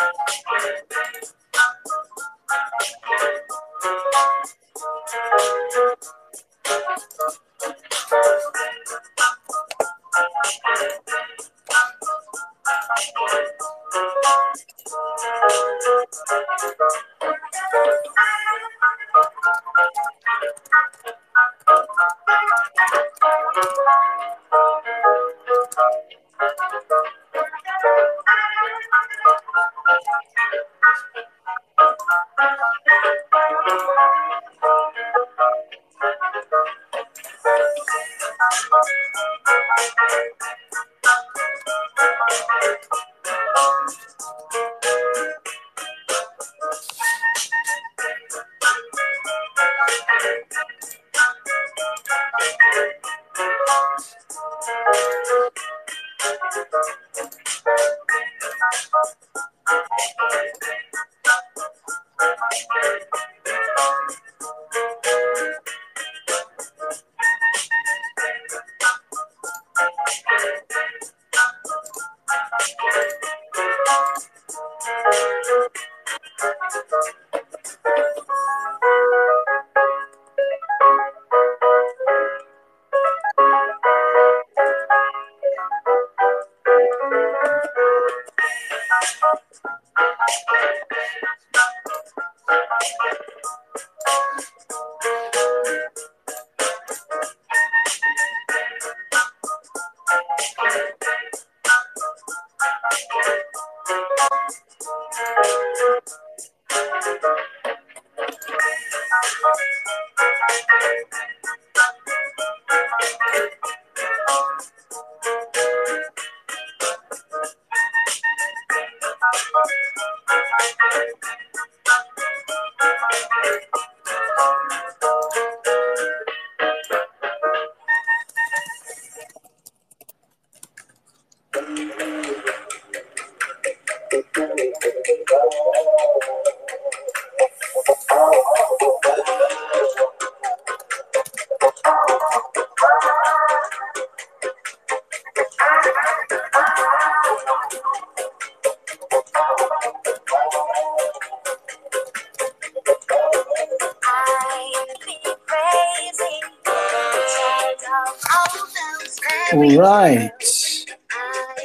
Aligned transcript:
All 0.00 0.06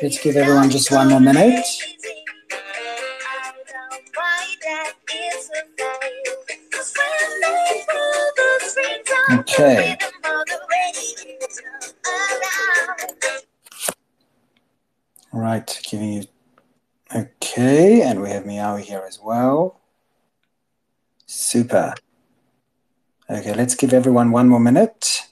Let's 0.05 0.21
give 0.21 0.37
everyone 0.37 0.69
just 0.69 0.91
one 0.91 1.09
more 1.09 1.19
minute. 1.19 1.65
Okay. 9.31 9.97
All 15.33 15.39
right, 15.39 15.81
giving 15.89 16.13
you. 16.13 16.23
Okay, 17.15 18.03
and 18.03 18.21
we 18.21 18.29
have 18.29 18.45
Meow 18.45 18.75
here 18.75 19.03
as 19.07 19.19
well. 19.19 19.81
Super. 21.25 21.95
Okay, 23.27 23.55
let's 23.55 23.73
give 23.73 23.91
everyone 23.91 24.29
one 24.29 24.49
more 24.49 24.59
minute. 24.59 25.25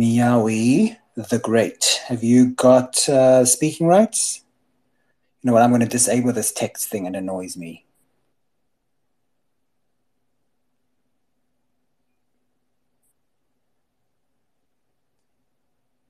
Meowy 0.00 0.96
the 1.30 1.38
Great. 1.38 2.00
Have 2.08 2.24
you 2.24 2.50
got 2.50 3.08
uh, 3.08 3.44
speaking 3.44 3.86
rights? 3.86 4.42
You 5.40 5.48
know 5.48 5.52
what? 5.54 5.62
I'm 5.62 5.70
going 5.70 5.80
to 5.80 5.86
disable 5.86 6.32
this 6.32 6.52
text 6.52 6.88
thing. 6.88 7.06
It 7.06 7.14
annoys 7.14 7.56
me. 7.56 7.86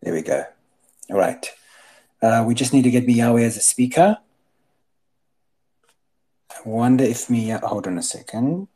There 0.02 0.14
we 0.14 0.22
go. 0.22 0.44
All 1.10 1.18
right. 1.18 1.46
Uh, 2.22 2.44
we 2.46 2.54
just 2.54 2.72
need 2.72 2.82
to 2.82 2.90
get 2.90 3.06
Meowy 3.06 3.44
as 3.44 3.58
a 3.58 3.60
speaker. 3.60 4.18
I 6.50 6.68
wonder 6.68 7.04
if 7.04 7.28
Mia. 7.28 7.58
Hold 7.58 7.86
on 7.86 7.98
a 7.98 8.02
second. 8.02 8.68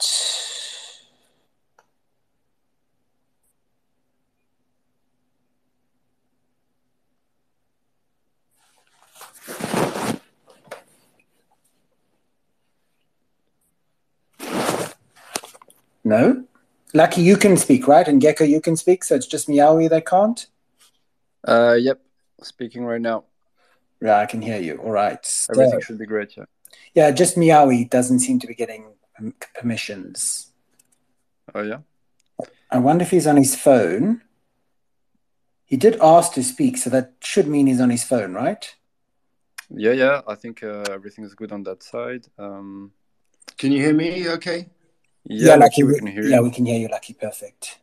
No? 16.04 16.44
Lucky, 16.92 17.22
you 17.22 17.36
can 17.36 17.56
speak, 17.56 17.88
right? 17.88 18.06
And 18.06 18.20
Gecko, 18.20 18.44
you 18.44 18.60
can 18.60 18.76
speak, 18.76 19.02
so 19.02 19.14
it's 19.14 19.26
just 19.26 19.48
Meowy 19.48 19.88
that 19.90 20.06
can't? 20.06 20.46
Uh, 21.46 21.76
yep. 21.78 22.00
Speaking 22.42 22.84
right 22.84 23.00
now. 23.00 23.24
Yeah, 24.00 24.18
I 24.18 24.26
can 24.26 24.42
hear 24.42 24.60
you. 24.60 24.76
All 24.76 24.90
right. 24.90 25.26
Everything 25.50 25.80
should 25.80 25.98
be 25.98 26.06
great, 26.06 26.36
yeah. 26.36 26.44
Yeah, 26.94 27.10
just 27.10 27.36
Meowy 27.36 27.88
doesn't 27.88 28.20
seem 28.20 28.38
to 28.40 28.46
be 28.46 28.54
getting 28.54 28.92
permissions. 29.54 30.52
Oh, 31.54 31.62
yeah? 31.62 31.78
I 32.70 32.78
wonder 32.78 33.02
if 33.02 33.10
he's 33.10 33.26
on 33.26 33.36
his 33.36 33.56
phone. 33.56 34.22
He 35.64 35.76
did 35.76 35.98
ask 36.00 36.32
to 36.34 36.42
speak, 36.42 36.76
so 36.76 36.90
that 36.90 37.14
should 37.20 37.48
mean 37.48 37.66
he's 37.66 37.80
on 37.80 37.90
his 37.90 38.04
phone, 38.04 38.34
right? 38.34 38.74
Yeah, 39.70 39.92
yeah. 39.92 40.20
I 40.28 40.34
think 40.34 40.62
uh, 40.62 40.84
everything 40.90 41.24
is 41.24 41.34
good 41.34 41.50
on 41.50 41.62
that 41.64 41.82
side. 41.82 42.26
Um, 42.38 42.92
Can 43.56 43.72
you 43.72 43.80
hear 43.80 43.94
me 43.94 44.28
okay? 44.28 44.68
Yeah, 45.26 45.50
yeah, 45.50 45.54
Lucky, 45.56 45.82
Lucky, 45.82 45.84
we 45.84 45.98
can 45.98 46.06
hear 46.06 46.24
yeah, 46.24 46.36
you. 46.36 46.42
we 46.42 46.50
can 46.50 46.66
hear 46.66 46.78
you, 46.78 46.88
Lucky. 46.88 47.14
Perfect. 47.14 47.78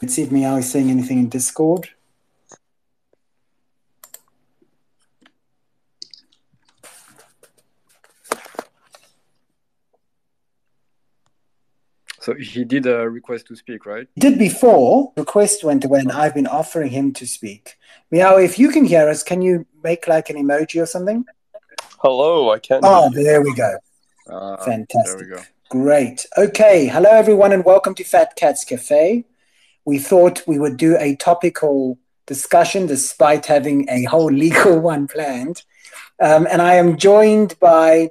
Let's 0.00 0.14
see 0.14 0.22
if 0.22 0.30
Meowy 0.30 0.60
is 0.60 0.70
saying 0.70 0.90
anything 0.90 1.18
in 1.18 1.28
Discord. 1.28 1.88
So 12.20 12.28
So 12.28 12.34
he 12.34 12.62
did 12.62 12.84
a 12.86 13.08
request 13.08 13.46
to 13.46 13.56
speak, 13.56 13.86
right? 13.86 14.06
He 14.14 14.20
did 14.20 14.38
before. 14.38 15.14
Request 15.16 15.64
went 15.64 15.86
away, 15.86 16.00
and 16.00 16.12
I've 16.12 16.34
been 16.34 16.46
offering 16.46 16.90
him 16.90 17.14
to 17.14 17.26
speak. 17.26 17.78
Meow, 18.10 18.36
if 18.36 18.58
you 18.58 18.68
can 18.68 18.84
hear 18.84 19.08
us, 19.08 19.22
can 19.22 19.40
you 19.40 19.64
make 19.82 20.06
like 20.06 20.28
an 20.28 20.36
emoji 20.36 20.82
or 20.82 20.84
something? 20.84 21.24
Hello, 22.00 22.50
I 22.50 22.58
can. 22.58 22.80
Oh, 22.82 23.08
there 23.14 23.40
we 23.40 23.54
go. 23.54 23.78
Uh, 24.28 24.56
Fantastic. 24.58 25.18
There 25.18 25.28
we 25.28 25.36
go. 25.36 25.42
Great. 25.70 26.26
Okay. 26.36 26.86
Hello, 26.86 27.10
everyone, 27.10 27.52
and 27.52 27.64
welcome 27.64 27.94
to 27.94 28.04
Fat 28.04 28.36
Cats 28.36 28.64
Cafe. 28.64 29.24
We 29.84 29.98
thought 29.98 30.42
we 30.46 30.58
would 30.58 30.76
do 30.76 30.96
a 30.98 31.16
topical 31.16 31.98
discussion 32.26 32.86
despite 32.86 33.46
having 33.46 33.88
a 33.88 34.04
whole 34.04 34.30
legal 34.30 34.78
one 34.92 35.08
planned. 35.08 35.62
Um, 36.20 36.46
and 36.50 36.60
I 36.60 36.74
am 36.74 36.98
joined 36.98 37.58
by 37.58 38.10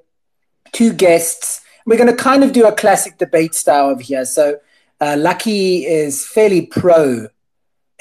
two 0.71 0.91
guests. 0.91 1.61
We're 1.85 1.97
going 1.97 2.15
to 2.15 2.15
kind 2.15 2.43
of 2.43 2.51
do 2.51 2.65
a 2.65 2.71
classic 2.71 3.17
debate 3.17 3.53
style 3.53 3.89
over 3.89 4.01
here. 4.01 4.25
So, 4.25 4.59
uh, 4.99 5.15
Lucky 5.17 5.85
is 5.85 6.25
fairly 6.25 6.65
pro 6.65 7.27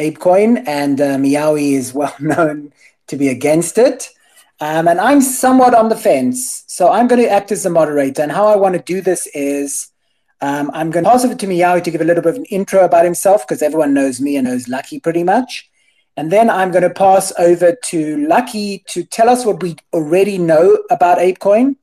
ApeCoin, 0.01 0.67
and 0.67 1.01
uh, 1.01 1.17
Meowy 1.17 1.73
is 1.73 1.93
well 1.93 2.15
known 2.21 2.73
to 3.09 3.17
be 3.17 3.29
against 3.29 3.77
it. 3.77 4.11
Um, 4.61 4.89
and 4.89 5.01
I'm 5.01 5.21
somewhat 5.21 5.75
on 5.75 5.89
the 5.89 5.97
fence. 5.97 6.65
So 6.67 6.91
I'm 6.91 7.09
going 7.09 7.21
to 7.21 7.29
act 7.29 7.53
as 7.53 7.63
the 7.65 7.71
moderator. 7.71 8.23
And 8.23 8.33
how 8.33 8.47
I 8.47 8.57
want 8.57 8.75
to 8.75 8.83
do 8.83 9.01
this 9.01 9.27
is 9.35 9.91
um, 10.41 10.71
I'm 10.73 10.91
going 10.91 11.05
to 11.05 11.11
pass 11.11 11.25
over 11.25 11.35
to 11.35 11.47
Meowy 11.47 11.83
to 11.83 11.91
give 11.91 12.01
a 12.01 12.05
little 12.05 12.23
bit 12.23 12.31
of 12.31 12.37
an 12.37 12.47
intro 12.47 12.85
about 12.85 13.05
himself 13.05 13.47
because 13.47 13.63
everyone 13.63 13.93
knows 13.93 14.21
me 14.21 14.37
and 14.37 14.47
knows 14.47 14.69
Lucky 14.69 14.99
pretty 14.99 15.25
much. 15.25 15.69
And 16.17 16.33
then 16.33 16.49
I'm 16.49 16.71
going 16.71 16.83
to 16.83 16.91
pass 16.91 17.33
over 17.39 17.77
to 17.85 18.27
Lucky 18.27 18.83
to 18.89 19.05
tell 19.05 19.29
us 19.29 19.45
what 19.45 19.63
we 19.63 19.77
already 19.93 20.39
know 20.39 20.79
about 20.91 21.19
ApeCoin, 21.19 21.77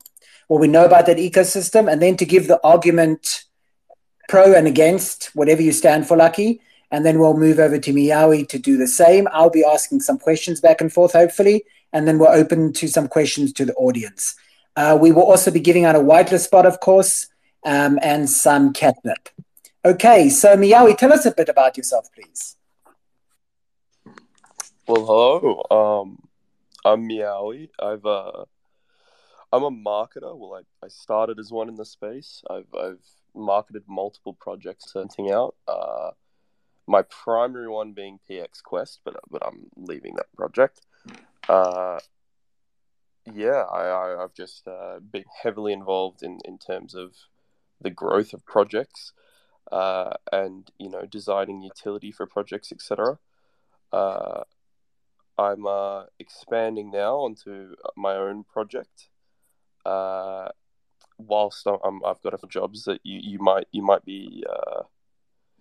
what 0.48 0.60
we 0.60 0.66
know 0.66 0.84
about 0.84 1.06
that 1.06 1.18
ecosystem, 1.18 1.90
and 1.90 2.02
then 2.02 2.16
to 2.16 2.24
give 2.24 2.48
the 2.48 2.60
argument 2.64 3.44
pro 4.28 4.52
and 4.52 4.66
against 4.66 5.30
whatever 5.34 5.62
you 5.62 5.70
stand 5.70 6.08
for, 6.08 6.16
Lucky. 6.16 6.60
And 6.90 7.06
then 7.06 7.20
we'll 7.20 7.36
move 7.36 7.60
over 7.60 7.78
to 7.78 7.92
Meowy 7.92 8.48
to 8.48 8.58
do 8.58 8.76
the 8.76 8.88
same. 8.88 9.28
I'll 9.32 9.50
be 9.50 9.64
asking 9.64 10.00
some 10.00 10.18
questions 10.18 10.60
back 10.60 10.80
and 10.80 10.92
forth, 10.92 11.12
hopefully 11.12 11.64
and 11.94 12.06
then 12.06 12.18
we're 12.18 12.34
open 12.34 12.72
to 12.74 12.88
some 12.88 13.08
questions 13.08 13.52
to 13.54 13.64
the 13.64 13.72
audience. 13.74 14.34
Uh, 14.76 14.98
we 15.00 15.12
will 15.12 15.22
also 15.22 15.50
be 15.50 15.60
giving 15.60 15.84
out 15.84 15.94
a 15.94 16.00
whitelist 16.00 16.40
spot, 16.40 16.66
of 16.66 16.80
course, 16.80 17.28
um, 17.64 17.98
and 18.02 18.28
some 18.28 18.72
catnip. 18.72 19.28
Okay, 19.84 20.28
so 20.28 20.56
Meowy, 20.56 20.98
tell 20.98 21.12
us 21.12 21.24
a 21.24 21.30
bit 21.30 21.48
about 21.48 21.76
yourself, 21.76 22.08
please. 22.12 22.56
Well, 24.88 25.06
hello. 25.06 25.62
Um, 26.02 26.18
I'm 26.84 27.08
Meowy. 27.08 27.70
I've 27.80 28.04
uh, 28.04 28.44
I'm 29.52 29.62
a 29.62 29.70
marketer. 29.70 30.36
Well, 30.36 30.60
I, 30.60 30.84
I 30.84 30.88
started 30.88 31.38
as 31.38 31.52
one 31.52 31.68
in 31.68 31.76
the 31.76 31.84
space. 31.84 32.42
I've 32.50 32.74
I've 32.74 33.04
marketed 33.34 33.84
multiple 33.86 34.34
projects 34.34 34.92
hunting 34.92 35.30
out. 35.30 35.54
Uh, 35.68 36.10
my 36.86 37.02
primary 37.02 37.68
one 37.68 37.92
being 37.92 38.18
PX 38.28 38.62
Quest, 38.62 39.00
but 39.04 39.16
but 39.30 39.46
I'm 39.46 39.66
leaving 39.76 40.16
that 40.16 40.26
project. 40.36 40.80
Uh, 41.48 41.98
yeah, 43.32 43.64
I, 43.70 44.16
I, 44.16 44.20
have 44.20 44.34
just 44.34 44.66
uh, 44.66 44.98
been 45.00 45.24
heavily 45.42 45.72
involved 45.72 46.22
in, 46.22 46.40
in 46.44 46.58
terms 46.58 46.94
of 46.94 47.14
the 47.80 47.90
growth 47.90 48.32
of 48.32 48.44
projects 48.46 49.12
uh, 49.72 50.14
and 50.32 50.70
you 50.78 50.88
know 50.88 51.06
designing 51.06 51.62
utility 51.62 52.12
for 52.12 52.26
projects, 52.26 52.72
etc. 52.72 53.18
Uh, 53.92 54.42
I'm 55.38 55.66
uh, 55.66 56.04
expanding 56.18 56.90
now 56.90 57.16
onto 57.16 57.74
my 57.96 58.14
own 58.14 58.44
project. 58.44 59.08
Uh, 59.84 60.48
whilst 61.18 61.66
I'm, 61.66 62.04
I've 62.04 62.22
got 62.22 62.34
a 62.34 62.46
jobs 62.46 62.84
that 62.84 63.00
you, 63.04 63.20
you 63.22 63.38
might 63.38 63.66
you 63.72 63.82
might 63.82 64.04
be 64.04 64.44
uh, 64.48 64.82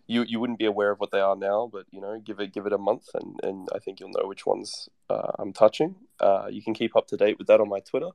you 0.07 0.23
you 0.23 0.39
wouldn't 0.39 0.59
be 0.59 0.65
aware 0.65 0.91
of 0.91 0.99
what 0.99 1.11
they 1.11 1.19
are 1.19 1.35
now, 1.35 1.69
but 1.71 1.85
you 1.91 2.01
know, 2.01 2.19
give 2.19 2.39
it 2.39 2.53
give 2.53 2.65
it 2.65 2.73
a 2.73 2.77
month, 2.77 3.07
and 3.13 3.39
and 3.43 3.67
I 3.73 3.79
think 3.79 3.99
you'll 3.99 4.09
know 4.09 4.27
which 4.27 4.45
ones 4.45 4.89
uh, 5.09 5.31
I'm 5.39 5.53
touching. 5.53 5.95
Uh, 6.19 6.47
you 6.49 6.61
can 6.61 6.73
keep 6.73 6.95
up 6.95 7.07
to 7.07 7.17
date 7.17 7.37
with 7.37 7.47
that 7.47 7.61
on 7.61 7.69
my 7.69 7.79
Twitter. 7.79 8.09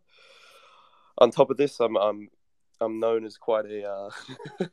On 1.18 1.30
top 1.30 1.50
of 1.50 1.56
this, 1.56 1.80
I'm 1.80 1.96
I'm 1.96 2.28
I'm 2.80 3.00
known 3.00 3.24
as 3.24 3.36
quite 3.38 3.64
a 3.66 3.90
uh, 3.90 4.10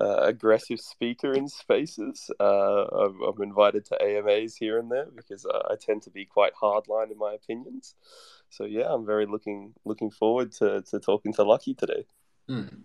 uh 0.00 0.22
aggressive 0.22 0.80
speaker 0.80 1.32
in 1.32 1.48
spaces. 1.48 2.30
Uh, 2.40 2.84
I'm, 2.86 3.20
I'm, 3.22 3.42
invited 3.42 3.84
to 3.86 4.02
AMAs 4.02 4.56
here 4.56 4.78
and 4.78 4.90
there 4.90 5.08
because 5.14 5.46
I 5.46 5.74
tend 5.78 6.02
to 6.02 6.10
be 6.10 6.24
quite 6.24 6.54
hardline 6.54 7.12
in 7.12 7.18
my 7.18 7.34
opinions. 7.34 7.94
So 8.48 8.64
yeah, 8.64 8.86
I'm 8.88 9.04
very 9.04 9.26
looking 9.26 9.74
looking 9.84 10.10
forward 10.10 10.52
to 10.52 10.82
to 10.90 10.98
talking 10.98 11.34
to 11.34 11.42
Lucky 11.44 11.74
today. 11.74 12.06
Mm. 12.48 12.82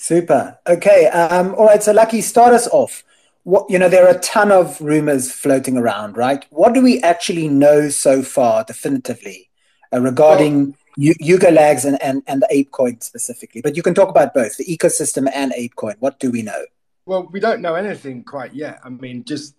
Super. 0.00 0.58
Okay. 0.66 1.08
Um, 1.08 1.54
all 1.56 1.66
right. 1.66 1.82
So, 1.82 1.92
Lucky, 1.92 2.22
start 2.22 2.54
us 2.54 2.66
off. 2.68 3.04
What 3.42 3.68
you 3.68 3.78
know, 3.78 3.90
there 3.90 4.06
are 4.06 4.16
a 4.16 4.20
ton 4.20 4.50
of 4.50 4.80
rumors 4.80 5.30
floating 5.30 5.76
around, 5.76 6.16
right? 6.16 6.42
What 6.48 6.72
do 6.72 6.80
we 6.80 7.02
actually 7.02 7.48
know 7.48 7.90
so 7.90 8.22
far, 8.22 8.64
definitively, 8.64 9.50
uh, 9.92 10.00
regarding 10.00 10.68
well, 10.68 11.14
Yuga 11.20 11.50
Labs 11.50 11.84
and, 11.84 12.02
and 12.02 12.22
and 12.26 12.40
the 12.40 12.48
ApeCoin 12.50 13.02
specifically? 13.02 13.60
But 13.60 13.76
you 13.76 13.82
can 13.82 13.92
talk 13.92 14.08
about 14.08 14.32
both 14.32 14.56
the 14.56 14.64
ecosystem 14.64 15.30
and 15.34 15.52
ApeCoin. 15.52 15.96
What 15.98 16.18
do 16.18 16.30
we 16.30 16.40
know? 16.40 16.64
Well, 17.04 17.28
we 17.30 17.38
don't 17.38 17.60
know 17.60 17.74
anything 17.74 18.24
quite 18.24 18.54
yet. 18.54 18.80
I 18.82 18.88
mean, 18.88 19.22
just 19.24 19.54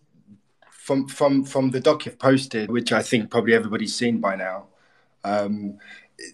from 0.71 1.07
from 1.07 1.43
from 1.43 1.69
the 1.69 1.79
doc 1.79 2.07
you've 2.07 2.17
posted, 2.17 2.71
which 2.71 2.91
I 2.91 3.03
think 3.03 3.29
probably 3.29 3.53
everybody's 3.53 3.93
seen 3.93 4.17
by 4.19 4.37
now. 4.37 4.65
Um, 5.23 5.77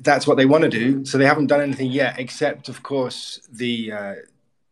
that's 0.02 0.28
what 0.28 0.38
they 0.38 0.46
want 0.46 0.64
to 0.64 0.70
do. 0.70 1.06
So 1.06 1.18
they 1.18 1.26
haven't 1.26 1.48
done 1.48 1.62
anything 1.62 1.92
yet, 1.92 2.20
except 2.20 2.70
of 2.70 2.84
course 2.84 3.40
the 3.52 3.92
uh, 3.92 4.16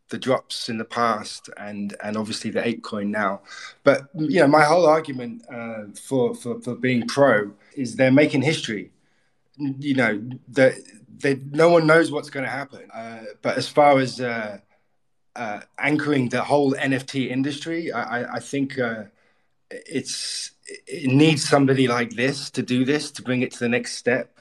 the 0.10 0.18
drops 0.18 0.70
in 0.70 0.78
the 0.78 0.86
past 0.86 1.50
and 1.58 1.96
and 2.04 2.18
obviously 2.18 2.52
the 2.52 2.62
ApeCoin 2.62 3.08
now. 3.08 3.42
But 3.84 4.10
you 4.14 4.40
know, 4.40 4.48
my 4.48 4.64
whole 4.64 4.86
argument 4.86 5.44
uh, 5.52 5.86
for, 6.02 6.36
for 6.36 6.62
for 6.62 6.76
being 6.76 7.08
pro 7.08 7.52
is 7.76 7.96
they're 7.96 8.12
making 8.12 8.44
history. 8.44 8.92
You 9.58 9.96
know 9.96 10.30
that 10.50 10.74
they, 11.20 11.36
no 11.52 11.70
one 11.70 11.88
knows 11.88 12.12
what's 12.12 12.30
going 12.30 12.46
to 12.46 12.52
happen. 12.52 12.90
Uh, 12.92 13.24
but 13.42 13.58
as 13.58 13.68
far 13.68 14.00
as 14.00 14.20
uh, 14.20 14.60
uh, 15.36 15.62
anchoring 15.80 16.30
the 16.30 16.44
whole 16.44 16.74
NFT 16.74 17.30
industry, 17.30 17.92
I, 17.92 18.36
I, 18.36 18.40
think 18.40 18.78
uh, 18.78 19.06
it's 19.70 20.52
it 20.66 21.10
needs 21.10 21.48
somebody 21.48 21.88
like 21.88 22.12
this 22.12 22.50
to 22.52 22.62
do 22.62 22.84
this 22.84 23.12
to 23.12 23.22
bring 23.22 23.42
it 23.42 23.52
to 23.52 23.60
the 23.60 23.70
next 23.70 23.96
step 23.96 24.35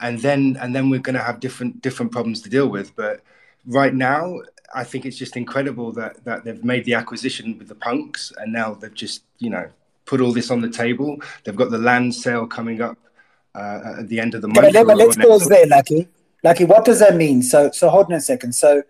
and 0.00 0.18
then 0.20 0.58
and 0.60 0.74
then 0.74 0.90
we're 0.90 1.00
going 1.00 1.14
to 1.14 1.22
have 1.22 1.40
different 1.40 1.82
different 1.82 2.12
problems 2.12 2.42
to 2.42 2.50
deal 2.50 2.68
with. 2.68 2.94
But 2.96 3.20
right 3.66 3.94
now, 3.94 4.40
I 4.74 4.84
think 4.84 5.06
it's 5.06 5.16
just 5.16 5.36
incredible 5.36 5.92
that 5.92 6.24
that 6.24 6.44
they've 6.44 6.64
made 6.64 6.84
the 6.84 6.94
acquisition 6.94 7.58
with 7.58 7.68
the 7.68 7.74
punks, 7.74 8.32
and 8.38 8.52
now 8.52 8.74
they've 8.74 8.94
just 8.94 9.22
you 9.38 9.50
know 9.50 9.68
put 10.04 10.20
all 10.20 10.32
this 10.32 10.50
on 10.50 10.60
the 10.60 10.70
table. 10.70 11.18
They've 11.44 11.56
got 11.56 11.70
the 11.70 11.78
land 11.78 12.14
sale 12.14 12.46
coming 12.46 12.80
up 12.80 12.98
uh, 13.54 13.96
at 14.00 14.08
the 14.08 14.20
end 14.20 14.34
of 14.34 14.42
the 14.42 14.48
month. 14.48 14.72
Yeah, 14.72 14.84
but 14.84 14.96
let's 14.96 15.16
pause 15.16 15.46
there, 15.48 15.66
Lucky. 15.66 16.08
Lucky, 16.44 16.64
what 16.64 16.84
does 16.84 17.00
that 17.00 17.16
mean? 17.16 17.42
So 17.42 17.70
so 17.70 17.88
hold 17.88 18.06
on 18.06 18.12
a 18.12 18.20
second. 18.20 18.52
So 18.54 18.82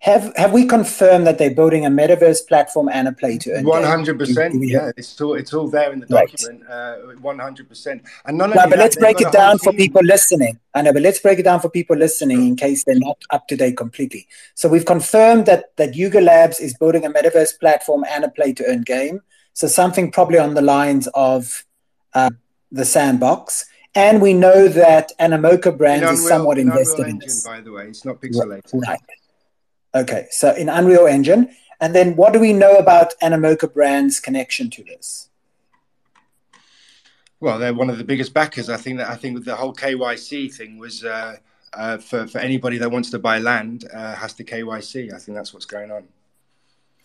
have 0.00 0.32
have 0.36 0.52
we 0.52 0.64
confirmed 0.64 1.26
that 1.26 1.36
they're 1.36 1.54
building 1.54 1.84
a 1.84 1.90
metaverse 1.90 2.46
platform 2.48 2.88
and 2.88 3.06
a 3.06 3.12
play 3.12 3.36
to 3.38 3.52
earn? 3.52 3.64
One 3.64 3.84
hundred 3.84 4.18
percent. 4.18 4.54
Yeah, 4.58 4.92
it's 4.96 5.20
all 5.20 5.34
it's 5.34 5.52
all 5.52 5.68
there 5.68 5.92
in 5.92 6.00
the 6.00 6.06
document. 6.06 6.66
Uh, 6.66 6.96
one 7.20 7.38
hundred 7.38 7.68
percent. 7.68 8.02
And 8.24 8.38
none. 8.38 8.50
No, 8.50 8.66
but 8.68 8.78
let's 8.78 8.96
break 8.96 9.20
it 9.20 9.30
down 9.30 9.58
for 9.58 9.72
people 9.74 10.02
listening. 10.02 10.58
I 10.74 10.80
know, 10.82 10.92
but 10.94 11.02
let's 11.02 11.18
break 11.18 11.38
it 11.38 11.42
down 11.42 11.60
for 11.60 11.68
people 11.68 11.96
listening 11.96 12.46
in 12.46 12.56
case 12.56 12.84
they're 12.84 12.98
not 12.98 13.18
up 13.30 13.46
to 13.48 13.56
date 13.56 13.76
completely. 13.76 14.26
So 14.54 14.70
we've 14.70 14.86
confirmed 14.86 15.44
that 15.46 15.76
that 15.76 15.94
Yuga 15.94 16.22
Labs 16.22 16.60
is 16.60 16.74
building 16.74 17.04
a 17.04 17.10
metaverse 17.10 17.60
platform 17.60 18.04
and 18.08 18.24
a 18.24 18.30
play 18.30 18.54
to 18.54 18.64
earn 18.66 18.82
game. 18.82 19.20
So 19.52 19.66
something 19.66 20.10
probably 20.10 20.38
on 20.38 20.54
the 20.54 20.62
lines 20.62 21.08
of 21.14 21.64
uh, 22.14 22.30
the 22.72 22.86
sandbox. 22.86 23.66
And 23.94 24.22
we 24.22 24.34
know 24.34 24.68
that 24.68 25.10
Animoca 25.18 25.76
Brands 25.76 26.08
is 26.12 26.26
somewhat 26.26 26.58
invested 26.58 27.08
in 27.08 27.18
this. 27.18 27.44
By 27.44 27.60
the 27.60 27.72
way, 27.72 27.88
it's 27.88 28.04
not 28.04 28.20
pixelated. 28.20 28.72
Right. 28.72 29.00
Okay, 29.94 30.26
so 30.30 30.54
in 30.54 30.68
Unreal 30.68 31.06
Engine. 31.06 31.54
And 31.80 31.94
then 31.94 32.14
what 32.14 32.32
do 32.32 32.38
we 32.38 32.52
know 32.52 32.76
about 32.76 33.14
Animoca 33.22 33.72
Brand's 33.72 34.20
connection 34.20 34.68
to 34.70 34.84
this? 34.84 35.30
Well, 37.40 37.58
they're 37.58 37.72
one 37.72 37.88
of 37.88 37.96
the 37.96 38.04
biggest 38.04 38.34
backers. 38.34 38.68
I 38.68 38.76
think 38.76 38.98
that 38.98 39.08
I 39.08 39.16
think 39.16 39.44
the 39.44 39.56
whole 39.56 39.74
KYC 39.74 40.54
thing 40.54 40.78
was 40.78 41.04
uh, 41.04 41.36
uh, 41.72 41.96
for 41.96 42.26
for 42.26 42.38
anybody 42.38 42.76
that 42.78 42.90
wants 42.90 43.10
to 43.10 43.18
buy 43.18 43.38
land 43.38 43.88
uh, 43.92 44.14
has 44.14 44.34
to 44.34 44.44
KYC. 44.44 45.14
I 45.14 45.18
think 45.18 45.36
that's 45.36 45.54
what's 45.54 45.64
going 45.64 45.90
on. 45.90 46.04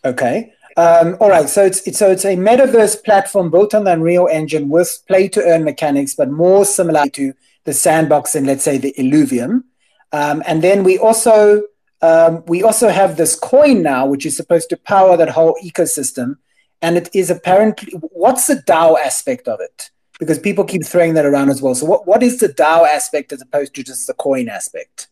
Okay. 0.03 0.53
Um, 0.77 1.15
all 1.21 1.29
right. 1.29 1.47
So 1.47 1.65
it's, 1.65 1.87
it's 1.87 1.97
so 1.97 2.11
it's 2.11 2.25
a 2.25 2.35
metaverse 2.35 3.01
platform 3.03 3.49
built 3.49 3.73
on 3.73 3.85
the 3.85 3.93
Unreal 3.93 4.27
Engine 4.29 4.69
with 4.69 5.01
play 5.07 5.29
to 5.29 5.41
earn 5.41 5.63
mechanics, 5.63 6.13
but 6.13 6.29
more 6.29 6.65
similar 6.65 7.07
to 7.11 7.33
the 7.63 7.73
sandbox 7.73 8.35
and 8.35 8.45
let's 8.45 8.63
say 8.63 8.77
the 8.77 8.93
Illuvium. 8.97 9.63
Um, 10.11 10.43
and 10.45 10.61
then 10.61 10.83
we 10.83 10.97
also 10.97 11.63
um, 12.01 12.43
we 12.47 12.63
also 12.63 12.89
have 12.89 13.17
this 13.17 13.35
coin 13.35 13.81
now, 13.81 14.05
which 14.05 14.25
is 14.25 14.35
supposed 14.35 14.69
to 14.69 14.77
power 14.77 15.17
that 15.17 15.29
whole 15.29 15.57
ecosystem. 15.63 16.37
And 16.81 16.97
it 16.97 17.09
is 17.13 17.29
apparently, 17.29 17.93
what's 18.11 18.47
the 18.47 18.55
DAO 18.55 18.99
aspect 18.99 19.47
of 19.47 19.59
it? 19.59 19.89
Because 20.19 20.39
people 20.39 20.63
keep 20.63 20.85
throwing 20.85 21.13
that 21.15 21.25
around 21.25 21.49
as 21.49 21.61
well. 21.61 21.75
So, 21.75 21.85
what, 21.85 22.05
what 22.05 22.21
is 22.21 22.39
the 22.39 22.47
DAO 22.47 22.87
aspect 22.87 23.33
as 23.33 23.41
opposed 23.41 23.73
to 23.75 23.83
just 23.83 24.07
the 24.07 24.13
coin 24.13 24.49
aspect? 24.49 25.07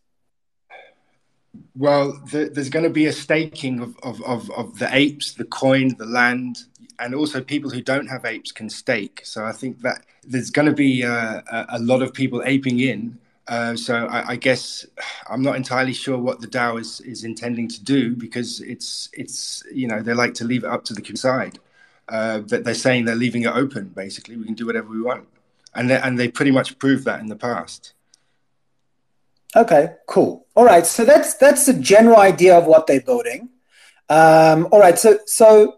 Well, 1.76 2.12
the, 2.30 2.50
there's 2.52 2.68
going 2.68 2.84
to 2.84 2.90
be 2.90 3.06
a 3.06 3.12
staking 3.12 3.80
of, 3.80 3.96
of, 4.02 4.22
of, 4.22 4.50
of, 4.52 4.78
the 4.78 4.88
apes, 4.94 5.34
the 5.34 5.44
coin, 5.44 5.96
the 5.98 6.06
land, 6.06 6.58
and 7.00 7.14
also 7.14 7.40
people 7.40 7.70
who 7.70 7.82
don't 7.82 8.06
have 8.06 8.24
apes 8.24 8.52
can 8.52 8.70
stake. 8.70 9.22
So 9.24 9.44
I 9.44 9.52
think 9.52 9.80
that 9.80 10.04
there's 10.22 10.50
going 10.50 10.68
to 10.68 10.74
be 10.74 11.04
uh, 11.04 11.42
a, 11.50 11.66
a, 11.70 11.78
lot 11.80 12.02
of 12.02 12.14
people 12.14 12.42
aping 12.44 12.80
in. 12.80 13.18
Uh, 13.46 13.76
so 13.76 14.06
I, 14.06 14.30
I, 14.30 14.36
guess 14.36 14.86
I'm 15.28 15.42
not 15.42 15.56
entirely 15.56 15.92
sure 15.92 16.16
what 16.16 16.40
the 16.40 16.46
DAO 16.46 16.80
is, 16.80 17.00
is 17.00 17.24
intending 17.24 17.68
to 17.68 17.84
do 17.84 18.16
because 18.16 18.62
it's 18.62 19.10
it's 19.12 19.62
you 19.70 19.86
know 19.86 20.00
they 20.00 20.14
like 20.14 20.32
to 20.34 20.44
leave 20.44 20.64
it 20.64 20.70
up 20.70 20.84
to 20.86 20.94
the 20.94 21.16
side. 21.16 21.58
Uh, 22.08 22.40
that 22.48 22.64
they're 22.64 22.74
saying 22.74 23.04
they're 23.04 23.14
leaving 23.14 23.42
it 23.42 23.54
open. 23.54 23.88
Basically, 23.88 24.36
we 24.36 24.44
can 24.44 24.54
do 24.54 24.66
whatever 24.66 24.88
we 24.88 25.00
want, 25.00 25.26
and 25.74 25.90
they, 25.90 25.96
and 25.96 26.18
they 26.18 26.28
pretty 26.28 26.50
much 26.50 26.78
proved 26.78 27.04
that 27.04 27.20
in 27.20 27.28
the 27.28 27.36
past. 27.36 27.92
Okay, 29.56 29.94
cool. 30.06 30.46
All 30.54 30.64
right, 30.64 30.86
so 30.86 31.04
that's 31.04 31.34
that's 31.34 31.66
the 31.66 31.74
general 31.74 32.18
idea 32.18 32.56
of 32.56 32.66
what 32.66 32.86
they're 32.86 33.00
building. 33.00 33.50
Um, 34.08 34.68
all 34.70 34.80
right, 34.80 34.98
so 34.98 35.18
so 35.26 35.76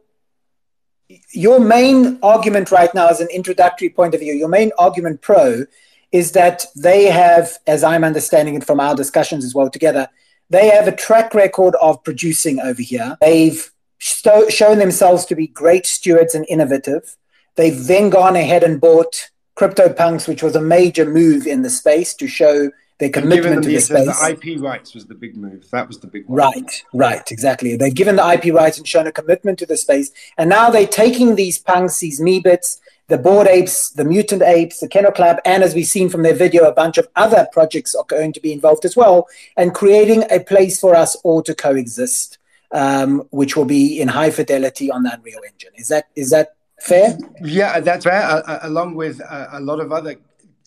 your 1.33 1.61
main 1.61 2.19
argument 2.23 2.71
right 2.71 2.93
now, 2.95 3.09
as 3.09 3.21
an 3.21 3.29
introductory 3.33 3.91
point 3.91 4.15
of 4.15 4.21
view, 4.21 4.35
your 4.35 4.49
main 4.49 4.73
argument 4.79 5.21
pro 5.21 5.67
is 6.13 6.33
that 6.33 6.65
they 6.75 7.05
have, 7.07 7.59
as 7.67 7.83
I'm 7.83 8.05
understanding 8.05 8.55
it 8.55 8.65
from 8.65 8.81
our 8.81 8.95
discussions 8.95 9.45
as 9.45 9.55
well 9.55 9.71
together, 9.71 10.09
they 10.51 10.69
have 10.69 10.87
a 10.87 10.95
track 10.95 11.35
record 11.35 11.75
of 11.81 12.03
producing 12.05 12.61
over 12.61 12.83
here. 12.83 13.17
They've 13.21 13.71
sto- 13.99 14.49
shown 14.49 14.79
themselves 14.79 15.25
to 15.27 15.35
be 15.35 15.49
great 15.49 15.87
stewards 15.87 16.35
and 16.35 16.47
innovative. 16.49 17.17
They've 17.57 17.87
then 17.87 18.11
gone 18.11 18.37
ahead 18.37 18.63
and 18.63 18.81
bought 18.81 19.31
CryptoPunks, 19.57 20.29
which 20.29 20.43
was 20.43 20.55
a 20.55 20.61
major 20.61 21.05
move 21.05 21.47
in 21.47 21.63
the 21.63 21.71
space 21.71 22.15
to 22.15 22.29
show 22.29 22.71
their 22.99 23.11
commitment 23.11 23.63
to 23.63 23.69
the, 23.69 23.75
the 23.75 23.81
space. 23.81 24.21
The 24.21 24.39
IP 24.53 24.61
rights 24.61 24.95
was 24.95 25.07
the 25.07 25.15
big 25.15 25.37
move. 25.37 25.69
That 25.71 25.89
was 25.89 25.99
the 25.99 26.07
big 26.07 26.27
one. 26.27 26.39
Right, 26.39 26.83
right, 26.95 27.33
exactly. 27.33 27.77
They've 27.77 27.95
given 27.95 28.17
the 28.17 28.27
IP 28.27 28.55
rights 28.55 28.79
and 28.79 28.87
shown 28.87 29.07
a 29.07 29.13
commitment 29.13 29.59
to 29.59 29.67
the 29.67 29.77
space. 29.77 30.11
And 30.39 30.49
now 30.49 30.71
they're 30.71 30.87
taking 30.87 31.35
these 31.35 31.59
punks, 31.59 31.99
these 31.99 32.21
Meebits, 32.21 32.79
the 33.09 33.19
Bored 33.19 33.47
Apes, 33.47 33.91
the 33.91 34.05
Mutant 34.05 34.43
Apes, 34.43 34.81
the 34.81 34.89
Kennel 34.89 35.13
Club, 35.13 35.39
and 35.45 35.63
as 35.63 35.75
we've 35.75 35.87
seen 35.87 36.09
from 36.09 36.23
their 36.23 36.35
video, 36.35 36.65
a 36.65 36.73
bunch 36.73 36.99
of 36.99 37.07
other 37.15 37.47
projects 37.53 37.95
are 37.95 38.05
going 38.05 38.33
to 38.33 38.41
be 38.41 38.53
involved 38.53 38.85
as 38.85 38.97
well, 38.97 39.29
and 39.57 39.75
creating 39.75 40.25
a 40.31 40.41
place 40.41 40.81
for 40.81 40.97
us 40.97 41.15
all 41.17 41.43
to 41.43 41.55
coexist, 41.55 42.39
um, 42.73 43.23
which 43.31 43.57
will 43.57 43.65
be 43.65 44.01
in 44.01 44.09
high 44.09 44.31
fidelity 44.31 44.91
on 44.91 45.05
the 45.05 45.13
Unreal 45.13 45.41
Engine. 45.47 45.71
Is 45.77 45.89
that 45.89 46.09
is 46.17 46.31
that 46.31 46.57
fair? 46.81 47.17
Yeah, 47.41 47.79
that's 47.81 48.05
fair. 48.05 48.23
Uh, 48.23 48.59
along 48.63 48.97
with 48.97 49.21
uh, 49.21 49.49
a 49.53 49.61
lot 49.61 49.79
of 49.79 49.93
other 49.93 50.17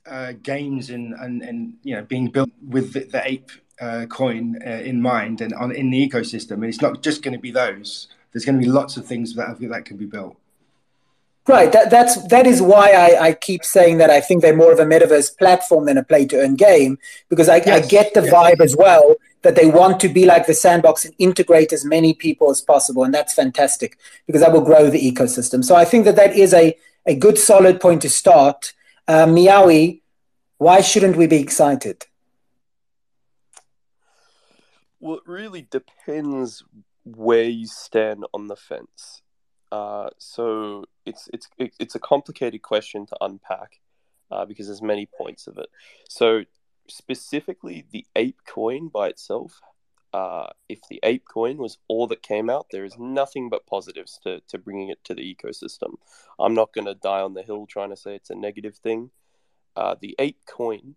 uh, 0.05 0.33
games 0.41 0.89
and, 0.89 1.13
and 1.15 1.41
and 1.41 1.73
you 1.83 1.95
know 1.95 2.03
being 2.03 2.27
built 2.27 2.51
with 2.67 2.93
the, 2.93 3.01
the 3.01 3.21
ape 3.27 3.51
uh, 3.81 4.05
coin 4.05 4.57
uh, 4.65 4.69
in 4.69 5.01
mind 5.01 5.41
and 5.41 5.53
on 5.53 5.73
in 5.73 5.89
the 5.89 6.09
ecosystem. 6.09 6.51
And 6.53 6.65
it's 6.65 6.81
not 6.81 7.03
just 7.03 7.21
going 7.21 7.33
to 7.33 7.39
be 7.39 7.51
those. 7.51 8.07
There's 8.31 8.45
going 8.45 8.59
to 8.59 8.65
be 8.65 8.71
lots 8.71 8.95
of 8.95 9.05
things 9.05 9.33
that 9.35 9.59
that 9.59 9.85
can 9.85 9.97
be 9.97 10.05
built. 10.05 10.37
Right. 11.47 11.71
That, 11.71 11.89
that's 11.89 12.21
that 12.27 12.45
is 12.45 12.61
why 12.61 12.91
I, 12.91 13.27
I 13.27 13.33
keep 13.33 13.63
saying 13.63 13.97
that 13.97 14.11
I 14.11 14.21
think 14.21 14.41
they're 14.41 14.55
more 14.55 14.71
of 14.71 14.79
a 14.79 14.85
metaverse 14.85 15.35
platform 15.37 15.85
than 15.85 15.97
a 15.97 16.03
play 16.03 16.25
to 16.27 16.41
earn 16.41 16.55
game 16.55 16.99
because 17.27 17.49
I, 17.49 17.57
yes, 17.57 17.85
I 17.85 17.87
get 17.87 18.13
the 18.13 18.21
yes. 18.21 18.33
vibe 18.33 18.61
as 18.61 18.75
well 18.75 19.15
that 19.41 19.55
they 19.55 19.65
want 19.65 19.99
to 20.01 20.09
be 20.09 20.25
like 20.25 20.45
the 20.45 20.53
sandbox 20.53 21.05
and 21.05 21.13
integrate 21.17 21.73
as 21.73 21.85
many 21.85 22.13
people 22.13 22.51
as 22.51 22.61
possible, 22.61 23.03
and 23.03 23.13
that's 23.13 23.33
fantastic 23.33 23.97
because 24.27 24.41
that 24.41 24.51
will 24.51 24.61
grow 24.61 24.89
the 24.89 24.99
ecosystem. 24.99 25.63
So 25.63 25.75
I 25.75 25.85
think 25.85 26.05
that 26.05 26.17
that 26.17 26.35
is 26.35 26.53
a 26.53 26.75
a 27.05 27.15
good 27.15 27.37
solid 27.37 27.81
point 27.81 28.03
to 28.03 28.09
start. 28.09 28.73
Uh, 29.07 29.25
Meowy, 29.25 30.01
why 30.59 30.81
shouldn't 30.81 31.15
we 31.15 31.25
be 31.25 31.37
excited? 31.37 32.05
Well, 34.99 35.17
it 35.17 35.23
really 35.25 35.63
depends 35.63 36.63
where 37.05 37.43
you 37.43 37.65
stand 37.65 38.25
on 38.33 38.47
the 38.47 38.55
fence. 38.55 39.21
Uh, 39.71 40.09
so 40.17 40.85
it's 41.05 41.29
it's 41.33 41.47
it's 41.57 41.95
a 41.95 41.99
complicated 41.99 42.61
question 42.61 43.05
to 43.05 43.15
unpack 43.21 43.79
uh, 44.31 44.45
because 44.45 44.67
there's 44.67 44.81
many 44.81 45.07
points 45.17 45.47
of 45.47 45.57
it. 45.57 45.69
So 46.09 46.43
specifically, 46.87 47.85
the 47.91 48.05
ape 48.15 48.41
coin 48.47 48.87
by 48.87 49.09
itself, 49.09 49.61
uh, 50.13 50.47
if 50.67 50.79
the 50.89 50.99
ape 51.03 51.25
coin 51.31 51.57
was 51.57 51.77
all 51.87 52.07
that 52.07 52.23
came 52.23 52.49
out, 52.49 52.67
there 52.71 52.85
is 52.85 52.97
nothing 52.97 53.49
but 53.49 53.67
positives 53.67 54.19
to 54.23 54.41
to 54.47 54.57
bringing 54.57 54.89
it 54.89 55.03
to 55.05 55.13
the 55.13 55.35
ecosystem. 55.35 55.95
I'm 56.39 56.55
not 56.55 56.73
going 56.73 56.85
to 56.85 56.95
die 56.95 57.21
on 57.21 57.33
the 57.33 57.43
hill 57.43 57.67
trying 57.67 57.89
to 57.91 57.97
say 57.97 58.15
it's 58.15 58.31
a 58.31 58.35
negative 58.35 58.75
thing. 58.77 59.11
Uh, 59.75 59.95
the 60.01 60.15
ape 60.17 60.41
coin 60.47 60.95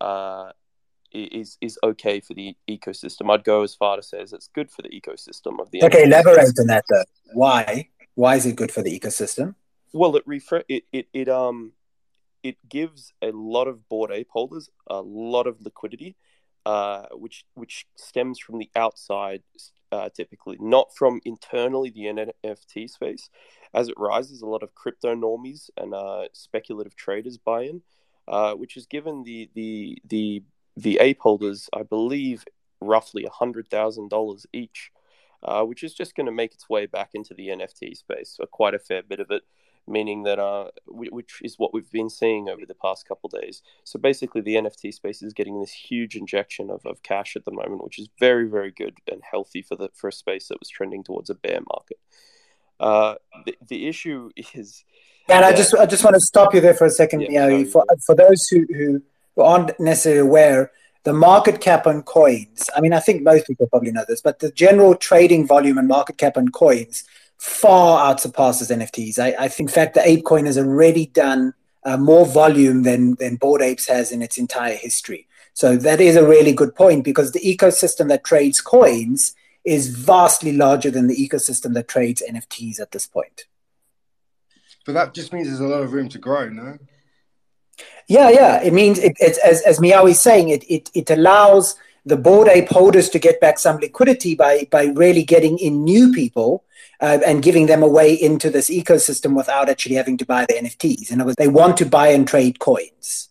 uh, 0.00 0.52
is 1.12 1.58
is 1.60 1.78
okay 1.82 2.20
for 2.20 2.34
the 2.34 2.56
ecosystem. 2.68 3.32
I'd 3.32 3.44
go 3.44 3.62
as 3.62 3.74
far 3.74 3.96
to 3.96 4.02
say 4.02 4.20
as 4.20 4.32
it's 4.32 4.48
good 4.48 4.70
for 4.70 4.82
the 4.82 4.88
ecosystem 4.88 5.60
of 5.60 5.70
the. 5.70 5.84
Okay, 5.84 6.04
elaborate 6.04 6.58
on 6.58 6.66
that. 6.66 6.84
Though. 6.88 7.04
Why? 7.34 7.88
Why 8.14 8.36
is 8.36 8.46
it 8.46 8.56
good 8.56 8.72
for 8.72 8.82
the 8.82 8.98
ecosystem? 8.98 9.54
Well, 9.92 10.16
it 10.16 10.26
refre- 10.26 10.64
it, 10.68 10.84
it 10.92 11.08
it 11.12 11.28
um 11.28 11.72
it 12.42 12.56
gives 12.68 13.12
a 13.22 13.30
lot 13.32 13.68
of 13.68 13.88
Bored 13.88 14.12
Ape 14.12 14.28
holders 14.30 14.68
a 14.86 15.00
lot 15.00 15.46
of 15.46 15.60
liquidity, 15.60 16.16
uh, 16.66 17.06
which 17.12 17.44
which 17.54 17.86
stems 17.96 18.38
from 18.38 18.58
the 18.58 18.70
outside 18.76 19.42
uh, 19.94 20.08
typically, 20.10 20.56
not 20.60 20.94
from 20.94 21.20
internally 21.24 21.90
the 21.90 22.02
NFT 22.02 22.90
space. 22.90 23.30
As 23.72 23.88
it 23.88 23.94
rises, 23.96 24.42
a 24.42 24.46
lot 24.46 24.62
of 24.64 24.74
crypto 24.74 25.14
normies 25.14 25.70
and 25.76 25.94
uh, 25.94 26.24
speculative 26.32 26.96
traders 26.96 27.38
buy 27.38 27.62
in, 27.62 27.82
uh, 28.26 28.54
which 28.54 28.74
has 28.74 28.86
given 28.86 29.22
the 29.22 29.48
the 29.54 29.98
the 30.06 30.42
the 30.76 30.98
ape 31.00 31.20
holders, 31.20 31.68
I 31.72 31.84
believe, 31.84 32.44
roughly 32.80 33.24
a 33.24 33.30
hundred 33.30 33.68
thousand 33.68 34.10
dollars 34.10 34.46
each 34.52 34.90
uh, 35.44 35.62
which 35.62 35.82
is 35.82 35.94
just 35.94 36.14
going 36.14 36.26
to 36.26 36.32
make 36.32 36.54
its 36.54 36.68
way 36.68 36.86
back 36.86 37.10
into 37.14 37.34
the 37.34 37.48
NFT 37.48 37.96
space, 37.96 38.34
so 38.36 38.46
quite 38.46 38.74
a 38.74 38.78
fair 38.78 39.02
bit 39.02 39.20
of 39.20 39.30
it, 39.30 39.42
meaning 39.86 40.22
that 40.22 40.38
uh, 40.38 40.70
which 40.86 41.40
is 41.42 41.56
what 41.58 41.74
we've 41.74 41.90
been 41.90 42.08
seeing 42.08 42.48
over 42.48 42.64
the 42.66 42.74
past 42.74 43.06
couple 43.06 43.28
days. 43.28 43.62
So 43.84 43.98
basically, 43.98 44.40
the 44.40 44.54
NFT 44.54 44.94
space 44.94 45.22
is 45.22 45.34
getting 45.34 45.60
this 45.60 45.72
huge 45.72 46.16
injection 46.16 46.70
of, 46.70 46.84
of 46.86 47.02
cash 47.02 47.36
at 47.36 47.44
the 47.44 47.52
moment, 47.52 47.84
which 47.84 47.98
is 47.98 48.08
very 48.18 48.48
very 48.48 48.70
good 48.70 48.98
and 49.10 49.22
healthy 49.28 49.62
for 49.62 49.76
the 49.76 49.90
for 49.94 50.08
a 50.08 50.12
space 50.12 50.48
that 50.48 50.60
was 50.60 50.68
trending 50.68 51.04
towards 51.04 51.30
a 51.30 51.34
bear 51.34 51.60
market. 51.72 51.98
Uh, 52.80 53.14
the, 53.44 53.56
the 53.68 53.86
issue 53.88 54.30
is. 54.54 54.84
And 55.28 55.44
I 55.44 55.54
just 55.54 55.74
I 55.74 55.86
just 55.86 56.04
want 56.04 56.14
to 56.14 56.20
stop 56.20 56.54
you 56.54 56.60
there 56.60 56.74
for 56.74 56.84
a 56.84 56.90
second. 56.90 57.22
Yeah, 57.22 57.64
for, 57.64 57.84
for 58.04 58.14
those 58.14 58.46
who, 58.50 58.66
who 58.68 59.02
aren't 59.42 59.78
necessarily 59.80 60.20
aware, 60.20 60.70
the 61.04 61.12
market 61.12 61.60
cap 61.60 61.86
on 61.86 62.02
coins, 62.02 62.68
I 62.74 62.80
mean, 62.80 62.92
I 62.92 63.00
think 63.00 63.22
most 63.22 63.46
people 63.46 63.66
probably 63.66 63.92
know 63.92 64.04
this, 64.08 64.22
but 64.22 64.38
the 64.38 64.50
general 64.50 64.94
trading 64.94 65.46
volume 65.46 65.78
and 65.78 65.86
market 65.86 66.16
cap 66.16 66.36
on 66.36 66.48
coins 66.48 67.04
far 67.38 68.06
out 68.06 68.20
surpasses 68.20 68.70
NFTs. 68.70 69.18
I, 69.18 69.44
I 69.44 69.48
think, 69.48 69.68
in 69.68 69.74
fact, 69.74 69.94
the 69.94 70.00
ApeCoin 70.00 70.46
has 70.46 70.56
already 70.56 71.06
done 71.06 71.52
uh, 71.84 71.98
more 71.98 72.24
volume 72.24 72.82
than, 72.82 73.16
than 73.16 73.36
Bored 73.36 73.60
Apes 73.60 73.86
has 73.86 74.12
in 74.12 74.22
its 74.22 74.38
entire 74.38 74.74
history. 74.74 75.28
So 75.52 75.76
that 75.76 76.00
is 76.00 76.16
a 76.16 76.26
really 76.26 76.52
good 76.52 76.74
point 76.74 77.04
because 77.04 77.32
the 77.32 77.40
ecosystem 77.40 78.08
that 78.08 78.24
trades 78.24 78.62
coins 78.62 79.36
is 79.64 79.88
vastly 79.88 80.52
larger 80.52 80.90
than 80.90 81.06
the 81.06 81.16
ecosystem 81.16 81.74
that 81.74 81.86
trades 81.86 82.22
NFTs 82.28 82.80
at 82.80 82.92
this 82.92 83.06
point. 83.06 83.44
But 84.86 84.92
that 84.94 85.14
just 85.14 85.32
means 85.32 85.48
there's 85.48 85.60
a 85.60 85.66
lot 85.66 85.82
of 85.82 85.92
room 85.92 86.08
to 86.10 86.18
grow, 86.18 86.48
no? 86.48 86.78
Yeah, 88.08 88.28
yeah. 88.30 88.62
It 88.62 88.72
means 88.72 88.98
it, 88.98 89.16
it's 89.18 89.38
as 89.38 89.62
as 89.62 89.78
Meowy 89.78 90.10
is 90.10 90.20
saying, 90.20 90.48
it 90.50 90.64
it 90.68 90.90
it 90.94 91.10
allows 91.10 91.76
the 92.04 92.16
Bored 92.16 92.48
Ape 92.48 92.68
holders 92.68 93.08
to 93.10 93.18
get 93.18 93.40
back 93.40 93.58
some 93.58 93.78
liquidity 93.78 94.34
by 94.34 94.68
by 94.70 94.86
really 94.86 95.22
getting 95.24 95.58
in 95.58 95.84
new 95.84 96.12
people 96.12 96.64
uh, 97.00 97.18
and 97.26 97.42
giving 97.42 97.66
them 97.66 97.82
a 97.82 97.88
way 97.88 98.12
into 98.14 98.50
this 98.50 98.70
ecosystem 98.70 99.36
without 99.36 99.68
actually 99.68 99.94
having 99.94 100.18
to 100.18 100.26
buy 100.26 100.44
the 100.46 100.54
NFTs. 100.54 101.10
In 101.10 101.20
other 101.20 101.28
words, 101.28 101.36
they 101.36 101.48
want 101.48 101.76
to 101.78 101.86
buy 101.86 102.08
and 102.08 102.28
trade 102.28 102.58
coins. 102.58 103.30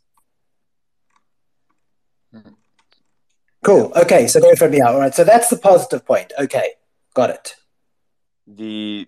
Cool. 3.64 3.94
Okay, 3.96 4.28
so 4.28 4.42
from 4.56 4.72
me. 4.72 4.82
All 4.82 5.00
right. 5.00 5.16
So 5.16 5.24
that's 5.24 5.50
the 5.50 5.58
positive 5.58 6.06
point. 6.06 6.34
Okay, 6.38 6.72
got 7.14 7.30
it. 7.30 7.56
The 8.46 9.08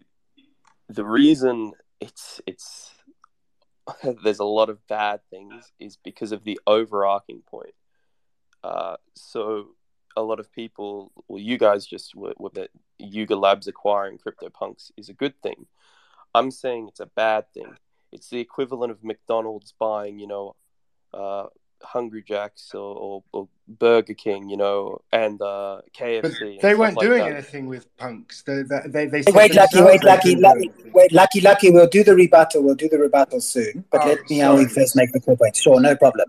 the 0.88 1.04
reason 1.04 1.74
it's 2.00 2.40
it's 2.48 2.85
there's 4.24 4.40
a 4.40 4.46
lot 4.46 4.70
of 4.70 4.86
bad 4.88 5.22
things 5.30 5.72
is 5.80 5.98
because 6.04 6.32
of 6.32 6.44
the 6.44 6.60
overarching 6.66 7.42
point. 7.46 7.74
Uh, 8.64 8.96
so 9.16 9.68
a 10.18 10.22
lot 10.22 10.40
of 10.40 10.52
people, 10.52 11.12
well, 11.28 11.42
you 11.42 11.58
guys 11.58 11.86
just 11.86 12.16
were, 12.16 12.34
were 12.38 12.50
that 12.54 12.70
Yuga 12.98 13.36
Labs 13.36 13.68
acquiring 13.68 14.18
CryptoPunks 14.18 14.92
is 14.98 15.10
a 15.10 15.14
good 15.14 15.40
thing. 15.42 15.68
I'm 16.34 16.52
saying 16.52 16.88
it's 16.88 17.00
a 17.00 17.06
bad 17.06 17.46
thing. 17.54 17.76
It's 18.12 18.30
the 18.30 18.40
equivalent 18.40 18.92
of 18.92 19.04
McDonald's 19.04 19.74
buying, 19.78 20.20
you 20.20 20.28
know, 20.28 20.56
uh, 21.14 21.48
Hungry 21.84 22.24
Jacks 22.24 22.74
or, 22.74 22.96
or, 22.96 23.24
or, 23.32 23.48
Burger 23.68 24.14
King, 24.14 24.48
you 24.48 24.58
know, 24.58 25.02
and 25.12 25.42
uh, 25.42 25.82
KFC. 25.98 26.22
But 26.22 26.62
they 26.62 26.76
weren't 26.76 27.00
doing 27.00 27.22
like 27.22 27.32
anything 27.34 27.66
with 27.66 27.96
punks. 27.98 28.44
They, 28.44 28.62
they, 28.62 29.08
they, 29.08 29.24
wait, 29.32 29.56
lucky, 29.56 29.82
wait, 29.82 30.04
lucky, 30.04 30.36
lucky, 30.36 30.72
wait, 30.94 31.12
lucky, 31.12 31.42
lucky. 31.42 31.72
We'll 31.72 31.88
do 31.88 32.04
the 32.04 32.14
rebuttal. 32.14 32.62
We'll 32.62 32.76
do 32.76 32.88
the 32.88 33.00
rebuttal 33.00 33.42
soon. 33.42 33.84
But 33.92 34.02
oh, 34.04 34.08
let 34.10 34.30
me 34.30 34.44
only 34.44 34.68
first 34.68 34.96
make 34.96 35.12
the 35.14 35.20
core 35.20 35.36
point. 35.36 35.56
Sure, 35.56 35.80
no 35.80 35.96
problem. 35.96 36.28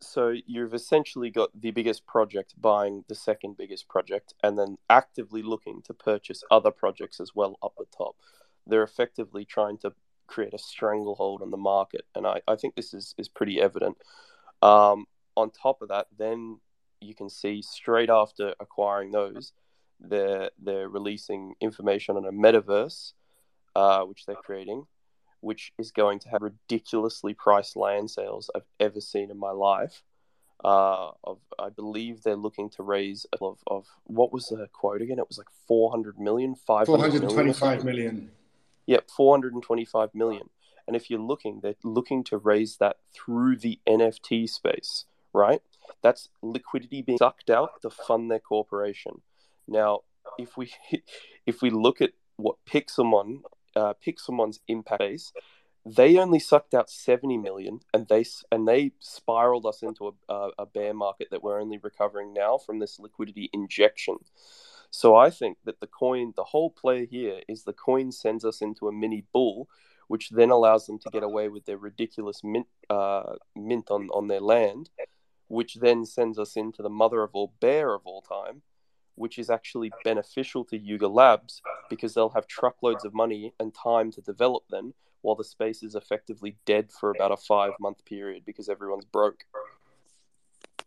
so 0.00 0.34
you've 0.46 0.74
essentially 0.74 1.30
got 1.30 1.58
the 1.58 1.70
biggest 1.70 2.06
project 2.06 2.54
buying 2.60 3.04
the 3.08 3.14
second 3.14 3.56
biggest 3.56 3.88
project 3.88 4.34
and 4.42 4.58
then 4.58 4.76
actively 4.90 5.42
looking 5.42 5.80
to 5.82 5.94
purchase 5.94 6.42
other 6.50 6.70
projects 6.70 7.18
as 7.18 7.34
well 7.34 7.58
up 7.62 7.72
the 7.78 7.86
top. 7.96 8.14
They're 8.66 8.82
effectively 8.82 9.46
trying 9.46 9.78
to 9.78 9.92
create 10.26 10.54
a 10.54 10.58
stranglehold 10.58 11.42
on 11.42 11.50
the 11.50 11.56
market. 11.56 12.02
And 12.14 12.26
I, 12.26 12.40
I 12.46 12.56
think 12.56 12.74
this 12.74 12.92
is, 12.92 13.14
is 13.18 13.28
pretty 13.28 13.60
evident. 13.60 13.96
Um, 14.62 15.06
on 15.36 15.50
top 15.50 15.82
of 15.82 15.88
that, 15.88 16.06
then 16.16 16.60
you 17.00 17.14
can 17.14 17.28
see 17.28 17.62
straight 17.62 18.10
after 18.10 18.54
acquiring 18.58 19.10
those, 19.10 19.52
they're, 20.00 20.50
they're 20.62 20.88
releasing 20.88 21.54
information 21.60 22.16
on 22.16 22.24
a 22.24 22.32
metaverse, 22.32 23.12
uh, 23.74 24.02
which 24.02 24.26
they're 24.26 24.36
creating 24.36 24.86
which 25.40 25.72
is 25.78 25.90
going 25.92 26.18
to 26.18 26.28
have 26.28 26.42
ridiculously 26.42 27.32
priced 27.34 27.76
land 27.76 28.10
sales 28.10 28.50
I've 28.54 28.66
ever 28.80 29.00
seen 29.00 29.30
in 29.30 29.38
my 29.38 29.52
life. 29.52 30.02
Uh, 30.64 31.10
of 31.22 31.38
I 31.58 31.68
believe 31.68 32.22
they're 32.22 32.34
looking 32.34 32.70
to 32.70 32.82
raise 32.82 33.26
of, 33.40 33.58
of 33.66 33.86
what 34.04 34.32
was 34.32 34.48
the 34.48 34.68
quote 34.72 35.02
again? 35.02 35.18
It 35.18 35.28
was 35.28 35.38
like 35.38 35.50
400 35.68 36.18
million, 36.18 36.56
425 36.56 37.84
million. 37.84 37.84
million. 37.84 38.30
Yep, 38.86 39.10
425 39.16 40.14
million. 40.14 40.48
And 40.86 40.94
if 40.94 41.10
you're 41.10 41.20
looking, 41.20 41.60
they're 41.60 41.74
looking 41.82 42.22
to 42.24 42.38
raise 42.38 42.76
that 42.76 42.96
through 43.12 43.56
the 43.56 43.80
NFT 43.88 44.48
space, 44.48 45.04
right? 45.32 45.62
That's 46.02 46.28
liquidity 46.42 47.02
being 47.02 47.18
sucked 47.18 47.50
out 47.50 47.82
to 47.82 47.90
fund 47.90 48.30
their 48.30 48.40
corporation. 48.40 49.22
Now, 49.66 50.00
if 50.38 50.56
we 50.56 50.72
if 51.46 51.62
we 51.62 51.70
look 51.70 52.00
at 52.00 52.12
what 52.36 52.56
Pixelmon 52.68 53.42
uh, 53.74 53.94
Pixelmon's 54.04 54.60
impact 54.68 55.00
base, 55.00 55.32
they 55.86 56.16
only 56.18 56.40
sucked 56.40 56.74
out 56.74 56.90
70 56.90 57.38
million 57.38 57.80
and 57.94 58.08
they 58.08 58.24
and 58.50 58.66
they 58.66 58.92
spiraled 58.98 59.64
us 59.66 59.82
into 59.82 60.16
a, 60.28 60.48
a, 60.58 60.66
bear 60.66 60.92
market 60.92 61.28
that 61.30 61.44
we're 61.44 61.60
only 61.60 61.78
recovering 61.78 62.32
now 62.32 62.58
from 62.58 62.80
this 62.80 62.98
liquidity 62.98 63.48
injection 63.52 64.16
so 64.90 65.14
i 65.14 65.30
think 65.30 65.58
that 65.64 65.78
the 65.78 65.86
coin 65.86 66.32
the 66.34 66.44
whole 66.44 66.70
play 66.70 67.06
here 67.06 67.40
is 67.48 67.62
the 67.62 67.72
coin 67.72 68.10
sends 68.10 68.44
us 68.44 68.60
into 68.60 68.88
a 68.88 68.92
mini 68.92 69.24
bull 69.32 69.68
which 70.08 70.30
then 70.30 70.50
allows 70.50 70.86
them 70.86 70.98
to 70.98 71.10
get 71.10 71.22
away 71.22 71.48
with 71.48 71.64
their 71.64 71.78
ridiculous 71.78 72.42
mint 72.44 72.66
uh, 72.90 73.34
mint 73.54 73.90
on, 73.90 74.08
on 74.12 74.28
their 74.28 74.40
land 74.40 74.90
which 75.48 75.76
then 75.76 76.04
sends 76.04 76.38
us 76.38 76.56
into 76.56 76.82
the 76.82 76.90
mother 76.90 77.22
of 77.22 77.30
all 77.32 77.52
bear 77.60 77.94
of 77.94 78.02
all 78.04 78.20
time 78.20 78.62
which 79.16 79.38
is 79.38 79.50
actually 79.50 79.90
beneficial 80.04 80.64
to 80.64 80.76
Yuga 80.76 81.08
Labs 81.08 81.62
because 81.90 82.14
they'll 82.14 82.30
have 82.30 82.46
truckloads 82.46 83.04
of 83.04 83.14
money 83.14 83.52
and 83.58 83.74
time 83.74 84.12
to 84.12 84.20
develop 84.20 84.68
them 84.68 84.94
while 85.22 85.34
the 85.34 85.44
space 85.44 85.82
is 85.82 85.94
effectively 85.94 86.56
dead 86.66 86.90
for 86.92 87.10
about 87.10 87.32
a 87.32 87.36
five 87.36 87.72
month 87.80 88.04
period 88.04 88.44
because 88.46 88.68
everyone's 88.68 89.04
broke. 89.06 89.44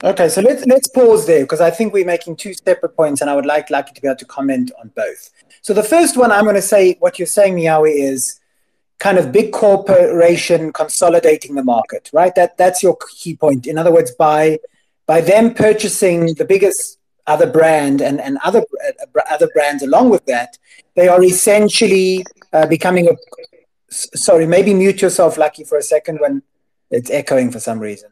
Okay, 0.01 0.29
so 0.29 0.39
let's 0.39 0.65
let's 0.65 0.87
pause 0.87 1.27
there 1.27 1.41
because 1.41 1.59
I 1.59 1.71
think 1.71 1.91
we're 1.91 2.05
making 2.05 2.37
two 2.37 2.53
separate 2.53 2.95
points, 2.95 3.19
and 3.19 3.29
I 3.29 3.35
would 3.35 3.45
like 3.45 3.69
Lucky 3.69 3.93
to 3.93 4.01
be 4.01 4.07
able 4.07 4.15
to 4.17 4.25
comment 4.25 4.71
on 4.79 4.93
both. 4.95 5.29
So 5.61 5.73
the 5.73 5.83
first 5.83 6.15
one, 6.15 6.31
I'm 6.31 6.45
going 6.45 6.55
to 6.55 6.61
say 6.61 6.95
what 6.99 7.19
you're 7.19 7.25
saying, 7.25 7.55
Meowy, 7.55 7.95
is 7.95 8.38
kind 8.99 9.17
of 9.17 9.31
big 9.31 9.51
corporation 9.51 10.71
consolidating 10.73 11.55
the 11.55 11.63
market, 11.63 12.09
right? 12.13 12.35
That 12.35 12.57
that's 12.57 12.83
your 12.83 12.97
key 13.17 13.35
point. 13.35 13.65
In 13.65 13.77
other 13.77 13.91
words, 13.91 14.11
by 14.11 14.59
by 15.05 15.21
them 15.21 15.53
purchasing 15.53 16.35
the 16.35 16.45
biggest 16.45 16.99
other 17.25 17.49
brand 17.49 18.01
and, 18.01 18.19
and 18.19 18.37
other 18.43 18.63
uh, 18.85 19.21
other 19.29 19.49
brands 19.53 19.83
along 19.83 20.09
with 20.09 20.25
that, 20.25 20.57
they 20.95 21.07
are 21.07 21.23
essentially 21.23 22.25
uh, 22.53 22.67
becoming 22.67 23.07
a. 23.07 23.15
Sorry, 23.91 24.45
maybe 24.45 24.73
mute 24.73 25.01
yourself, 25.01 25.37
Lucky, 25.37 25.63
for 25.63 25.77
a 25.77 25.81
second 25.81 26.19
when 26.19 26.43
it's 26.91 27.09
echoing 27.09 27.51
for 27.51 27.59
some 27.59 27.79
reason. 27.79 28.11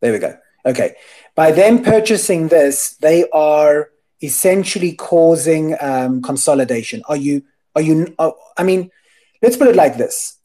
There 0.00 0.12
we 0.12 0.18
go. 0.18 0.36
Okay. 0.66 0.96
By 1.34 1.52
them 1.52 1.82
purchasing 1.82 2.48
this, 2.48 2.96
they 2.96 3.28
are 3.30 3.90
essentially 4.22 4.92
causing 4.92 5.76
um, 5.80 6.20
consolidation. 6.20 7.02
Are 7.08 7.16
you? 7.16 7.44
Are 7.74 7.80
you? 7.80 8.14
Are, 8.18 8.34
I 8.58 8.62
mean, 8.62 8.90
let's 9.44 9.56
put 9.56 9.68
it 9.68 9.76
like 9.76 9.96
this: 9.96 10.38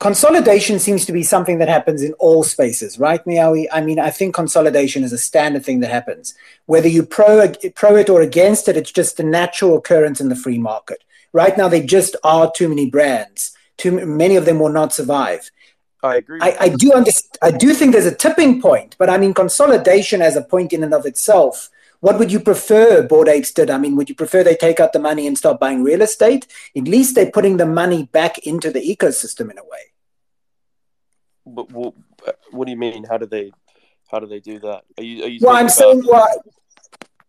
consolidation 0.00 0.78
seems 0.78 1.04
to 1.06 1.12
be 1.12 1.22
something 1.22 1.58
that 1.58 1.68
happens 1.68 2.02
in 2.02 2.12
all 2.14 2.42
spaces, 2.42 2.98
right, 2.98 3.22
Meowy? 3.24 3.66
I 3.70 3.80
mean, 3.80 4.00
I 4.00 4.10
think 4.10 4.34
consolidation 4.34 5.04
is 5.04 5.12
a 5.12 5.18
standard 5.18 5.64
thing 5.64 5.80
that 5.80 5.90
happens. 5.90 6.34
Whether 6.66 6.88
you 6.88 7.02
pro, 7.04 7.52
pro 7.74 7.96
it 7.96 8.10
or 8.10 8.20
against 8.22 8.68
it, 8.68 8.76
it's 8.76 8.90
just 9.00 9.20
a 9.20 9.22
natural 9.22 9.76
occurrence 9.76 10.20
in 10.20 10.30
the 10.30 10.42
free 10.44 10.58
market. 10.58 11.04
Right 11.32 11.56
now, 11.56 11.68
there 11.68 11.82
just 11.82 12.16
are 12.24 12.50
too 12.50 12.68
many 12.68 12.90
brands. 12.90 13.56
Too 13.76 13.92
many 14.04 14.36
of 14.36 14.44
them 14.46 14.58
will 14.58 14.74
not 14.80 14.92
survive. 14.92 15.50
I 16.02 16.16
agree. 16.16 16.40
I, 16.40 16.56
I 16.60 16.68
do 16.70 16.92
understand. 16.92 17.38
I 17.42 17.50
do 17.50 17.74
think 17.74 17.92
there's 17.92 18.06
a 18.06 18.14
tipping 18.14 18.60
point, 18.60 18.96
but 18.98 19.10
I 19.10 19.18
mean, 19.18 19.34
consolidation 19.34 20.22
as 20.22 20.34
a 20.36 20.42
point 20.42 20.72
in 20.72 20.82
and 20.82 20.94
of 20.94 21.06
itself. 21.06 21.70
What 22.00 22.18
would 22.18 22.32
you 22.32 22.40
prefer 22.40 23.02
Bored 23.02 23.28
Apes 23.28 23.52
did? 23.52 23.70
I 23.70 23.78
mean, 23.78 23.94
would 23.96 24.08
you 24.08 24.14
prefer 24.14 24.42
they 24.42 24.56
take 24.56 24.80
out 24.80 24.92
the 24.92 24.98
money 24.98 25.26
and 25.26 25.36
start 25.36 25.60
buying 25.60 25.82
real 25.82 26.02
estate? 26.02 26.46
At 26.74 26.84
least 26.84 27.14
they're 27.14 27.30
putting 27.30 27.58
the 27.58 27.66
money 27.66 28.04
back 28.04 28.38
into 28.38 28.70
the 28.70 28.80
ecosystem 28.80 29.50
in 29.50 29.58
a 29.58 29.64
way. 29.64 29.92
But 31.46 31.70
what, 31.72 31.94
what 32.50 32.64
do 32.64 32.70
you 32.70 32.78
mean? 32.78 33.04
How 33.04 33.18
do 33.18 33.26
they 33.26 33.52
how 34.10 34.18
do 34.18 34.26
they 34.26 34.40
do 34.40 34.58
that? 34.60 34.82
Are 34.98 35.04
you, 35.04 35.24
are 35.24 35.28
you 35.28 35.38
well, 35.42 35.54
I'm 35.54 35.66
about... 35.66 35.72
saying 35.72 36.02
what 36.02 36.38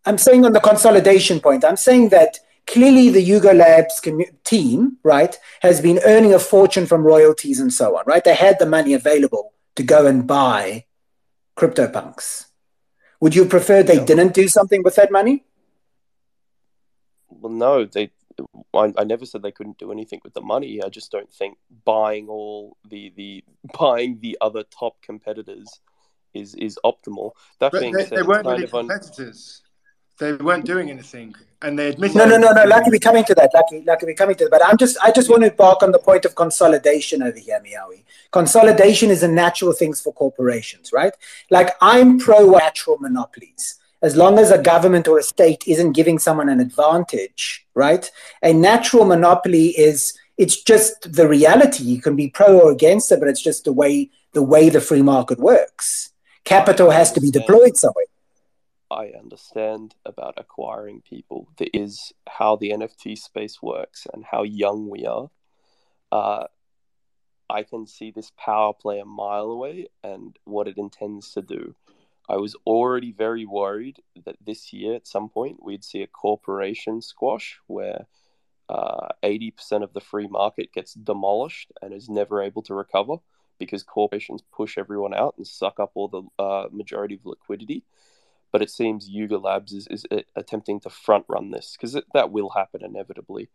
I'm 0.04 0.18
saying 0.18 0.44
on 0.44 0.52
the 0.52 0.60
consolidation 0.60 1.38
point. 1.40 1.64
I'm 1.64 1.76
saying 1.76 2.08
that 2.08 2.38
clearly 2.66 3.10
the 3.10 3.22
Yuga 3.22 3.52
Labs 3.52 4.00
team, 4.44 4.96
right, 5.02 5.38
has 5.60 5.80
been 5.80 6.00
earning 6.04 6.34
a 6.34 6.38
fortune 6.38 6.86
from 6.86 7.02
royalties 7.02 7.60
and 7.60 7.72
so 7.72 7.96
on, 7.96 8.04
right? 8.06 8.24
They 8.24 8.34
had 8.34 8.58
the 8.58 8.66
money 8.66 8.94
available 8.94 9.52
to 9.76 9.82
go 9.82 10.06
and 10.06 10.26
buy 10.26 10.86
CryptoPunks. 11.56 12.46
Would 13.22 13.36
you 13.36 13.44
prefer 13.44 13.84
they 13.84 14.04
didn't 14.04 14.34
do 14.34 14.48
something 14.48 14.82
with 14.82 14.96
that 14.96 15.12
money? 15.12 15.44
Well, 17.30 17.52
no, 17.52 17.84
they 17.84 18.10
I, 18.74 18.92
I, 18.98 19.04
never 19.04 19.26
said 19.26 19.42
they 19.42 19.52
couldn't 19.52 19.78
do 19.78 19.92
anything 19.92 20.20
with 20.24 20.34
the 20.34 20.40
money. 20.40 20.82
I 20.82 20.88
just 20.88 21.12
don't 21.12 21.32
think 21.32 21.56
buying 21.84 22.26
all 22.28 22.76
the 22.90 23.12
the 23.14 23.44
buying 23.78 24.18
the 24.20 24.36
other 24.40 24.64
top 24.64 25.00
competitors 25.02 25.68
is 26.34 26.56
is 26.56 26.80
optimal. 26.84 27.30
That 27.60 27.70
but 27.70 27.82
being 27.82 27.92
they, 27.92 28.06
said, 28.06 28.18
they 28.18 28.22
weren't 28.22 28.44
really 28.44 28.66
competitors. 28.66 29.62
Un- 30.20 30.36
they 30.36 30.44
weren't 30.44 30.64
doing 30.64 30.90
anything, 30.90 31.32
and 31.62 31.78
they 31.78 31.90
admitted. 31.90 32.16
No, 32.16 32.24
no, 32.24 32.36
no, 32.36 32.52
no. 32.52 32.64
Lucky, 32.64 32.90
we're 32.90 32.98
coming 32.98 33.24
to 33.24 33.34
that. 33.34 33.50
Lucky, 33.54 33.82
lucky, 33.86 34.06
we're 34.06 34.14
coming 34.14 34.36
to 34.36 34.44
that. 34.44 34.50
But 34.50 34.66
I'm 34.66 34.76
just, 34.76 34.96
I 35.02 35.10
just 35.10 35.30
want 35.30 35.42
to 35.44 35.50
bark 35.50 35.82
on 35.82 35.92
the 35.92 35.98
point 35.98 36.24
of 36.24 36.34
consolidation 36.34 37.22
over 37.22 37.38
here, 37.38 37.60
Meowy. 37.60 38.04
Consolidation 38.30 39.10
is 39.10 39.22
a 39.22 39.28
natural 39.28 39.72
thing 39.72 39.94
for 39.94 40.12
corporations, 40.12 40.92
right? 40.92 41.12
Like 41.50 41.70
I'm 41.80 42.18
pro 42.18 42.50
natural 42.50 42.98
monopolies 42.98 43.78
as 44.02 44.16
long 44.16 44.38
as 44.38 44.50
a 44.50 44.60
government 44.60 45.06
or 45.06 45.18
a 45.18 45.22
state 45.22 45.62
isn't 45.66 45.92
giving 45.92 46.18
someone 46.18 46.48
an 46.48 46.60
advantage, 46.60 47.66
right? 47.74 48.10
A 48.42 48.52
natural 48.52 49.04
monopoly 49.04 49.68
is 49.68 50.12
it's 50.36 50.60
just 50.60 51.12
the 51.12 51.28
reality. 51.28 51.84
You 51.84 52.02
can 52.02 52.16
be 52.16 52.28
pro 52.28 52.58
or 52.58 52.72
against 52.72 53.12
it, 53.12 53.20
but 53.20 53.28
it's 53.28 53.42
just 53.42 53.64
the 53.64 53.72
way 53.72 54.10
the 54.32 54.42
way 54.42 54.68
the 54.70 54.80
free 54.80 55.02
market 55.02 55.38
works. 55.38 56.10
Capital 56.44 56.90
has 56.90 57.12
to 57.12 57.20
be 57.20 57.30
deployed 57.30 57.76
somewhere. 57.76 58.06
I 58.92 59.12
understand 59.18 59.94
about 60.04 60.34
acquiring 60.36 61.02
people. 61.02 61.48
That 61.58 61.76
is 61.76 62.12
how 62.28 62.56
the 62.56 62.70
NFT 62.70 63.18
space 63.18 63.62
works 63.62 64.06
and 64.12 64.24
how 64.24 64.42
young 64.42 64.88
we 64.88 65.06
are. 65.06 65.30
Uh, 66.10 66.46
I 67.48 67.62
can 67.62 67.86
see 67.86 68.10
this 68.10 68.32
power 68.36 68.72
play 68.72 68.98
a 68.98 69.04
mile 69.04 69.50
away 69.50 69.88
and 70.02 70.38
what 70.44 70.68
it 70.68 70.78
intends 70.78 71.32
to 71.32 71.42
do. 71.42 71.74
I 72.28 72.36
was 72.36 72.54
already 72.66 73.12
very 73.12 73.44
worried 73.44 73.98
that 74.24 74.36
this 74.44 74.72
year, 74.72 74.94
at 74.94 75.06
some 75.06 75.28
point, 75.28 75.62
we'd 75.62 75.84
see 75.84 76.02
a 76.02 76.06
corporation 76.06 77.02
squash 77.02 77.58
where 77.66 78.06
uh, 78.68 79.08
80% 79.22 79.82
of 79.82 79.92
the 79.92 80.00
free 80.00 80.28
market 80.28 80.72
gets 80.72 80.94
demolished 80.94 81.72
and 81.82 81.92
is 81.92 82.08
never 82.08 82.42
able 82.42 82.62
to 82.62 82.74
recover 82.74 83.16
because 83.58 83.82
corporations 83.82 84.42
push 84.52 84.78
everyone 84.78 85.14
out 85.14 85.34
and 85.36 85.46
suck 85.46 85.78
up 85.78 85.90
all 85.94 86.08
the 86.08 86.42
uh, 86.42 86.68
majority 86.72 87.16
of 87.16 87.26
liquidity. 87.26 87.84
But 88.52 88.62
it 88.62 88.70
seems 88.70 89.08
Yuga 89.08 89.38
Labs 89.38 89.72
is, 89.72 89.88
is 89.88 90.04
uh, 90.10 90.20
attempting 90.36 90.78
to 90.80 90.90
front 90.90 91.24
run 91.28 91.50
this 91.50 91.76
because 91.76 91.98
that 92.12 92.30
will 92.30 92.50
happen 92.50 92.84
inevitably. 92.84 93.48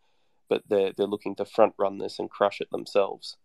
But 0.49 0.63
they're, 0.67 0.91
they're 0.95 1.05
looking 1.05 1.35
to 1.35 1.45
front 1.45 1.73
run 1.77 1.99
this 1.99 2.19
and 2.19 2.29
crush 2.29 2.61
it 2.61 2.71
themselves. 2.71 3.37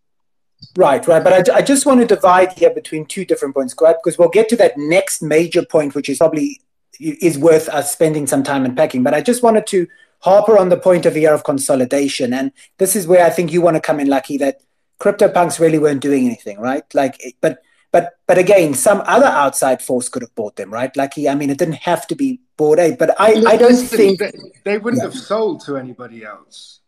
Right, 0.75 1.05
right. 1.07 1.23
But 1.23 1.49
I, 1.49 1.57
I 1.57 1.61
just 1.61 1.85
want 1.85 1.99
to 1.99 2.07
divide 2.07 2.53
here 2.53 2.73
between 2.73 3.05
two 3.05 3.25
different 3.25 3.53
points? 3.53 3.73
Because 3.73 4.17
we'll 4.17 4.29
get 4.29 4.49
to 4.49 4.55
that 4.57 4.77
next 4.77 5.21
major 5.21 5.63
point, 5.65 5.95
which 5.95 6.09
is 6.09 6.17
probably 6.17 6.61
is 6.99 7.37
worth 7.37 7.69
us 7.69 7.91
spending 7.91 8.27
some 8.27 8.43
time 8.43 8.65
unpacking. 8.65 9.03
But 9.03 9.13
I 9.13 9.21
just 9.21 9.43
wanted 9.43 9.67
to 9.67 9.87
harper 10.19 10.57
on 10.57 10.69
the 10.69 10.77
point 10.77 11.05
of 11.05 11.13
the 11.13 11.21
year 11.21 11.33
of 11.33 11.43
consolidation, 11.43 12.33
and 12.33 12.51
this 12.77 12.95
is 12.95 13.07
where 13.07 13.25
I 13.25 13.29
think 13.29 13.51
you 13.51 13.61
want 13.61 13.75
to 13.75 13.81
come 13.81 13.99
in, 13.99 14.07
Lucky. 14.07 14.37
That 14.37 14.61
CryptoPunks 14.99 15.59
really 15.59 15.79
weren't 15.79 16.01
doing 16.01 16.25
anything, 16.25 16.59
right? 16.59 16.83
Like, 16.93 17.35
but 17.41 17.61
but 17.93 18.17
but 18.27 18.37
again, 18.37 18.73
some 18.73 19.01
other 19.05 19.27
outside 19.27 19.81
force 19.81 20.09
could 20.09 20.23
have 20.23 20.35
bought 20.35 20.55
them, 20.57 20.73
right? 20.73 20.95
Lucky. 20.97 21.29
I 21.29 21.35
mean, 21.35 21.49
it 21.49 21.59
didn't 21.59 21.75
have 21.91 22.07
to 22.07 22.15
be 22.15 22.41
Bored 22.57 22.79
Ape, 22.79 22.99
but 22.99 23.15
I 23.21 23.29
I 23.47 23.55
don't 23.55 23.75
think 23.75 24.19
they, 24.19 24.33
they 24.65 24.77
wouldn't 24.79 25.03
yeah. 25.03 25.09
have 25.09 25.17
sold 25.17 25.61
to 25.65 25.77
anybody 25.77 26.25
else 26.25 26.81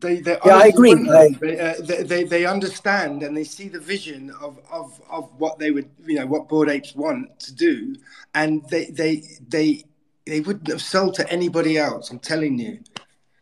They, 0.00 0.20
they 0.20 0.38
Yeah, 0.44 0.56
I 0.56 0.66
agree. 0.66 0.92
I- 0.92 1.28
They, 1.40 1.58
uh, 1.58 1.74
they, 1.80 2.02
they, 2.02 2.24
they 2.24 2.44
understand 2.46 3.22
and 3.22 3.36
they 3.36 3.44
see 3.44 3.68
the 3.68 3.80
vision 3.80 4.30
of, 4.42 4.58
of, 4.70 5.00
of 5.10 5.30
what 5.38 5.58
they 5.58 5.70
would, 5.70 5.90
you 6.06 6.16
know, 6.16 6.26
what 6.26 6.48
bored 6.48 6.68
apes 6.68 6.94
want 6.94 7.38
to 7.40 7.54
do, 7.54 7.96
and 8.34 8.62
they 8.68 8.86
they 8.86 9.22
they 9.48 9.84
they 10.26 10.40
wouldn't 10.40 10.68
have 10.68 10.82
sold 10.82 11.14
to 11.14 11.24
anybody 11.30 11.78
else. 11.78 12.10
I'm 12.10 12.18
telling 12.18 12.58
you. 12.58 12.80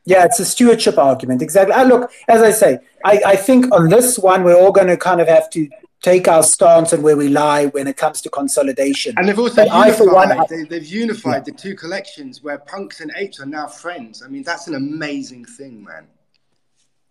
Yeah, 0.05 0.25
it's 0.25 0.39
a 0.39 0.45
stewardship 0.45 0.99
argument. 0.99 1.43
Exactly. 1.43 1.75
Uh, 1.75 1.85
look, 1.85 2.13
as 2.29 2.43
I 2.43 2.51
say, 2.51 2.79
I, 3.05 3.23
I 3.27 3.37
think 3.37 3.73
on 3.73 3.89
this 3.89 4.19
one, 4.19 4.45
we're 4.45 4.55
all 4.61 4.71
going 4.71 4.89
to 4.89 4.99
kind 4.99 5.21
of 5.21 5.29
have 5.29 5.49
to 5.51 5.69
take 6.05 6.29
our 6.29 6.43
stance 6.43 6.93
on 6.93 7.01
where 7.03 7.17
we 7.17 7.29
lie 7.29 7.65
when 7.67 7.87
it 7.87 7.97
comes 7.97 8.21
to 8.21 8.29
consolidation. 8.29 9.15
And 9.17 9.27
they've 9.27 9.39
also 9.39 9.57
But 9.65 9.71
I, 9.71 9.91
for 9.91 10.13
one, 10.13 10.29
unified. 10.29 10.49
They, 10.51 10.65
they've 10.65 10.87
unified 10.87 11.45
the 11.47 11.53
two 11.53 11.75
collections 11.75 12.43
where 12.43 12.59
punks 12.59 13.01
and 13.01 13.11
apes 13.17 13.41
are 13.41 13.47
now 13.47 13.67
friends. 13.67 14.23
I 14.23 14.29
mean, 14.29 14.43
that's 14.43 14.67
an 14.67 14.75
amazing 14.75 15.47
thing, 15.47 15.83
man. 15.83 16.07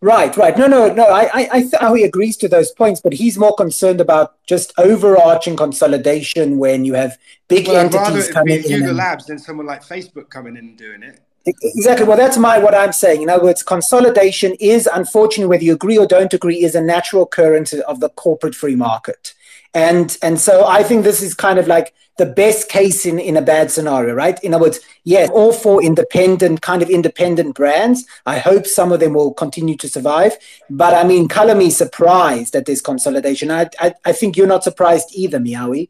Right, 0.02 0.36
right. 0.38 0.56
No, 0.58 0.68
no, 0.68 0.94
no. 0.94 1.06
I, 1.06 1.24
I, 1.34 1.50
I 1.54 1.60
th- 1.62 1.74
how 1.80 1.94
he 1.96 2.04
agrees 2.04 2.36
to 2.38 2.48
those 2.50 2.72
points, 2.72 3.02
but 3.02 3.14
he's 3.14 3.38
more 3.38 3.56
concerned 3.56 4.00
about 4.02 4.36
just 4.46 4.74
overarching 4.78 5.56
consolidation 5.56 6.58
when 6.58 6.84
you 6.86 6.94
have 6.94 7.18
big 7.48 7.68
Well, 7.68 7.78
I'd 7.78 7.94
rather 7.94 8.08
entities 8.08 8.30
it 8.30 8.34
coming 8.34 8.58
in. 8.58 8.62
Google 8.64 8.90
and- 8.90 8.98
Labs 8.98 9.26
than 9.26 9.40
someone 9.40 9.66
like 9.66 9.82
Facebook 9.84 10.30
coming 10.30 10.56
in 10.58 10.66
and 10.66 10.78
doing 10.78 11.04
it. 11.04 11.20
Exactly. 11.46 12.06
Well, 12.08 12.18
that's 12.18 12.38
my 12.38 12.58
what 12.58 12.74
I'm 12.74 12.94
saying. 12.94 13.22
In 13.22 13.30
other 13.30 13.44
words, 13.44 13.64
consolidation 13.64 14.54
is, 14.60 14.88
unfortunately, 14.88 15.50
whether 15.50 15.64
you 15.64 15.74
agree 15.74 15.98
or 15.98 16.06
don't 16.08 16.34
agree, 16.34 16.64
is 16.64 16.74
a 16.76 16.82
natural 16.82 17.24
occurrence 17.24 17.74
of 17.74 18.00
the 18.00 18.10
corporate 18.10 18.56
free 18.56 18.76
market. 18.78 19.34
And 19.74 20.18
and 20.22 20.40
so 20.40 20.66
I 20.66 20.84
think 20.84 21.04
this 21.04 21.22
is 21.22 21.34
kind 21.34 21.60
of 21.60 21.68
like 21.68 21.94
the 22.18 22.26
best 22.28 22.70
case 22.70 23.06
in, 23.08 23.18
in 23.20 23.36
a 23.36 23.42
bad 23.42 23.72
scenario, 23.72 24.14
right? 24.14 24.42
In 24.44 24.54
other 24.54 24.66
words, 24.66 24.80
yes, 25.04 25.30
all 25.34 25.52
four 25.52 25.84
independent, 25.84 26.62
kind 26.62 26.82
of 26.84 26.90
independent 26.90 27.56
brands. 27.56 28.06
I 28.26 28.38
hope 28.38 28.68
some 28.68 28.92
of 28.92 29.00
them 29.00 29.14
will 29.16 29.34
continue 29.34 29.76
to 29.78 29.90
survive. 29.90 30.38
But 30.70 30.94
I 30.94 31.04
mean, 31.06 31.28
color 31.28 31.56
me 31.56 31.72
surprised 31.72 32.56
at 32.56 32.68
this 32.68 32.80
consolidation. 32.82 33.52
I, 33.52 33.70
I 33.82 33.94
I 34.06 34.12
think 34.14 34.38
you're 34.38 34.48
not 34.48 34.64
surprised 34.64 35.10
either, 35.16 35.40
Meowy. 35.40 35.90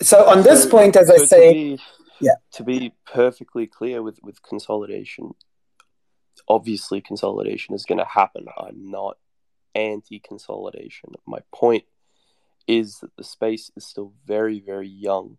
So 0.00 0.26
on 0.26 0.42
this 0.42 0.64
So- 0.64 0.70
point, 0.70 0.96
as 0.96 1.08
so 1.08 1.14
I 1.14 1.26
say, 1.26 1.78
Yeah. 2.20 2.34
To 2.52 2.64
be 2.64 2.94
perfectly 3.06 3.66
clear 3.66 4.02
with, 4.02 4.18
with 4.22 4.42
consolidation, 4.42 5.34
obviously 6.48 7.00
consolidation 7.00 7.74
is 7.74 7.84
going 7.84 7.98
to 7.98 8.04
happen. 8.04 8.46
I'm 8.56 8.90
not 8.90 9.18
anti 9.74 10.18
consolidation. 10.18 11.10
My 11.26 11.40
point 11.52 11.84
is 12.66 12.98
that 13.00 13.16
the 13.16 13.24
space 13.24 13.70
is 13.76 13.86
still 13.86 14.12
very, 14.26 14.60
very 14.60 14.88
young. 14.88 15.38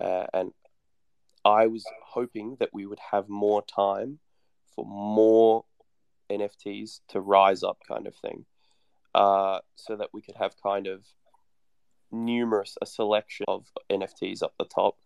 Uh, 0.00 0.26
and 0.32 0.52
I 1.44 1.66
was 1.66 1.84
hoping 2.04 2.56
that 2.60 2.70
we 2.72 2.86
would 2.86 3.00
have 3.10 3.28
more 3.28 3.62
time 3.62 4.18
for 4.74 4.84
more 4.84 5.64
NFTs 6.30 7.00
to 7.08 7.20
rise 7.20 7.62
up, 7.62 7.78
kind 7.88 8.06
of 8.06 8.14
thing, 8.14 8.44
uh, 9.14 9.58
so 9.74 9.96
that 9.96 10.10
we 10.12 10.22
could 10.22 10.36
have 10.36 10.54
kind 10.62 10.86
of 10.86 11.04
numerous 12.12 12.76
a 12.80 12.86
selection 12.86 13.46
of 13.48 13.66
NFTs 13.90 14.42
up 14.42 14.54
the 14.58 14.64
top, 14.64 14.96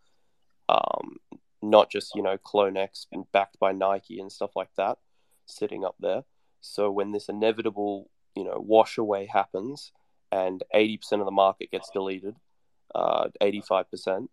um, 0.68 1.16
not 1.62 1.90
just 1.90 2.14
you 2.14 2.22
know 2.22 2.38
CloneX 2.38 3.06
and 3.12 3.30
backed 3.32 3.58
by 3.58 3.72
Nike 3.72 4.20
and 4.20 4.30
stuff 4.30 4.56
like 4.56 4.70
that, 4.76 4.98
sitting 5.46 5.84
up 5.84 5.96
there. 6.00 6.24
So 6.60 6.90
when 6.90 7.12
this 7.12 7.28
inevitable 7.28 8.10
you 8.34 8.44
know 8.44 8.56
wash 8.58 8.98
away 8.98 9.26
happens 9.26 9.92
and 10.32 10.62
eighty 10.72 10.96
percent 10.96 11.22
of 11.22 11.26
the 11.26 11.32
market 11.32 11.70
gets 11.70 11.90
deleted, 11.90 12.36
eighty 13.40 13.60
five 13.60 13.90
percent, 13.90 14.30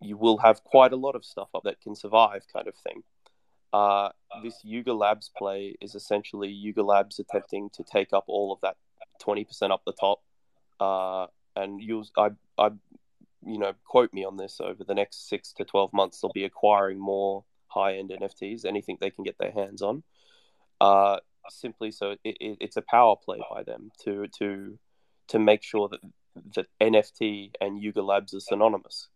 you 0.00 0.16
will 0.16 0.38
have 0.38 0.64
quite 0.64 0.92
a 0.92 0.96
lot 0.96 1.14
of 1.14 1.24
stuff 1.24 1.48
up 1.54 1.64
that 1.64 1.80
can 1.80 1.94
survive, 1.94 2.44
kind 2.52 2.68
of 2.68 2.74
thing. 2.76 3.02
Uh, 3.72 4.10
this 4.44 4.60
Yuga 4.62 4.92
Labs 4.92 5.30
play 5.36 5.74
is 5.80 5.96
essentially 5.96 6.48
Yuga 6.48 6.84
Labs 6.84 7.18
attempting 7.18 7.70
to 7.70 7.82
take 7.82 8.12
up 8.12 8.22
all 8.28 8.52
of 8.52 8.60
that 8.60 8.76
20% 9.20 9.72
up 9.72 9.82
the 9.84 9.92
top. 9.92 10.22
Uh, 10.78 11.26
and 11.56 11.82
you'll, 11.82 12.06
I, 12.16 12.30
I, 12.56 12.70
you 13.46 13.58
know, 13.58 13.72
quote 13.84 14.12
me 14.12 14.24
on 14.24 14.36
this 14.36 14.60
over 14.60 14.84
the 14.84 14.94
next 14.94 15.28
six 15.28 15.52
to 15.54 15.64
12 15.64 15.92
months, 15.92 16.20
they'll 16.20 16.32
be 16.32 16.44
acquiring 16.44 16.98
more 16.98 17.44
high 17.66 17.96
end 17.96 18.10
NFTs, 18.10 18.64
anything 18.64 18.98
they 19.00 19.10
can 19.10 19.24
get 19.24 19.38
their 19.38 19.52
hands 19.52 19.82
on. 19.82 20.02
Uh, 20.80 21.18
simply 21.48 21.90
so 21.90 22.10
it, 22.10 22.20
it, 22.24 22.58
it's 22.60 22.76
a 22.76 22.82
power 22.82 23.16
play 23.16 23.40
by 23.50 23.62
them 23.62 23.90
to, 24.04 24.26
to, 24.38 24.78
to 25.28 25.38
make 25.38 25.62
sure 25.62 25.88
that, 25.88 26.00
that 26.54 26.66
NFT 26.80 27.52
and 27.60 27.82
Yuga 27.82 28.02
Labs 28.02 28.34
are 28.34 28.40
synonymous. 28.40 29.08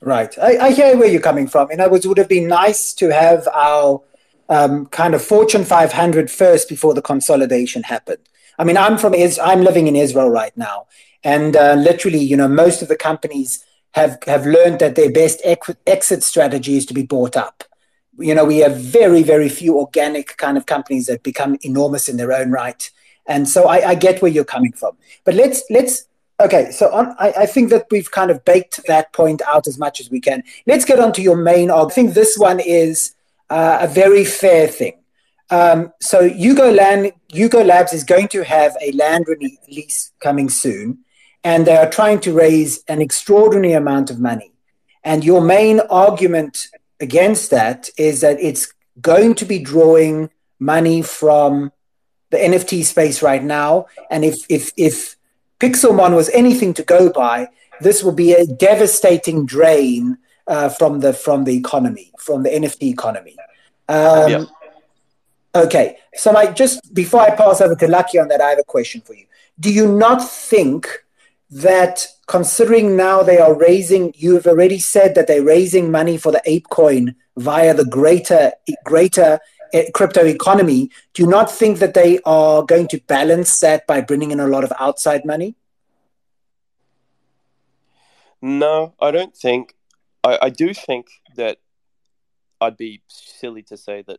Right. 0.00 0.36
I, 0.38 0.58
I 0.58 0.70
hear 0.72 0.96
where 0.98 1.08
you're 1.08 1.20
coming 1.20 1.46
from. 1.46 1.70
In 1.70 1.80
other 1.80 1.92
words, 1.92 2.04
it 2.04 2.08
would 2.08 2.18
have 2.18 2.28
been 2.28 2.48
nice 2.48 2.92
to 2.94 3.10
have 3.10 3.48
our 3.48 4.02
um, 4.48 4.86
kind 4.86 5.14
of 5.14 5.22
Fortune 5.22 5.64
500 5.64 6.30
first 6.30 6.68
before 6.68 6.94
the 6.94 7.02
consolidation 7.02 7.82
happened. 7.82 8.18
I 8.58 8.64
mean, 8.64 8.76
I'm 8.76 8.98
from 8.98 9.14
Is- 9.14 9.38
I'm 9.38 9.62
living 9.62 9.86
in 9.86 9.96
Israel 9.96 10.28
right 10.28 10.56
now, 10.56 10.86
and 11.24 11.56
uh, 11.56 11.74
literally, 11.74 12.18
you 12.18 12.36
know, 12.36 12.48
most 12.48 12.82
of 12.82 12.88
the 12.88 12.96
companies 12.96 13.64
have 13.92 14.18
have 14.26 14.46
learned 14.46 14.78
that 14.80 14.94
their 14.94 15.10
best 15.10 15.40
ex- 15.44 15.70
exit 15.86 16.22
strategy 16.22 16.76
is 16.76 16.86
to 16.86 16.94
be 16.94 17.02
bought 17.02 17.36
up. 17.36 17.64
You 18.18 18.34
know, 18.34 18.44
we 18.44 18.58
have 18.58 18.76
very 18.76 19.22
very 19.22 19.48
few 19.48 19.78
organic 19.78 20.36
kind 20.36 20.56
of 20.56 20.66
companies 20.66 21.06
that 21.06 21.22
become 21.22 21.56
enormous 21.62 22.08
in 22.08 22.16
their 22.16 22.32
own 22.32 22.50
right, 22.50 22.90
and 23.26 23.48
so 23.48 23.66
I, 23.68 23.90
I 23.90 23.94
get 23.94 24.22
where 24.22 24.30
you're 24.30 24.44
coming 24.44 24.72
from. 24.72 24.96
But 25.24 25.34
let's 25.34 25.62
let's 25.70 26.06
Okay, 26.40 26.72
so 26.72 26.92
on, 26.92 27.14
I, 27.20 27.32
I, 27.38 27.46
think 27.46 27.70
that 27.70 27.86
we've 27.92 28.10
kind 28.10 28.28
of 28.28 28.44
baked 28.44 28.80
that 28.88 29.12
point 29.12 29.40
out 29.46 29.68
as 29.68 29.78
much 29.78 30.00
as 30.00 30.10
we 30.10 30.20
can. 30.20 30.42
Let's 30.66 30.84
get 30.84 30.98
on 30.98 31.12
to 31.12 31.22
your 31.22 31.36
main 31.36 31.70
argument. 31.70 31.92
I 31.92 31.94
think 31.94 32.14
this 32.14 32.36
one 32.36 32.58
is 32.58 33.14
uh, 33.50 33.78
a 33.82 33.86
very 33.86 34.24
fair 34.24 34.66
thing. 34.66 34.98
Um, 35.50 35.92
so 36.00 36.28
Hugo, 36.28 36.72
Land, 36.72 37.12
Yuga 37.30 37.62
Labs 37.62 37.92
is 37.92 38.02
going 38.02 38.26
to 38.28 38.42
have 38.42 38.76
a 38.80 38.90
land 38.92 39.26
release 39.28 40.12
coming 40.20 40.48
soon, 40.48 41.03
and 41.44 41.66
they 41.66 41.76
are 41.76 41.88
trying 41.88 42.20
to 42.20 42.32
raise 42.32 42.82
an 42.88 43.00
extraordinary 43.00 43.74
amount 43.74 44.10
of 44.10 44.18
money. 44.18 44.52
And 45.04 45.22
your 45.22 45.42
main 45.42 45.80
argument 45.90 46.68
against 46.98 47.50
that 47.50 47.90
is 47.98 48.22
that 48.22 48.40
it's 48.40 48.72
going 49.00 49.34
to 49.34 49.44
be 49.44 49.58
drawing 49.58 50.30
money 50.58 51.02
from 51.02 51.70
the 52.30 52.38
NFT 52.38 52.84
space 52.84 53.22
right 53.22 53.44
now, 53.44 53.86
and 54.10 54.24
if 54.24 54.44
if 54.48 54.72
if 54.76 55.16
Pixelmon 55.60 56.16
was 56.16 56.28
anything 56.30 56.74
to 56.74 56.82
go 56.82 57.10
by, 57.10 57.48
this 57.80 58.02
will 58.02 58.12
be 58.12 58.32
a 58.32 58.46
devastating 58.46 59.46
drain 59.46 60.18
uh, 60.48 60.68
from 60.68 61.00
the 61.00 61.12
from 61.12 61.44
the 61.44 61.56
economy, 61.56 62.10
from 62.18 62.42
the 62.42 62.50
NFT 62.50 62.90
economy. 62.90 63.36
Um, 63.88 64.30
Yeah. 64.30 64.44
Okay, 65.56 65.98
so 66.14 66.32
Mike, 66.32 66.56
just 66.56 66.92
before 66.92 67.20
I 67.20 67.30
pass 67.30 67.60
over 67.60 67.76
to 67.76 67.86
Lucky 67.86 68.18
on 68.18 68.26
that, 68.26 68.40
I 68.40 68.50
have 68.50 68.58
a 68.58 68.64
question 68.64 69.00
for 69.00 69.14
you. 69.14 69.26
Do 69.60 69.72
you 69.72 69.86
not 69.86 70.18
think 70.28 71.03
that 71.54 72.06
considering 72.26 72.96
now 72.96 73.22
they 73.22 73.38
are 73.38 73.54
raising, 73.54 74.12
you 74.16 74.34
have 74.34 74.46
already 74.46 74.78
said 74.78 75.14
that 75.14 75.28
they're 75.28 75.44
raising 75.44 75.88
money 75.88 76.16
for 76.18 76.32
the 76.32 76.42
ApeCoin 76.46 77.14
via 77.36 77.72
the 77.72 77.84
greater 77.84 78.52
greater 78.84 79.38
uh, 79.72 79.82
crypto 79.92 80.24
economy, 80.24 80.90
do 81.12 81.22
you 81.22 81.28
not 81.28 81.50
think 81.50 81.78
that 81.78 81.94
they 81.94 82.18
are 82.24 82.64
going 82.64 82.88
to 82.88 83.00
balance 83.06 83.60
that 83.60 83.86
by 83.86 84.00
bringing 84.00 84.32
in 84.32 84.40
a 84.40 84.48
lot 84.48 84.64
of 84.64 84.72
outside 84.80 85.24
money? 85.24 85.54
No, 88.42 88.94
I 89.00 89.12
don't 89.12 89.36
think. 89.36 89.74
I, 90.22 90.38
I 90.42 90.50
do 90.50 90.74
think 90.74 91.06
that 91.36 91.58
I'd 92.60 92.76
be 92.76 93.02
silly 93.08 93.62
to 93.64 93.76
say 93.76 94.02
that 94.06 94.18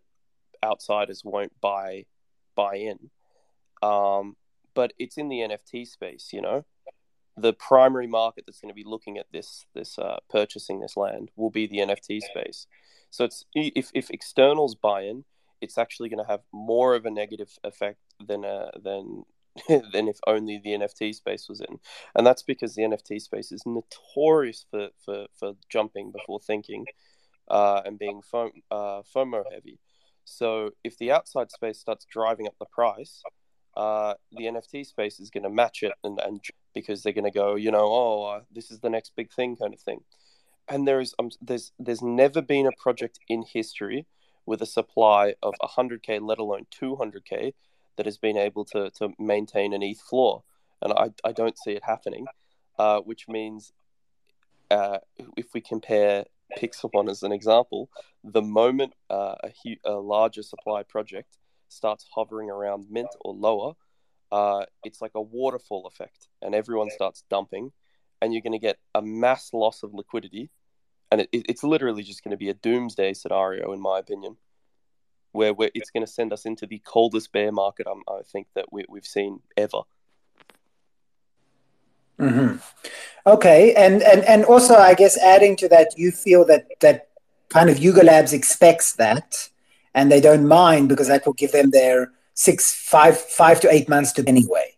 outsiders 0.63 1.23
won't 1.23 1.53
buy 1.59 2.05
buy 2.55 2.75
in. 2.75 3.09
Um, 3.83 4.37
but 4.73 4.93
it's 4.97 5.17
in 5.17 5.29
the 5.29 5.39
NFT 5.39 5.85
space, 5.87 6.29
you 6.31 6.41
know. 6.41 6.65
The 7.37 7.53
primary 7.53 8.07
market 8.07 8.45
that's 8.45 8.59
going 8.59 8.69
to 8.69 8.75
be 8.75 8.85
looking 8.85 9.17
at 9.17 9.27
this 9.31 9.65
this 9.73 9.99
uh, 9.99 10.17
purchasing 10.29 10.79
this 10.79 10.95
land 10.95 11.31
will 11.35 11.49
be 11.49 11.67
the 11.67 11.79
NFT 11.79 12.21
space. 12.21 12.67
So 13.09 13.25
it's 13.25 13.45
if 13.53 13.91
if 13.93 14.09
externals 14.09 14.75
buy 14.75 15.01
in, 15.01 15.25
it's 15.61 15.77
actually 15.77 16.09
going 16.09 16.23
to 16.23 16.31
have 16.31 16.41
more 16.53 16.95
of 16.95 17.05
a 17.05 17.11
negative 17.11 17.57
effect 17.63 17.99
than 18.25 18.45
uh, 18.45 18.71
than 18.81 19.25
than 19.69 20.07
if 20.07 20.19
only 20.27 20.59
the 20.63 20.71
NFT 20.71 21.15
space 21.15 21.47
was 21.47 21.61
in. 21.61 21.79
And 22.13 22.25
that's 22.25 22.43
because 22.43 22.75
the 22.75 22.83
NFT 22.83 23.21
space 23.21 23.51
is 23.51 23.63
notorious 23.65 24.65
for, 24.69 24.89
for, 25.03 25.27
for 25.33 25.53
jumping 25.69 26.11
before 26.11 26.39
thinking 26.39 26.85
uh, 27.47 27.81
and 27.85 27.97
being 27.97 28.21
foam, 28.21 28.51
uh, 28.69 29.01
FOMO 29.15 29.43
heavy. 29.51 29.79
So 30.25 30.71
if 30.83 30.97
the 30.97 31.11
outside 31.11 31.51
space 31.51 31.79
starts 31.79 32.05
driving 32.05 32.47
up 32.47 32.55
the 32.59 32.65
price, 32.65 33.21
uh, 33.77 34.15
the 34.31 34.45
NFT 34.45 34.85
space 34.85 35.19
is 35.19 35.29
going 35.29 35.43
to 35.43 35.49
match 35.49 35.83
it 35.83 35.93
and, 36.03 36.19
and 36.19 36.41
because 36.75 37.01
they're 37.01 37.13
going 37.13 37.31
to 37.31 37.31
go, 37.31 37.55
you 37.55 37.71
know, 37.71 37.85
oh, 37.85 38.23
uh, 38.23 38.41
this 38.53 38.69
is 38.69 38.79
the 38.79 38.89
next 38.89 39.15
big 39.15 39.31
thing 39.31 39.55
kind 39.55 39.73
of 39.73 39.79
thing. 39.79 40.01
And 40.67 40.87
there 40.87 40.99
is 40.99 41.15
um, 41.17 41.31
there's 41.41 41.71
there's 41.79 42.01
never 42.03 42.41
been 42.41 42.67
a 42.67 42.71
project 42.77 43.19
in 43.27 43.43
history 43.43 44.05
with 44.45 44.61
a 44.61 44.65
supply 44.65 45.33
of 45.41 45.55
100k, 45.61 46.21
let 46.21 46.37
alone 46.37 46.67
200k, 46.79 47.53
that 47.97 48.05
has 48.05 48.17
been 48.17 48.37
able 48.37 48.65
to, 48.65 48.91
to 48.91 49.09
maintain 49.17 49.73
an 49.73 49.81
ETH 49.81 49.99
floor. 49.99 50.43
And 50.81 50.93
I, 50.93 51.11
I 51.23 51.31
don't 51.31 51.57
see 51.57 51.71
it 51.71 51.83
happening, 51.83 52.27
uh, 52.77 52.99
which 52.99 53.27
means 53.27 53.73
uh, 54.69 54.99
if 55.35 55.47
we 55.53 55.61
compare 55.61 56.25
Pixelmon 56.59 57.09
as 57.09 57.23
an 57.23 57.31
example, 57.31 57.89
the 58.23 58.41
moment 58.41 58.93
uh, 59.09 59.35
a, 59.43 59.51
hu- 59.63 59.81
a 59.83 59.93
larger 59.93 60.43
supply 60.43 60.83
project 60.83 61.37
starts 61.69 62.05
hovering 62.13 62.49
around 62.49 62.85
mint 62.89 63.09
or 63.21 63.33
lower, 63.33 63.73
uh, 64.31 64.65
it's 64.83 65.01
like 65.01 65.11
a 65.15 65.21
waterfall 65.21 65.87
effect, 65.87 66.27
and 66.41 66.55
everyone 66.55 66.89
starts 66.89 67.23
dumping, 67.29 67.71
and 68.21 68.33
you're 68.33 68.41
going 68.41 68.53
to 68.53 68.59
get 68.59 68.77
a 68.93 69.01
mass 69.01 69.53
loss 69.53 69.83
of 69.83 69.93
liquidity, 69.93 70.49
and 71.11 71.21
it, 71.21 71.29
it's 71.31 71.63
literally 71.63 72.03
just 72.03 72.23
going 72.23 72.31
to 72.31 72.37
be 72.37 72.49
a 72.49 72.53
doomsday 72.53 73.13
scenario, 73.13 73.71
in 73.71 73.79
my 73.79 73.99
opinion, 73.99 74.37
where 75.31 75.53
it's 75.73 75.91
going 75.91 76.05
to 76.05 76.11
send 76.11 76.33
us 76.33 76.45
into 76.45 76.65
the 76.65 76.79
coldest 76.79 77.31
bear 77.31 77.51
market 77.51 77.87
um, 77.87 78.03
I 78.07 78.21
think 78.23 78.47
that 78.55 78.71
we, 78.71 78.85
we've 78.89 79.05
seen 79.05 79.41
ever. 79.57 79.81
Mm-hmm. 82.19 82.57
Okay, 83.27 83.73
and, 83.73 84.01
and 84.01 84.23
and 84.23 84.45
also, 84.45 84.75
I 84.75 84.93
guess 84.93 85.17
adding 85.17 85.57
to 85.57 85.67
that, 85.69 85.97
you 85.97 86.11
feel 86.11 86.45
that 86.45 86.67
that 86.79 87.09
kind 87.49 87.69
of 87.69 87.77
Yuga 87.77 88.03
Labs 88.03 88.31
expects 88.31 88.93
that, 88.93 89.49
and 89.93 90.11
they 90.11 90.21
don't 90.21 90.47
mind 90.47 90.87
because 90.89 91.09
that 91.09 91.25
will 91.25 91.33
give 91.33 91.51
them 91.51 91.71
their 91.71 92.11
six, 92.35 92.71
five, 92.71 93.19
five 93.19 93.59
to 93.61 93.73
eight 93.73 93.89
months 93.89 94.11
to 94.13 94.23
anyway. 94.27 94.73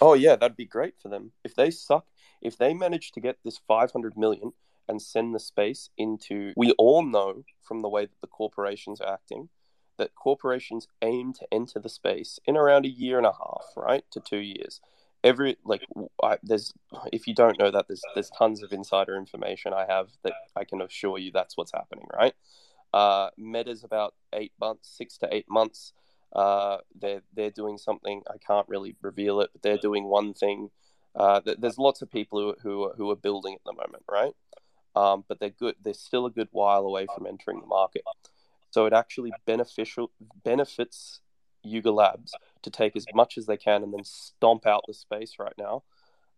Oh 0.00 0.14
yeah, 0.14 0.36
that'd 0.36 0.56
be 0.56 0.64
great 0.64 0.94
for 1.00 1.08
them 1.08 1.32
if 1.44 1.54
they 1.54 1.70
suck. 1.70 2.06
If 2.40 2.56
they 2.56 2.72
manage 2.74 3.12
to 3.12 3.20
get 3.20 3.36
this 3.44 3.60
five 3.68 3.92
hundred 3.92 4.16
million 4.16 4.52
and 4.88 5.00
send 5.00 5.34
the 5.34 5.40
space 5.40 5.90
into, 5.98 6.54
we 6.56 6.72
all 6.72 7.02
know 7.02 7.44
from 7.62 7.80
the 7.80 7.88
way 7.88 8.06
that 8.06 8.20
the 8.20 8.26
corporations 8.26 9.00
are 9.00 9.12
acting 9.12 9.50
that 9.98 10.14
corporations 10.14 10.88
aim 11.02 11.34
to 11.34 11.46
enter 11.52 11.78
the 11.78 11.88
space 11.88 12.38
in 12.46 12.56
around 12.56 12.86
a 12.86 12.88
year 12.88 13.18
and 13.18 13.26
a 13.26 13.32
half, 13.32 13.66
right, 13.76 14.04
to 14.10 14.20
two 14.20 14.38
years 14.38 14.80
every 15.24 15.56
like 15.64 15.86
I, 16.22 16.38
there's 16.42 16.72
if 17.12 17.26
you 17.26 17.34
don't 17.34 17.58
know 17.58 17.70
that 17.70 17.86
there's 17.88 18.02
there's 18.14 18.30
tons 18.30 18.62
of 18.62 18.72
insider 18.72 19.16
information 19.16 19.72
I 19.72 19.86
have 19.88 20.08
that 20.24 20.34
I 20.56 20.64
can 20.64 20.82
assure 20.82 21.18
you 21.18 21.30
that's 21.32 21.56
what's 21.56 21.72
happening 21.72 22.06
right 22.12 22.34
uh 22.92 23.30
meta's 23.38 23.84
about 23.84 24.14
eight 24.32 24.52
months 24.60 24.92
six 24.96 25.16
to 25.18 25.34
eight 25.34 25.46
months 25.48 25.92
uh 26.34 26.78
they're 26.98 27.22
they're 27.34 27.50
doing 27.50 27.78
something 27.78 28.22
I 28.28 28.38
can't 28.38 28.68
really 28.68 28.96
reveal 29.02 29.40
it 29.40 29.50
but 29.52 29.62
they're 29.62 29.78
doing 29.78 30.04
one 30.04 30.34
thing 30.34 30.70
uh 31.14 31.40
there's 31.58 31.78
lots 31.78 32.02
of 32.02 32.10
people 32.10 32.40
who 32.40 32.54
who, 32.62 32.92
who 32.96 33.10
are 33.10 33.16
building 33.16 33.54
at 33.54 33.64
the 33.64 33.72
moment 33.72 34.04
right? 34.10 34.34
Um 34.94 35.24
but 35.28 35.40
they're 35.40 35.50
good 35.50 35.76
they're 35.82 35.94
still 35.94 36.26
a 36.26 36.30
good 36.30 36.48
while 36.52 36.84
away 36.84 37.06
from 37.14 37.26
entering 37.26 37.60
the 37.60 37.66
market. 37.66 38.02
So 38.70 38.86
it 38.86 38.94
actually 38.94 39.32
beneficial 39.44 40.10
benefits 40.44 41.20
Yuga 41.62 41.90
Labs 41.90 42.32
to 42.62 42.70
take 42.70 42.96
as 42.96 43.06
much 43.14 43.38
as 43.38 43.46
they 43.46 43.56
can 43.56 43.82
and 43.82 43.92
then 43.92 44.04
stomp 44.04 44.66
out 44.66 44.84
the 44.86 44.94
space 44.94 45.34
right 45.38 45.54
now 45.58 45.82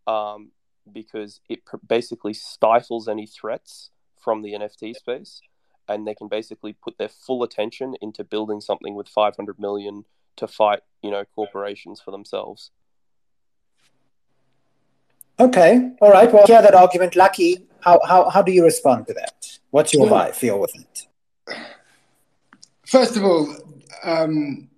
um, 0.07 0.51
because 0.93 1.41
it 1.49 1.65
pr- 1.65 1.77
basically 1.87 2.35
stifles 2.35 3.09
any 3.09 3.27
threats 3.27 3.91
from 4.21 4.43
the 4.43 4.53
NFT 4.53 4.95
space 4.95 5.41
and 5.89 6.07
they 6.07 6.15
can 6.15 6.29
basically 6.29 6.73
put 6.73 6.99
their 6.99 7.09
full 7.09 7.43
attention 7.43 7.95
into 8.01 8.25
building 8.25 8.61
something 8.61 8.95
with 8.95 9.09
500 9.09 9.59
million 9.59 10.05
to 10.37 10.47
fight, 10.47 10.81
you 11.03 11.11
know, 11.11 11.25
corporations 11.35 12.01
for 12.01 12.11
themselves. 12.11 12.71
Okay, 15.39 15.91
all 16.01 16.11
right. 16.11 16.33
Well, 16.33 16.47
yeah, 16.49 16.61
that 16.61 16.75
argument, 16.75 17.17
Lucky. 17.17 17.67
How 17.81 18.01
how 18.07 18.31
how 18.31 18.41
do 18.41 18.53
you 18.53 18.65
respond 18.65 19.09
to 19.09 19.15
that? 19.15 19.59
What's 19.71 19.93
your 19.93 20.07
vibe 20.07 20.35
feel 20.35 20.61
with 20.61 20.73
it? 20.77 21.09
First 22.87 23.17
of 23.17 23.25
all, 23.25 23.53
um, 24.05 24.69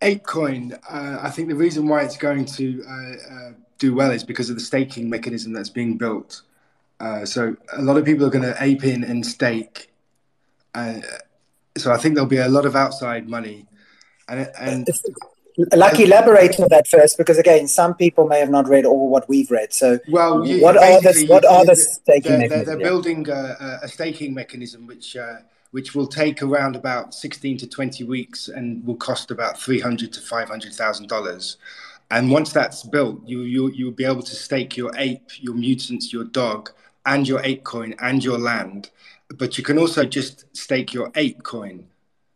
Apecoin, 0.00 0.78
uh, 0.88 1.18
I 1.20 1.30
think 1.30 1.48
the 1.48 1.54
reason 1.54 1.86
why 1.86 2.02
it's 2.02 2.16
going 2.16 2.46
to 2.46 2.82
uh, 2.88 3.34
uh, 3.34 3.52
do 3.78 3.94
well 3.94 4.10
is 4.10 4.24
because 4.24 4.48
of 4.48 4.56
the 4.56 4.62
staking 4.62 5.10
mechanism 5.10 5.52
that's 5.52 5.68
being 5.68 5.98
built. 5.98 6.42
Uh, 7.00 7.24
so 7.24 7.56
a 7.72 7.82
lot 7.82 7.96
of 7.96 8.04
people 8.04 8.26
are 8.26 8.30
going 8.30 8.44
to 8.44 8.56
ape 8.62 8.84
in 8.84 9.02
and 9.02 9.24
stake. 9.24 9.90
Uh, 10.74 11.00
so 11.76 11.92
I 11.92 11.96
think 11.96 12.14
there'll 12.14 12.28
be 12.28 12.36
a 12.36 12.48
lot 12.48 12.66
of 12.66 12.76
outside 12.76 13.28
money. 13.28 13.66
And, 14.28 14.50
and 14.58 14.88
Lucky, 15.74 16.04
elaborate 16.04 16.58
on 16.60 16.68
that 16.70 16.86
first, 16.86 17.18
because 17.18 17.38
again, 17.38 17.66
some 17.68 17.94
people 17.94 18.26
may 18.26 18.38
have 18.38 18.50
not 18.50 18.68
read 18.68 18.84
all 18.84 19.08
what 19.08 19.28
we've 19.28 19.50
read. 19.50 19.72
So, 19.72 19.98
well, 20.08 20.46
you, 20.46 20.62
what 20.62 20.76
are 20.76 21.00
the 21.00 21.26
what 21.28 21.44
are 21.44 21.64
the 21.64 21.74
staking? 21.76 22.38
They're, 22.38 22.48
they're, 22.48 22.64
they're 22.64 22.78
building 22.78 23.28
a, 23.28 23.78
a, 23.82 23.88
staking 23.88 24.32
mechanism 24.32 24.86
which 24.86 25.16
uh, 25.16 25.38
which 25.72 25.94
will 25.94 26.06
take 26.06 26.42
around 26.42 26.76
about 26.76 27.14
16 27.14 27.58
to 27.58 27.66
20 27.66 28.04
weeks 28.04 28.48
and 28.48 28.84
will 28.86 28.96
cost 28.96 29.30
about 29.30 29.60
300 29.60 30.12
to 30.12 30.20
500,000 30.20 31.08
dollars. 31.08 31.56
And 32.10 32.30
once 32.30 32.52
that's 32.52 32.82
built, 32.82 33.20
you 33.26 33.42
you 33.42 33.70
you'll 33.72 33.92
be 33.92 34.04
able 34.04 34.22
to 34.22 34.34
stake 34.34 34.76
your 34.76 34.92
ape, 34.96 35.30
your 35.40 35.54
mutants, 35.54 36.12
your 36.12 36.24
dog, 36.24 36.70
and 37.06 37.26
your 37.26 37.40
ape 37.42 37.64
coin 37.64 37.94
and 38.00 38.22
your 38.22 38.38
land. 38.38 38.90
But 39.28 39.58
you 39.58 39.64
can 39.64 39.78
also 39.78 40.04
just 40.04 40.44
stake 40.56 40.92
your 40.92 41.12
ape 41.14 41.42
coin, 41.42 41.86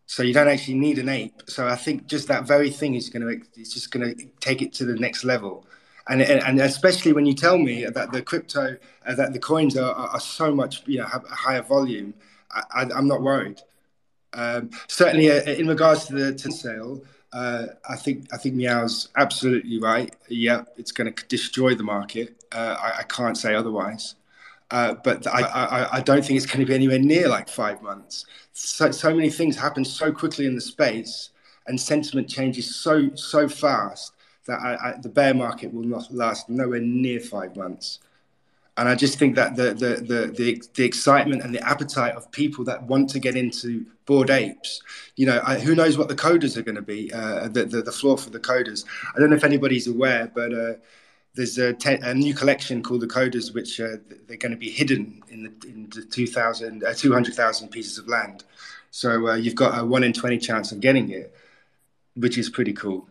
so 0.07 0.23
you 0.23 0.33
don't 0.33 0.49
actually 0.49 0.75
need 0.79 0.99
an 0.99 1.09
ape. 1.09 1.43
So 1.47 1.67
I 1.67 1.77
think 1.77 2.07
just 2.07 2.29
that 2.29 2.47
very 2.47 2.71
thing 2.71 2.95
is 2.95 3.09
going 3.09 3.23
to 3.23 3.61
it's 3.61 3.75
just 3.75 3.91
going 3.91 4.15
to 4.15 4.27
take 4.41 4.63
it 4.63 4.73
to 4.75 4.85
the 4.85 4.97
next 4.97 5.25
level. 5.25 5.67
And, 6.07 6.21
and, 6.21 6.61
especially 6.61 7.15
when 7.15 7.25
you 7.25 7.33
tell 7.33 7.57
me 7.57 7.87
that 7.87 8.13
the 8.13 8.21
crypto 8.21 8.77
uh, 9.07 9.15
that 9.15 9.33
the 9.33 9.39
coins 9.39 9.75
are, 9.75 9.95
are 9.95 10.21
so 10.21 10.55
much 10.55 10.83
you 10.87 10.99
know 10.99 11.07
have 11.07 11.25
a 11.25 11.35
higher 11.35 11.63
volume 11.63 12.13
I, 12.55 12.89
am 12.95 13.09
not 13.09 13.23
worried. 13.23 13.61
Um, 14.33 14.71
certainly, 14.89 15.31
uh, 15.31 15.43
in 15.45 15.69
regards 15.69 16.07
to 16.07 16.15
the 16.15 16.35
tin 16.35 16.53
sale, 16.53 17.03
uh, 17.33 17.67
I 17.89 17.97
think 17.97 18.27
I 18.33 18.37
think 18.37 18.55
Meow's 18.55 19.09
absolutely 19.17 19.79
right. 19.79 20.15
Yeah, 20.29 20.65
it's 20.77 20.93
going 20.93 21.13
to 21.13 21.27
destroy 21.27 21.75
the 21.75 21.83
market. 21.83 22.45
Uh, 22.53 22.77
I, 22.79 22.99
I, 23.01 23.03
can't 23.05 23.37
say 23.37 23.55
otherwise. 23.55 24.15
Uh, 24.75 24.95
but 25.05 25.25
I, 25.29 25.43
I, 25.43 25.97
I, 25.99 26.01
don't 26.01 26.25
think 26.25 26.37
it's 26.37 26.47
going 26.47 26.59
to 26.59 26.67
be 26.67 26.75
anywhere 26.75 26.99
near 26.99 27.29
like 27.29 27.49
five 27.49 27.81
months. 27.81 28.27
So, 28.55 28.91
so 28.91 29.15
many 29.15 29.31
things 29.31 29.57
happen 29.57 29.85
so 29.85 30.11
quickly 30.11 30.47
in 30.47 30.57
the 30.57 30.61
space, 30.61 31.31
and 31.69 31.81
sentiment 31.81 32.29
changes 32.29 32.75
so 32.75 33.15
so 33.15 33.49
fast 33.49 34.15
that 34.47 35.03
the 35.03 35.09
bear 35.09 35.33
market 35.33 35.73
will 35.73 35.85
not 35.85 36.13
last 36.13 36.49
nowhere 36.49 36.81
near 36.81 37.21
five 37.21 37.57
months 37.57 38.01
and 38.77 38.89
I 38.89 38.95
just 38.95 39.19
think 39.19 39.37
that 39.37 39.55
the, 39.57 39.75
the 39.75 40.03
the 40.03 40.27
the 40.27 40.63
the, 40.75 40.85
excitement 40.85 41.43
and 41.43 41.55
the 41.55 41.67
appetite 41.67 42.15
of 42.15 42.31
people 42.33 42.65
that 42.65 42.83
want 42.83 43.09
to 43.11 43.19
get 43.19 43.37
into 43.37 43.87
bored 44.05 44.31
apes, 44.31 44.83
you 45.17 45.27
know, 45.27 45.41
I, 45.47 45.59
who 45.59 45.75
knows 45.75 45.97
what 45.97 46.09
the 46.09 46.17
Kodas 46.17 46.57
are 46.57 46.63
going 46.63 46.75
to 46.75 46.83
be, 46.83 47.13
uh, 47.13 47.49
the, 47.49 47.65
the, 47.65 47.83
the 47.83 47.93
floor 47.93 48.19
for 48.19 48.31
the 48.31 48.41
Kodas. 48.41 48.85
I 49.15 49.21
don't 49.21 49.31
know 49.31 49.37
if 49.37 49.45
anybody's 49.45 49.87
aware, 49.87 50.31
but 50.35 50.53
uh, 50.53 50.75
there's 51.35 51.59
a, 51.59 51.73
te- 51.73 51.99
a, 52.03 52.15
new 52.15 52.35
collection 52.35 52.83
called 52.83 53.01
the 53.01 53.07
Kodas, 53.07 53.53
which 53.53 53.81
uh, 53.81 53.97
they're 54.27 54.37
going 54.37 54.53
to 54.53 54.59
be 54.59 54.71
hidden 54.71 55.23
in 55.29 55.43
the, 55.45 55.69
in 55.69 55.91
the 55.95 56.03
2,000, 56.03 56.85
uh, 56.85 56.95
200,000 56.95 57.69
pieces 57.69 57.99
of 57.99 58.09
land. 58.09 58.45
So 58.91 59.29
uh, 59.29 59.35
you've 59.35 59.57
got 59.57 59.79
a 59.79 59.85
one 59.85 60.05
in 60.05 60.13
20 60.13 60.39
chance 60.39 60.71
of 60.71 60.81
getting 60.81 61.11
it, 61.11 61.35
which 62.15 62.39
is 62.39 62.49
pretty 62.49 62.73
cool. 62.73 63.09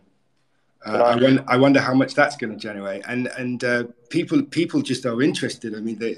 Uh, 0.86 0.90
I, 0.90 1.16
wonder, 1.16 1.44
I, 1.48 1.56
wonder, 1.56 1.80
how 1.80 1.94
much 1.94 2.14
that's 2.14 2.36
going 2.36 2.52
to 2.52 2.58
generate, 2.58 3.02
and 3.08 3.28
and 3.38 3.64
uh, 3.64 3.84
people 4.10 4.42
people 4.42 4.82
just 4.82 5.06
are 5.06 5.22
interested. 5.22 5.74
I 5.74 5.80
mean, 5.80 5.96
they 5.96 6.14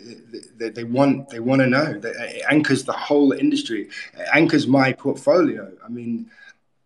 they, 0.57 0.71
they 0.71 0.83
want 0.83 1.29
they 1.29 1.39
want 1.39 1.61
to 1.61 1.69
know. 1.69 2.01
It 2.03 2.43
anchors 2.51 2.83
the 2.83 2.93
whole 2.93 3.31
industry. 3.31 3.91
It 4.15 4.29
anchors 4.35 4.67
my 4.67 4.93
portfolio. 4.93 5.71
I 5.85 5.89
mean, 5.89 6.29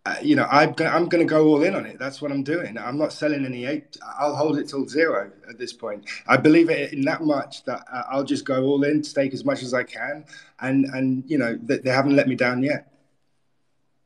uh, 0.05 0.15
you 0.21 0.35
know, 0.35 0.47
I'm 0.51 0.73
gonna, 0.73 0.89
I'm 0.89 1.07
going 1.07 1.25
to 1.25 1.29
go 1.29 1.47
all 1.47 1.63
in 1.63 1.75
on 1.75 1.85
it. 1.85 1.99
That's 1.99 2.21
what 2.21 2.31
I'm 2.31 2.43
doing. 2.43 2.77
I'm 2.77 2.97
not 2.97 3.13
selling 3.13 3.45
any 3.45 3.65
eight. 3.65 3.97
I'll 4.19 4.35
hold 4.35 4.57
it 4.57 4.67
till 4.67 4.87
zero 4.87 5.31
at 5.47 5.59
this 5.59 5.73
point. 5.73 6.05
I 6.27 6.37
believe 6.37 6.69
it 6.69 6.93
in 6.93 7.01
that 7.01 7.21
much 7.21 7.63
that 7.65 7.85
uh, 7.91 8.03
I'll 8.09 8.23
just 8.23 8.45
go 8.45 8.63
all 8.63 8.83
in, 8.83 9.03
stake 9.03 9.33
as 9.33 9.45
much 9.45 9.61
as 9.61 9.73
I 9.73 9.83
can, 9.83 10.25
and 10.59 10.85
and 10.85 11.23
you 11.27 11.37
know, 11.37 11.57
they, 11.61 11.77
they 11.77 11.91
haven't 11.91 12.15
let 12.15 12.27
me 12.27 12.35
down 12.35 12.63
yet. 12.63 12.91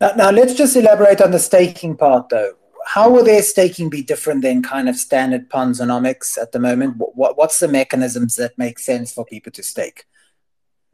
Now, 0.01 0.11
now 0.17 0.29
let's 0.31 0.53
just 0.53 0.75
elaborate 0.75 1.21
on 1.21 1.31
the 1.31 1.39
staking 1.39 1.95
part, 1.95 2.29
though 2.29 2.55
how 2.85 3.09
will 3.09 3.23
their 3.23 3.41
staking 3.41 3.89
be 3.89 4.03
different 4.03 4.41
than 4.41 4.61
kind 4.61 4.87
of 4.87 4.95
standard 4.95 5.49
Ponzonomics 5.49 6.37
at 6.37 6.51
the 6.51 6.59
moment? 6.59 6.95
What, 6.97 7.35
what's 7.35 7.59
the 7.59 7.67
mechanisms 7.67 8.35
that 8.35 8.57
make 8.57 8.79
sense 8.79 9.11
for 9.11 9.25
people 9.25 9.51
to 9.53 9.63
stake? 9.63 10.05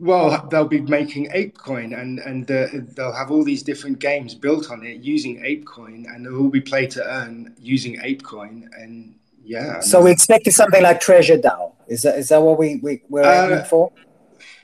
Well, 0.01 0.47
they'll 0.49 0.67
be 0.67 0.81
making 0.81 1.29
ApeCoin, 1.29 1.95
and 1.95 2.17
and 2.17 2.49
uh, 2.49 2.67
they'll 2.95 3.13
have 3.13 3.29
all 3.29 3.43
these 3.43 3.61
different 3.61 3.99
games 3.99 4.33
built 4.33 4.71
on 4.71 4.83
it 4.83 5.01
using 5.01 5.39
ApeCoin, 5.41 6.11
and 6.11 6.25
they'll 6.25 6.41
all 6.41 6.49
be 6.49 6.59
play 6.59 6.87
to 6.87 7.05
earn 7.05 7.53
using 7.59 7.99
ApeCoin, 7.99 8.67
and 8.75 9.13
yeah. 9.43 9.79
So 9.79 10.01
we 10.01 10.09
expected 10.09 10.53
something 10.53 10.81
like 10.81 11.01
Treasure 11.01 11.37
DAO. 11.37 11.73
Is 11.87 12.01
that 12.01 12.17
is 12.17 12.29
that 12.29 12.41
what 12.41 12.57
we, 12.57 12.79
we 12.81 13.03
we're 13.09 13.21
uh, 13.21 13.45
aiming 13.45 13.65
for? 13.65 13.91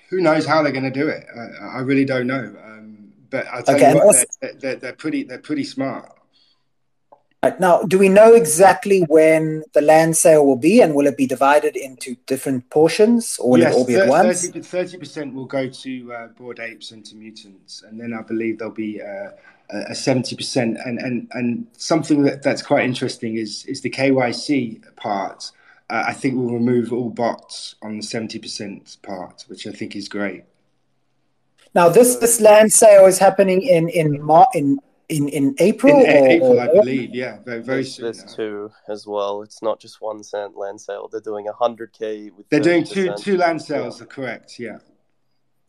Who 0.10 0.22
knows 0.22 0.44
how 0.44 0.64
they're 0.64 0.72
going 0.72 0.92
to 0.92 1.00
do 1.00 1.08
it? 1.08 1.28
I 1.62 1.82
really 1.82 2.06
don't 2.06 2.26
know. 2.26 2.56
Um, 2.66 3.14
but 3.30 3.46
I 3.54 3.62
tell 3.62 3.76
okay, 3.76 3.90
you 3.92 3.96
what, 3.96 4.06
also, 4.06 4.26
they're, 4.42 4.54
they're, 4.54 4.76
they're 4.78 4.94
pretty 4.94 5.22
they're 5.22 5.38
pretty 5.38 5.66
smart. 5.66 6.17
Right. 7.52 7.60
Now, 7.60 7.84
do 7.84 7.98
we 7.98 8.10
know 8.10 8.34
exactly 8.34 9.02
when 9.08 9.64
the 9.74 9.82
land 9.82 10.18
sale 10.18 10.46
will 10.46 10.58
be, 10.58 10.82
and 10.82 10.94
will 10.94 11.08
it 11.08 11.16
be 11.16 11.26
divided 11.26 11.76
into 11.78 12.16
different 12.26 12.70
portions, 12.70 13.38
or 13.40 13.52
will 13.52 13.60
yes, 13.60 13.74
it 13.74 13.78
all 13.78 13.86
be 13.86 13.96
at 13.96 14.10
once? 14.10 14.50
Thirty 14.50 14.98
percent 14.98 15.34
will 15.34 15.46
go 15.46 15.70
to 15.70 16.14
uh, 16.14 16.28
bored 16.28 16.60
apes 16.60 16.92
and 16.92 17.06
to 17.06 17.16
mutants, 17.16 17.84
and 17.84 18.00
then 18.00 18.14
I 18.14 18.22
believe 18.22 18.60
there'll 18.60 18.74
be 18.74 19.02
uh, 19.02 19.30
a 19.70 19.96
seventy 19.96 20.36
percent. 20.36 20.78
And 20.84 21.00
and 21.00 21.30
and 21.32 21.68
something 21.78 22.24
that, 22.24 22.44
that's 22.44 22.62
quite 22.62 22.84
interesting 22.84 23.38
is 23.38 23.66
is 23.66 23.82
the 23.82 23.90
KYC 23.90 24.96
part. 24.98 25.52
Uh, 25.90 26.04
I 26.08 26.14
think 26.14 26.36
we'll 26.36 26.54
remove 26.54 26.92
all 26.92 27.10
bots 27.10 27.76
on 27.82 27.96
the 27.98 28.04
seventy 28.04 28.40
percent 28.40 28.98
part, 29.04 29.46
which 29.48 29.66
I 29.66 29.72
think 29.72 29.96
is 29.96 30.10
great. 30.10 30.44
Now, 31.74 31.88
this 31.88 32.18
this 32.18 32.42
land 32.42 32.74
sale 32.74 33.06
is 33.06 33.20
happening 33.20 33.62
in 33.62 33.88
in 33.88 34.22
Mar- 34.22 34.50
in 34.54 34.80
in 35.10 35.30
in 35.30 35.56
April. 35.60 36.02
In 36.02 36.06
or, 36.06 36.28
April, 36.28 36.60
I 36.60 36.68
believe. 36.68 37.16
Yeah, 37.16 37.40
very, 37.44 37.62
very 37.62 37.78
there's, 37.78 37.96
soon. 37.96 38.04
there's 38.04 38.26
now. 38.26 38.34
two 38.34 38.72
as 38.90 39.08
well. 39.08 39.42
It's 39.42 39.62
not 39.62 39.80
just 39.80 40.02
one 40.02 40.24
cent 40.24 40.58
land 40.58 40.82
sale. 40.82 41.08
They're 41.12 41.22
doing 41.22 41.48
a 41.48 41.54
hundred 41.54 41.94
k. 41.94 42.32
They're 42.50 42.60
doing 42.60 42.84
two 42.84 43.14
two 43.18 43.38
land 43.38 43.62
sales. 43.62 44.02
Are 44.02 44.06
correct. 44.06 44.60
Yeah. 44.60 44.80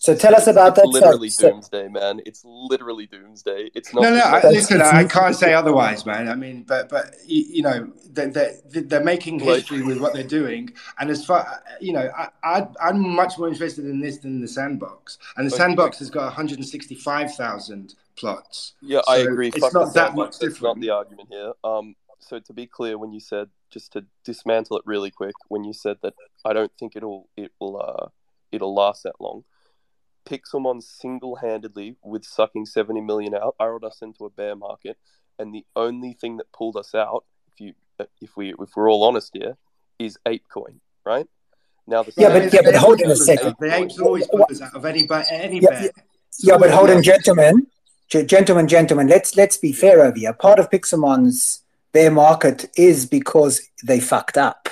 So 0.01 0.15
tell 0.15 0.37
us 0.37 0.47
about 0.47 0.77
that. 0.77 0.85
it's 0.85 0.95
that. 0.95 1.07
literally 1.07 1.29
so- 1.29 1.51
doomsday, 1.51 1.89
man. 1.89 2.21
It's 2.25 2.45
literally 2.45 3.07
doomsday. 3.07 3.71
It's 3.75 3.93
not. 3.93 4.03
No, 4.03 4.15
no. 4.15 4.21
I, 4.21 4.49
listen, 4.49 4.81
I 4.81 5.05
can't 5.05 5.35
say 5.35 5.55
otherwise, 5.55 6.07
man. 6.07 6.29
I 6.29 6.37
mean, 6.37 6.63
but 6.63 6.89
but 6.89 7.17
you, 7.27 7.45
you 7.49 7.63
know, 7.63 7.93
they're, 8.11 8.31
they're 8.31 8.55
they're 8.65 9.05
making 9.05 9.41
history 9.41 9.83
with 9.83 9.99
what 9.99 10.15
they're 10.15 10.23
doing, 10.23 10.73
and 11.01 11.11
as 11.11 11.25
far 11.25 11.63
you 11.81 11.93
know, 11.93 12.09
I, 12.17 12.29
I 12.45 12.69
I'm 12.81 13.09
much 13.09 13.39
more 13.39 13.49
interested 13.49 13.87
in 13.87 14.01
this 14.01 14.19
than 14.19 14.41
the 14.41 14.47
sandbox, 14.47 15.19
and 15.37 15.45
the 15.45 15.51
sandbox 15.51 15.99
has 15.99 16.11
got 16.11 16.25
165,000 16.27 17.95
plots. 18.19 18.75
Yeah, 18.83 19.01
I 19.09 19.19
agree. 19.19 19.49
it's 19.49 19.59
Fuck 19.59 19.73
not 19.75 19.95
that 19.95 20.09
sandbox. 20.09 20.17
much 20.17 20.41
That's 20.51 20.63
not 20.63 20.81
the 20.81 20.91
argument 20.91 21.29
here. 21.31 21.53
Um, 21.65 21.95
so 22.21 22.39
to 22.41 22.53
be 22.53 22.67
clear, 22.67 22.99
when 22.99 23.13
you 23.13 23.21
said 23.21 23.49
just 23.71 23.93
to 23.93 24.05
dismantle 24.25 24.77
it 24.79 24.83
really 24.87 25.11
quick, 25.11 25.35
when 25.49 25.65
you 25.65 25.73
said 25.73 25.99
that 26.03 26.15
I 26.45 26.53
don't 26.53 26.73
think 26.79 26.97
it'll 26.97 27.29
it 27.37 27.53
will 27.61 27.81
uh 27.81 28.09
it'll 28.53 28.75
last 28.75 29.03
that 29.05 29.21
long. 29.21 29.45
Pixelmon 30.29 30.83
single-handedly, 30.83 31.97
with 32.03 32.25
sucking 32.25 32.67
seventy 32.67 33.01
million 33.01 33.35
out, 33.35 33.57
barreled 33.59 33.85
us 33.85 34.03
into 34.03 34.25
a 34.27 34.31
bear 34.31 34.55
market, 34.57 34.99
and 35.39 35.55
the 35.55 35.65
only 35.75 36.13
thing 36.13 36.37
that 36.37 36.53
pulled 36.53 36.77
us 36.77 36.95
out, 36.95 37.25
if 37.53 37.61
you 37.61 37.73
if 38.21 38.37
we 38.37 38.51
if 38.59 38.77
we're 38.77 38.91
all 38.91 39.05
honest 39.05 39.31
here, 39.33 39.57
is 39.99 40.19
ApeCoin, 40.27 40.81
right? 41.07 41.27
Now 41.87 42.03
the 42.03 42.13
Yeah, 42.17 42.29
but- 42.29 42.53
yeah, 42.53 42.61
but 42.63 42.75
hold 42.75 43.01
on 43.03 43.11
a 43.11 43.17
second. 43.17 43.55
The 43.59 43.75
apes 43.75 43.99
always 43.99 44.27
put 44.27 44.51
us 44.51 44.61
out 44.61 44.75
of 44.75 44.85
any 44.85 45.07
ba- 45.07 45.25
any 45.31 45.61
Yeah, 45.61 45.71
bear. 45.71 45.91
Yeah, 46.41 46.59
but 46.59 46.71
hold 46.71 46.91
on, 46.91 47.03
gentlemen, 47.03 47.61
G- 47.61 47.67
gentlemen, 48.09 48.69
gentlemen. 48.69 49.07
Let's 49.07 49.37
let's 49.37 49.57
be 49.57 49.73
fair 49.73 50.01
over 50.03 50.19
here. 50.19 50.33
Part 50.33 50.59
of 50.59 50.71
Pixelmon's 50.71 51.63
bear 51.93 52.11
market 52.11 52.71
is 52.77 53.07
because 53.07 53.61
they 53.85 54.01
fucked 54.01 54.39
up, 54.39 54.69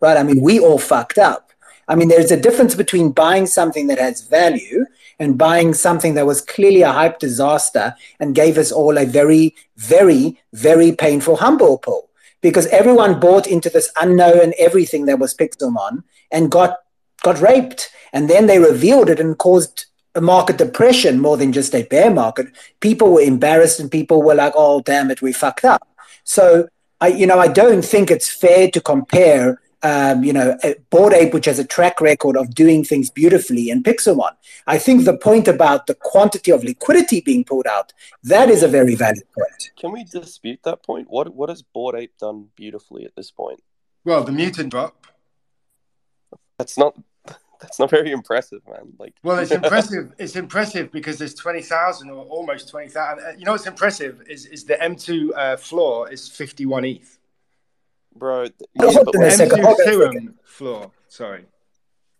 right? 0.00 0.16
I 0.16 0.22
mean, 0.22 0.40
we 0.40 0.58
all 0.58 0.78
fucked 0.78 1.18
up. 1.18 1.52
I 1.88 1.96
mean, 1.96 2.08
there's 2.08 2.30
a 2.30 2.40
difference 2.40 2.74
between 2.74 3.10
buying 3.10 3.46
something 3.46 3.88
that 3.88 3.98
has 3.98 4.22
value 4.22 4.86
and 5.18 5.36
buying 5.36 5.74
something 5.74 6.14
that 6.14 6.26
was 6.26 6.40
clearly 6.40 6.82
a 6.82 6.92
hype 6.92 7.18
disaster 7.18 7.94
and 8.20 8.34
gave 8.34 8.58
us 8.58 8.70
all 8.70 8.96
a 8.96 9.04
very, 9.04 9.56
very, 9.76 10.40
very 10.52 10.92
painful 10.92 11.36
humble 11.36 11.78
pull 11.78 12.10
because 12.40 12.66
everyone 12.68 13.20
bought 13.20 13.46
into 13.46 13.68
this 13.68 13.90
unknown 14.00 14.52
everything 14.58 15.06
that 15.06 15.18
was 15.18 15.34
Pixelmon 15.34 16.04
and 16.30 16.50
got 16.50 16.78
got 17.22 17.40
raped, 17.40 17.90
and 18.12 18.30
then 18.30 18.46
they 18.46 18.58
revealed 18.58 19.10
it 19.10 19.20
and 19.20 19.36
caused 19.36 19.86
a 20.14 20.20
market 20.20 20.58
depression 20.58 21.20
more 21.20 21.36
than 21.36 21.52
just 21.52 21.74
a 21.74 21.84
bear 21.84 22.10
market. 22.10 22.48
People 22.80 23.12
were 23.12 23.20
embarrassed 23.20 23.80
and 23.80 23.90
people 23.90 24.22
were 24.22 24.34
like, 24.34 24.52
"Oh, 24.56 24.80
damn 24.80 25.10
it, 25.10 25.22
we 25.22 25.32
fucked 25.32 25.64
up." 25.64 25.86
So 26.24 26.68
I, 27.00 27.08
you 27.08 27.26
know, 27.26 27.38
I 27.38 27.48
don't 27.48 27.84
think 27.84 28.10
it's 28.10 28.28
fair 28.28 28.70
to 28.70 28.80
compare, 28.80 29.60
um, 29.82 30.22
you 30.22 30.32
know, 30.32 30.58
a 30.62 30.74
Bored 30.90 31.14
Ape, 31.14 31.32
which 31.32 31.46
has 31.46 31.58
a 31.58 31.64
track 31.64 32.00
record 32.00 32.36
of 32.36 32.54
doing 32.54 32.84
things 32.84 33.08
beautifully, 33.08 33.70
and 33.70 33.84
Pixelmon. 33.84 34.32
I 34.66 34.78
think 34.78 35.04
the 35.04 35.16
point 35.16 35.48
about 35.48 35.86
the 35.86 35.94
quantity 35.94 36.50
of 36.50 36.64
liquidity 36.64 37.20
being 37.20 37.44
pulled 37.44 37.66
out 37.66 37.92
that 38.24 38.50
is 38.50 38.62
a 38.62 38.68
very 38.68 38.94
valid 38.94 39.22
point. 39.34 39.70
Can 39.78 39.92
we 39.92 40.04
dispute 40.04 40.60
that 40.64 40.82
point? 40.82 41.08
What 41.08 41.34
what 41.34 41.48
has 41.48 41.62
Bored 41.62 41.94
Ape 41.94 42.18
done 42.18 42.48
beautifully 42.56 43.04
at 43.04 43.14
this 43.16 43.30
point? 43.30 43.62
Well, 44.04 44.24
the 44.24 44.32
mutant 44.32 44.70
drop. 44.70 45.06
That's 46.58 46.76
not 46.76 46.94
that's 47.60 47.78
not 47.78 47.90
very 47.90 48.10
impressive, 48.12 48.60
man. 48.68 48.92
Like, 48.98 49.14
Well, 49.22 49.38
it's 49.38 49.50
impressive. 49.60 50.12
It's 50.18 50.36
impressive 50.36 50.90
because 50.92 51.18
there's 51.18 51.34
twenty 51.34 51.62
thousand 51.62 52.10
or 52.10 52.24
almost 52.26 52.68
twenty 52.68 52.88
thousand. 52.88 53.38
You 53.38 53.44
know 53.44 53.52
what's 53.52 53.66
impressive 53.66 54.22
is 54.28 54.46
is 54.46 54.64
the 54.64 54.74
M2 54.76 55.30
uh, 55.36 55.56
floor 55.56 56.10
is 56.10 56.28
fifty 56.28 56.66
one 56.66 56.84
ETH. 56.84 57.18
bro. 58.14 58.46
th- 58.46 58.54
Hold 58.80 59.14
on 59.16 59.22
a 59.24 59.30
second, 59.30 59.58
M2 59.60 59.64
hold 59.64 59.80
on 59.80 59.80
a 59.80 59.84
Serum 59.92 60.12
second. 60.12 60.34
floor. 60.44 60.90
Sorry. 61.08 61.44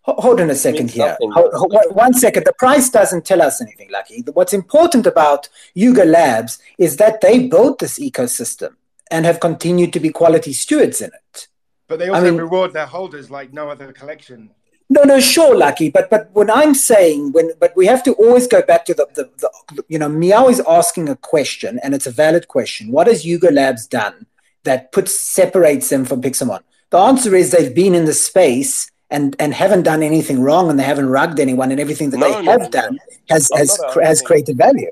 Hold 0.02 0.40
on 0.40 0.48
a 0.50 0.54
second 0.54 0.90
here. 0.90 1.16
Hold- 1.20 1.52
hold- 1.54 1.72
one- 1.72 1.94
one 1.94 2.14
second. 2.14 2.44
The 2.44 2.54
price 2.54 2.88
doesn't 2.90 3.24
tell 3.26 3.42
us 3.42 3.60
anything, 3.60 3.90
Lucky. 3.90 4.24
What's 4.32 4.52
important 4.54 5.06
about 5.06 5.48
Yuga 5.74 6.04
Labs 6.04 6.58
is 6.78 6.96
that 6.96 7.20
they 7.20 7.46
built 7.48 7.78
this 7.80 7.98
ecosystem 7.98 8.76
and 9.10 9.24
have 9.26 9.40
continued 9.40 9.92
to 9.92 10.00
be 10.00 10.10
quality 10.10 10.52
stewards 10.52 11.00
in 11.00 11.10
it. 11.22 11.48
But 11.86 11.98
they 11.98 12.06
I 12.08 12.14
also 12.14 12.24
mean- 12.30 12.40
reward 12.40 12.72
their 12.72 12.86
holders 12.86 13.30
like 13.30 13.52
no 13.52 13.68
other 13.68 13.92
collection. 13.92 14.50
No, 14.92 15.04
no, 15.04 15.20
sure, 15.20 15.56
Lucky. 15.56 15.88
But 15.88 16.10
but 16.10 16.30
when 16.32 16.50
I'm 16.50 16.74
saying 16.74 17.30
when 17.30 17.52
but 17.60 17.74
we 17.76 17.86
have 17.86 18.02
to 18.02 18.12
always 18.14 18.48
go 18.48 18.60
back 18.60 18.84
to 18.86 18.94
the, 18.94 19.06
the, 19.14 19.30
the 19.38 19.84
you 19.88 19.98
know 20.00 20.08
Meow 20.08 20.48
is 20.48 20.60
asking 20.68 21.08
a 21.08 21.14
question 21.16 21.78
and 21.82 21.94
it's 21.94 22.08
a 22.08 22.10
valid 22.10 22.48
question. 22.48 22.90
What 22.90 23.06
has 23.06 23.24
Yuga 23.24 23.52
Labs 23.52 23.86
done 23.86 24.26
that 24.64 24.90
puts 24.90 25.18
separates 25.18 25.88
them 25.90 26.04
from 26.04 26.20
Pixelmon? 26.20 26.62
The 26.90 26.98
answer 26.98 27.36
is 27.36 27.52
they've 27.52 27.74
been 27.74 27.94
in 27.94 28.04
the 28.04 28.12
space 28.12 28.90
and 29.10 29.36
and 29.38 29.54
haven't 29.54 29.84
done 29.84 30.02
anything 30.02 30.40
wrong 30.42 30.68
and 30.70 30.76
they 30.76 30.82
haven't 30.82 31.08
rugged 31.08 31.38
anyone 31.38 31.70
and 31.70 31.80
everything 31.80 32.10
that 32.10 32.18
No, 32.18 32.26
they 32.26 32.42
no, 32.42 32.50
have 32.50 32.62
no, 32.62 32.68
done 32.70 32.98
has 33.28 33.48
I'm 33.52 33.58
has 33.58 33.80
cr- 33.90 34.02
has 34.02 34.20
created 34.22 34.56
value. 34.56 34.90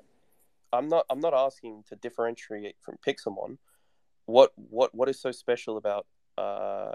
I'm 0.73 0.89
not 0.89 1.07
I'm 1.11 1.21
not 1.21 1.35
asking 1.35 1.83
to 1.89 1.97
differentiate 1.97 2.77
from 2.81 2.99
Pixelmon. 3.05 3.59
What 4.27 4.53
what 4.55 4.95
what 4.95 5.09
is 5.09 5.19
so 5.21 5.33
special 5.33 5.77
about 5.77 6.07
uh, 6.37 6.93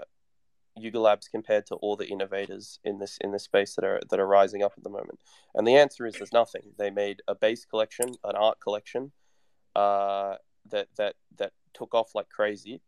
Yuga 0.76 0.98
Labs 0.98 1.28
compared 1.28 1.66
to 1.66 1.76
all 1.76 1.96
the 1.96 2.06
innovators 2.06 2.78
in 2.84 2.98
this 2.98 3.18
in 3.20 3.32
this 3.32 3.44
space 3.44 3.74
that 3.74 3.84
are 3.84 4.00
that 4.10 4.18
are 4.18 4.26
rising 4.26 4.62
up 4.62 4.72
at 4.76 4.82
the 4.82 4.90
moment? 4.90 5.20
And 5.54 5.66
the 5.66 5.76
answer 5.76 6.06
is 6.06 6.14
there's 6.14 6.32
nothing. 6.32 6.62
They 6.78 6.90
made 6.90 7.22
a 7.28 7.34
base 7.34 7.64
collection, 7.64 8.14
an 8.24 8.34
art 8.36 8.58
collection, 8.60 9.12
uh, 9.76 10.36
that 10.70 10.88
that 10.96 11.14
that 11.36 11.52
took 11.74 11.94
off 11.94 12.14
like 12.14 12.28
crazy, 12.28 12.80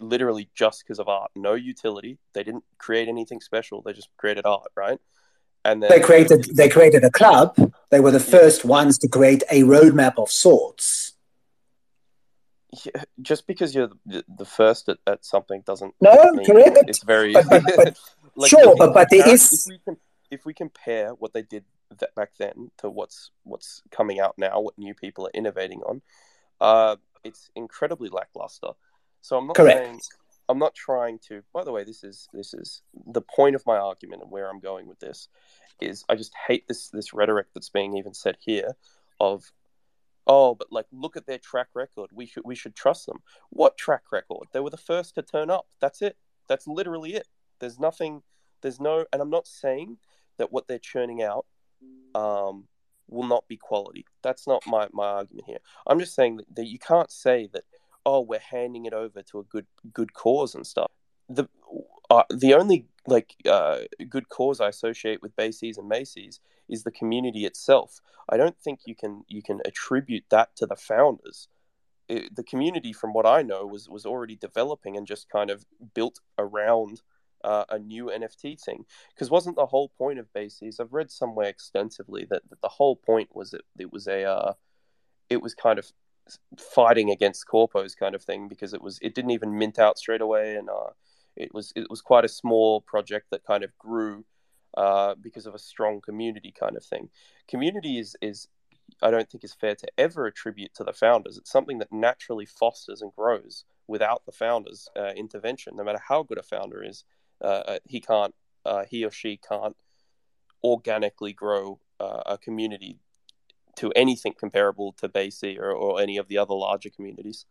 literally 0.00 0.48
just 0.54 0.84
because 0.84 0.98
of 0.98 1.08
art. 1.08 1.30
No 1.36 1.54
utility. 1.54 2.18
They 2.32 2.44
didn't 2.44 2.64
create 2.78 3.08
anything 3.08 3.40
special. 3.40 3.82
They 3.82 3.92
just 3.92 4.08
created 4.16 4.46
art, 4.46 4.70
right? 4.76 4.98
And 5.64 5.82
then 5.82 5.90
They 5.90 6.00
created 6.00 6.56
they 6.56 6.68
created 6.68 7.04
a 7.04 7.10
club. 7.10 7.56
They 7.90 8.00
were 8.00 8.10
the 8.10 8.20
first 8.20 8.64
ones 8.64 8.98
to 8.98 9.08
create 9.08 9.42
a 9.50 9.62
roadmap 9.62 10.14
of 10.16 10.30
sorts. 10.30 11.14
Yeah, 12.84 13.02
just 13.22 13.46
because 13.46 13.74
you're 13.74 13.90
the, 14.04 14.24
the 14.28 14.44
first 14.44 14.88
at, 14.88 14.98
at 15.06 15.24
something 15.24 15.62
doesn't 15.66 15.94
No, 16.00 16.14
correct. 16.44 16.78
It's 16.86 17.02
very 17.02 17.32
But- 17.32 17.48
but- 17.48 17.62
but- 17.76 17.98
like, 18.36 18.50
sure, 18.50 18.76
but- 18.76 18.92
but 18.92 19.08
there 19.10 19.28
is- 19.28 19.52
If 19.52 19.66
we, 19.72 19.78
com- 19.84 20.00
if 20.30 20.44
we 20.44 20.52
compare 20.54 21.10
what 21.14 21.32
they 21.32 21.42
did 21.42 21.64
that 21.98 22.14
back 22.14 22.32
then 22.38 22.70
to 22.78 22.90
what's 22.90 23.30
what's 23.44 23.82
coming 23.90 24.20
out 24.20 24.34
now, 24.36 24.60
what 24.60 24.76
new 24.78 24.92
people 24.94 25.26
are 25.26 25.30
innovating 25.32 25.80
on, 25.82 26.02
uh, 26.60 26.96
it's 27.24 27.50
incredibly 27.56 28.10
lackluster. 28.10 28.72
So 29.22 29.38
I'm 29.38 29.46
not 29.46 29.56
Correct. 29.56 29.78
saying 29.86 30.00
I'm 30.50 30.58
not 30.58 30.74
trying 30.74 31.18
to. 31.28 31.42
By 31.54 31.64
the 31.64 31.72
way, 31.72 31.84
this 31.84 32.04
is 32.04 32.28
this 32.34 32.52
is 32.52 32.82
the 33.06 33.22
point 33.22 33.56
of 33.56 33.64
my 33.66 33.78
argument 33.78 34.22
and 34.22 34.30
where 34.30 34.48
I'm 34.50 34.60
going 34.60 34.86
with 34.86 34.98
this 35.00 35.28
is 35.80 36.04
I 36.10 36.14
just 36.16 36.34
hate 36.46 36.68
this 36.68 36.90
this 36.90 37.14
rhetoric 37.14 37.46
that's 37.54 37.70
being 37.70 37.96
even 37.96 38.12
said 38.12 38.36
here 38.40 38.76
of 39.20 39.50
oh 40.28 40.54
but 40.54 40.68
like 40.70 40.86
look 40.92 41.16
at 41.16 41.26
their 41.26 41.38
track 41.38 41.68
record. 41.74 42.10
We 42.12 42.26
should 42.26 42.44
we 42.44 42.54
should 42.54 42.76
trust 42.76 43.06
them. 43.06 43.18
What 43.50 43.76
track 43.76 44.04
record? 44.12 44.48
They 44.52 44.60
were 44.60 44.70
the 44.70 44.76
first 44.76 45.14
to 45.16 45.22
turn 45.22 45.50
up. 45.50 45.66
That's 45.80 46.02
it. 46.02 46.16
That's 46.48 46.66
literally 46.66 47.14
it. 47.14 47.26
There's 47.58 47.78
nothing 47.78 48.22
there's 48.60 48.80
no 48.80 49.04
and 49.12 49.22
i'm 49.22 49.30
not 49.30 49.46
saying 49.46 49.98
that 50.38 50.52
what 50.52 50.66
they're 50.66 50.78
churning 50.78 51.22
out 51.22 51.46
um, 52.14 52.64
will 53.08 53.26
not 53.26 53.46
be 53.48 53.56
quality. 53.56 54.04
That's 54.22 54.46
not 54.46 54.62
my, 54.66 54.88
my 54.92 55.06
argument 55.06 55.46
here. 55.46 55.58
I'm 55.86 55.98
just 55.98 56.14
saying 56.14 56.38
that, 56.38 56.56
that 56.56 56.66
you 56.66 56.78
can't 56.78 57.10
say 57.10 57.48
that 57.52 57.64
oh 58.06 58.20
we're 58.20 58.38
handing 58.38 58.86
it 58.86 58.92
over 58.92 59.22
to 59.22 59.40
a 59.40 59.44
good 59.44 59.66
good 59.92 60.12
cause 60.12 60.54
and 60.54 60.66
stuff. 60.66 60.90
The 61.28 61.48
uh, 62.10 62.24
the 62.30 62.54
only 62.54 62.86
like 63.08 63.34
uh, 63.46 63.80
good 64.08 64.28
cause 64.28 64.60
I 64.60 64.68
associate 64.68 65.22
with 65.22 65.36
Bases 65.36 65.78
and 65.78 65.88
Macy's 65.88 66.40
is 66.68 66.82
the 66.82 66.90
community 66.90 67.44
itself. 67.44 68.00
I 68.28 68.36
don't 68.36 68.58
think 68.58 68.80
you 68.86 68.94
can 68.94 69.24
you 69.28 69.42
can 69.42 69.60
attribute 69.64 70.24
that 70.30 70.54
to 70.56 70.66
the 70.66 70.76
founders. 70.76 71.48
It, 72.08 72.34
the 72.34 72.42
community, 72.42 72.92
from 72.92 73.12
what 73.12 73.26
I 73.26 73.42
know, 73.42 73.66
was 73.66 73.88
was 73.88 74.06
already 74.06 74.36
developing 74.36 74.96
and 74.96 75.06
just 75.06 75.28
kind 75.28 75.50
of 75.50 75.64
built 75.94 76.20
around 76.38 77.02
uh, 77.44 77.64
a 77.68 77.78
new 77.78 78.06
NFT 78.06 78.60
thing. 78.62 78.84
Because 79.14 79.30
wasn't 79.30 79.56
the 79.56 79.66
whole 79.66 79.90
point 79.96 80.18
of 80.18 80.32
Bases? 80.32 80.80
I've 80.80 80.92
read 80.92 81.10
somewhere 81.10 81.48
extensively 81.48 82.26
that, 82.30 82.42
that 82.50 82.60
the 82.60 82.68
whole 82.68 82.96
point 82.96 83.34
was 83.34 83.50
that 83.50 83.62
it 83.78 83.92
was 83.92 84.06
a 84.06 84.24
uh, 84.24 84.52
it 85.30 85.42
was 85.42 85.54
kind 85.54 85.78
of 85.78 85.92
fighting 86.58 87.10
against 87.10 87.46
corpos 87.46 87.96
kind 87.96 88.14
of 88.14 88.22
thing 88.22 88.48
because 88.48 88.74
it 88.74 88.82
was 88.82 88.98
it 89.00 89.14
didn't 89.14 89.30
even 89.30 89.56
mint 89.56 89.78
out 89.78 89.98
straight 89.98 90.20
away 90.20 90.56
and 90.56 90.68
uh, 90.68 90.90
it 91.38 91.54
was 91.54 91.72
it 91.76 91.88
was 91.88 92.02
quite 92.02 92.24
a 92.24 92.28
small 92.28 92.80
project 92.80 93.26
that 93.30 93.44
kind 93.44 93.64
of 93.64 93.76
grew 93.78 94.24
uh, 94.76 95.14
because 95.20 95.46
of 95.46 95.54
a 95.54 95.58
strong 95.58 96.00
community 96.00 96.52
kind 96.58 96.76
of 96.76 96.84
thing. 96.84 97.08
Community 97.48 97.98
is 97.98 98.16
is 98.20 98.48
I 99.02 99.10
don't 99.10 99.28
think 99.30 99.44
is 99.44 99.54
fair 99.54 99.74
to 99.76 99.88
ever 99.96 100.26
attribute 100.26 100.74
to 100.74 100.84
the 100.84 100.92
founders. 100.92 101.38
It's 101.38 101.52
something 101.52 101.78
that 101.78 101.92
naturally 101.92 102.46
fosters 102.46 103.02
and 103.02 103.12
grows 103.14 103.64
without 103.86 104.24
the 104.26 104.32
founders' 104.32 104.88
uh, 104.96 105.12
intervention. 105.16 105.76
No 105.76 105.84
matter 105.84 106.00
how 106.06 106.22
good 106.22 106.38
a 106.38 106.42
founder 106.42 106.82
is, 106.82 107.04
uh, 107.42 107.78
he 107.86 108.00
can't 108.00 108.34
uh, 108.64 108.84
he 108.90 109.04
or 109.04 109.10
she 109.10 109.36
can't 109.36 109.76
organically 110.62 111.32
grow 111.32 111.78
uh, 112.00 112.22
a 112.26 112.38
community 112.38 112.98
to 113.76 113.92
anything 113.92 114.34
comparable 114.38 114.92
to 114.92 115.08
BC 115.08 115.56
or, 115.58 115.70
or 115.70 116.00
any 116.00 116.16
of 116.16 116.26
the 116.28 116.38
other 116.38 116.54
larger 116.54 116.90
communities. 116.90 117.46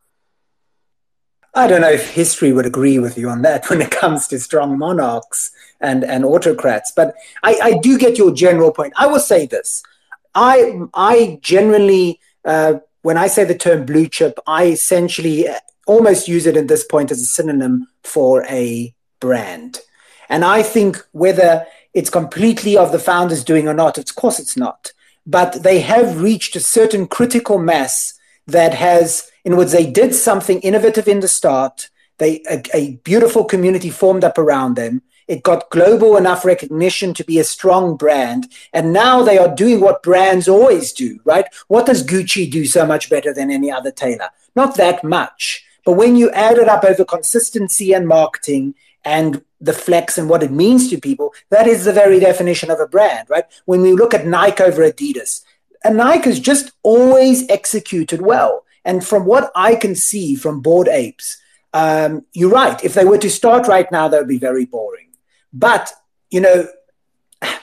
I 1.58 1.66
don't 1.66 1.82
know 1.82 1.90
if 1.90 2.12
history 2.12 2.54
would 2.54 2.68
agree 2.68 3.00
with 3.00 3.18
you 3.18 3.30
on 3.30 3.42
that 3.42 3.68
when 3.70 3.82
it 3.82 3.90
comes 3.90 4.28
to 4.28 4.40
strong 4.40 4.78
monarchs 4.78 5.52
and, 5.82 6.04
and 6.04 6.24
autocrats, 6.24 6.92
but 6.96 7.16
I, 7.44 7.60
I 7.62 7.78
do 7.80 7.98
get 7.98 8.18
your 8.18 8.32
general 8.32 8.72
point. 8.72 8.94
I 8.96 9.08
will 9.08 9.20
say 9.20 9.48
this. 9.48 9.82
I, 10.36 10.80
I 10.94 11.40
generally, 11.42 12.20
uh, 12.46 12.76
when 13.02 13.18
I 13.18 13.26
say 13.26 13.44
the 13.44 13.58
term 13.58 13.88
blue 13.88 14.08
chip, 14.08 14.40
I 14.46 14.66
essentially 14.66 15.48
almost 15.88 16.28
use 16.28 16.46
it 16.46 16.58
at 16.58 16.68
this 16.68 16.84
point 16.84 17.10
as 17.10 17.22
a 17.22 17.26
synonym 17.26 17.88
for 18.04 18.46
a 18.46 18.94
brand. 19.20 19.80
And 20.30 20.46
I 20.46 20.62
think 20.62 21.04
whether 21.12 21.66
it's 21.92 22.12
completely 22.12 22.78
of 22.78 22.92
the 22.92 23.00
founders 23.00 23.44
doing 23.44 23.68
or 23.68 23.74
not, 23.74 23.98
of 23.98 24.16
course 24.16 24.40
it's 24.40 24.58
not. 24.58 24.94
But 25.26 25.64
they 25.64 25.80
have 25.80 26.22
reached 26.22 26.56
a 26.56 26.60
certain 26.60 27.08
critical 27.08 27.58
mass 27.58 28.14
that 28.46 28.76
has, 28.76 29.32
in 29.48 29.56
words, 29.56 29.72
they 29.72 29.90
did 29.90 30.14
something 30.14 30.60
innovative 30.60 31.08
in 31.08 31.22
the 31.22 31.28
start. 31.30 31.90
They 32.18 32.42
a, 32.50 32.62
a 32.74 32.96
beautiful 33.06 33.46
community 33.46 33.90
formed 33.90 34.26
up 34.26 34.38
around 34.38 34.76
them. 34.76 35.04
It 35.26 35.42
got 35.42 35.70
global 35.70 36.18
enough 36.18 36.44
recognition 36.44 37.14
to 37.14 37.24
be 37.24 37.40
a 37.40 37.46
strong 37.46 37.96
brand. 37.96 38.52
And 38.74 38.92
now 38.92 39.24
they 39.24 39.38
are 39.38 39.56
doing 39.56 39.80
what 39.80 40.04
brands 40.04 40.50
always 40.50 40.92
do, 40.92 41.22
right? 41.24 41.46
What 41.70 41.86
does 41.86 42.06
Gucci 42.06 42.52
do 42.52 42.66
so 42.66 42.86
much 42.86 43.10
better 43.10 43.34
than 43.34 43.50
any 43.50 43.72
other 43.72 43.90
tailor? 43.90 44.32
Not 44.54 44.76
that 44.76 45.02
much. 45.02 45.64
But 45.86 45.94
when 45.94 46.18
you 46.18 46.30
add 46.32 46.58
it 46.58 46.68
up 46.68 46.84
over 46.84 47.06
consistency 47.06 47.94
and 47.94 48.06
marketing 48.06 48.76
and 49.06 49.46
the 49.62 49.72
flex 49.72 50.18
and 50.18 50.30
what 50.30 50.44
it 50.44 50.52
means 50.52 50.90
to 50.90 51.00
people, 51.00 51.34
that 51.52 51.68
is 51.68 51.86
the 51.86 51.94
very 51.94 52.20
definition 52.20 52.70
of 52.70 52.82
a 52.82 52.88
brand, 52.88 53.30
right? 53.30 53.46
When 53.64 53.82
we 53.82 53.94
look 53.94 54.14
at 54.14 54.28
Nike 54.28 54.62
over 54.62 54.82
Adidas, 54.82 55.42
and 55.86 55.96
Nike 55.96 56.32
has 56.32 56.42
just 56.42 56.74
always 56.84 57.50
executed 57.50 58.22
well. 58.22 58.66
And 58.88 59.06
from 59.06 59.26
what 59.26 59.52
I 59.54 59.76
can 59.76 59.96
see 59.96 60.36
from 60.36 60.62
Bored 60.62 60.88
Apes, 60.88 61.38
um, 61.74 62.26
you're 62.34 62.50
right. 62.50 62.82
If 62.84 62.94
they 62.94 63.04
were 63.04 63.18
to 63.18 63.30
start 63.30 63.68
right 63.68 63.92
now, 63.92 64.08
that 64.08 64.18
would 64.18 64.30
be 64.30 64.40
very 64.40 64.66
boring. 64.66 65.10
But, 65.52 65.92
you 66.32 66.40
know, 66.40 66.68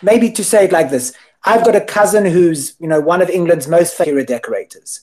maybe 0.02 0.30
to 0.32 0.44
say 0.44 0.66
it 0.66 0.72
like 0.72 0.90
this 0.90 1.14
I've 1.46 1.64
got 1.64 1.76
a 1.76 1.80
cousin 1.80 2.24
who's, 2.26 2.76
you 2.78 2.88
know, 2.88 3.00
one 3.00 3.22
of 3.22 3.30
England's 3.30 3.66
most 3.66 3.94
favorite 3.96 4.28
decorators. 4.28 5.00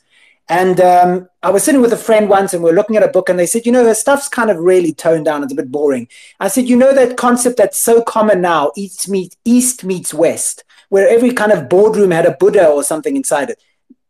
And 0.47 0.79
um, 0.81 1.29
I 1.43 1.49
was 1.49 1.63
sitting 1.63 1.81
with 1.81 1.93
a 1.93 1.97
friend 1.97 2.27
once 2.27 2.53
and 2.53 2.63
we 2.63 2.71
are 2.71 2.75
looking 2.75 2.97
at 2.97 3.03
a 3.03 3.07
book 3.07 3.29
and 3.29 3.39
they 3.39 3.45
said, 3.45 3.65
you 3.65 3.71
know, 3.71 3.85
her 3.85 3.93
stuff's 3.93 4.27
kind 4.27 4.49
of 4.49 4.57
really 4.57 4.93
toned 4.93 5.25
down. 5.25 5.43
It's 5.43 5.53
a 5.53 5.55
bit 5.55 5.71
boring. 5.71 6.07
I 6.39 6.49
said, 6.49 6.67
you 6.67 6.75
know, 6.75 6.93
that 6.93 7.15
concept 7.15 7.57
that's 7.57 7.79
so 7.79 8.01
common 8.01 8.41
now, 8.41 8.71
East, 8.75 9.07
meet, 9.07 9.37
East 9.45 9.83
meets 9.83 10.13
West, 10.13 10.63
where 10.89 11.07
every 11.07 11.31
kind 11.31 11.51
of 11.51 11.69
boardroom 11.69 12.11
had 12.11 12.25
a 12.25 12.31
Buddha 12.31 12.67
or 12.67 12.83
something 12.83 13.15
inside 13.15 13.51
it. 13.51 13.59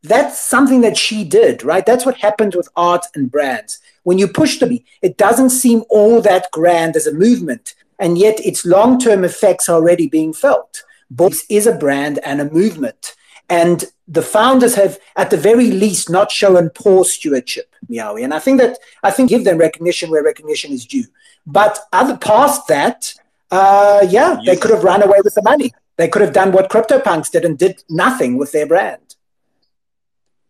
That's 0.03 0.39
something 0.39 0.81
that 0.81 0.97
she 0.97 1.23
did, 1.23 1.63
right? 1.63 1.85
That's 1.85 2.05
what 2.05 2.17
happens 2.17 2.55
with 2.55 2.69
art 2.75 3.05
and 3.13 3.31
brands. 3.31 3.79
When 4.03 4.17
you 4.17 4.27
push 4.27 4.57
to 4.57 4.65
them, 4.65 4.79
it 5.01 5.17
doesn't 5.17 5.51
seem 5.51 5.83
all 5.89 6.21
that 6.21 6.49
grand 6.51 6.95
as 6.95 7.05
a 7.05 7.13
movement, 7.13 7.75
and 7.99 8.17
yet 8.17 8.39
its 8.39 8.65
long 8.65 8.99
term 8.99 9.23
effects 9.23 9.69
are 9.69 9.75
already 9.75 10.07
being 10.07 10.33
felt. 10.33 10.83
Books 11.11 11.43
is 11.49 11.67
a 11.67 11.75
brand 11.75 12.19
and 12.19 12.41
a 12.41 12.49
movement. 12.49 13.15
And 13.49 13.83
the 14.07 14.21
founders 14.21 14.75
have, 14.75 14.97
at 15.17 15.29
the 15.29 15.37
very 15.37 15.71
least, 15.71 16.09
not 16.09 16.31
shown 16.31 16.69
poor 16.69 17.03
stewardship, 17.03 17.75
Meowy. 17.89 18.23
And 18.23 18.33
I 18.33 18.39
think 18.39 18.59
that 18.59 18.79
I 19.03 19.11
think 19.11 19.29
give 19.29 19.43
them 19.43 19.57
recognition 19.57 20.09
where 20.09 20.23
recognition 20.23 20.71
is 20.71 20.85
due. 20.85 21.05
But 21.45 21.77
other 21.91 22.17
past 22.17 22.67
that, 22.69 23.13
uh, 23.51 24.07
yeah, 24.09 24.37
they 24.45 24.55
could 24.55 24.71
have 24.71 24.83
run 24.83 25.03
away 25.03 25.19
with 25.23 25.35
the 25.35 25.41
money. 25.41 25.73
They 25.97 26.07
could 26.07 26.21
have 26.21 26.33
done 26.33 26.53
what 26.53 26.69
CryptoPunks 26.69 27.29
did 27.29 27.45
and 27.45 27.57
did 27.57 27.83
nothing 27.89 28.37
with 28.37 28.53
their 28.53 28.65
brand. 28.65 29.15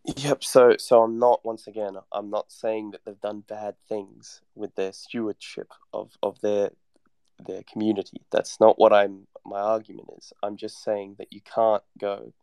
Yep. 0.03 0.43
So, 0.43 0.75
so 0.77 1.03
I'm 1.03 1.19
not 1.19 1.45
once 1.45 1.67
again. 1.67 1.95
I'm 2.11 2.29
not 2.29 2.51
saying 2.51 2.91
that 2.91 3.05
they've 3.05 3.21
done 3.21 3.43
bad 3.47 3.75
things 3.87 4.41
with 4.55 4.75
their 4.75 4.93
stewardship 4.93 5.73
of 5.93 6.17
of 6.23 6.41
their 6.41 6.71
their 7.45 7.63
community. 7.63 8.21
That's 8.31 8.59
not 8.59 8.79
what 8.79 8.93
I'm. 8.93 9.27
My 9.45 9.59
argument 9.59 10.09
is. 10.17 10.33
I'm 10.41 10.57
just 10.57 10.83
saying 10.83 11.15
that 11.19 11.31
you 11.31 11.41
can't 11.41 11.83
go 11.99 12.33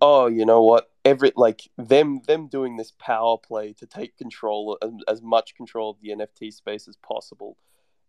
oh, 0.00 0.26
you 0.26 0.44
know 0.44 0.62
what? 0.62 0.90
Every 1.04 1.32
like 1.36 1.68
them 1.76 2.20
them 2.26 2.46
doing 2.46 2.76
this 2.76 2.92
power 2.98 3.36
play 3.38 3.72
to 3.74 3.86
take 3.86 4.16
control 4.16 4.78
as, 4.82 4.90
as 5.08 5.22
much 5.22 5.54
control 5.54 5.90
of 5.90 5.96
the 6.00 6.10
NFT 6.10 6.52
space 6.52 6.86
as 6.88 6.96
possible. 6.96 7.56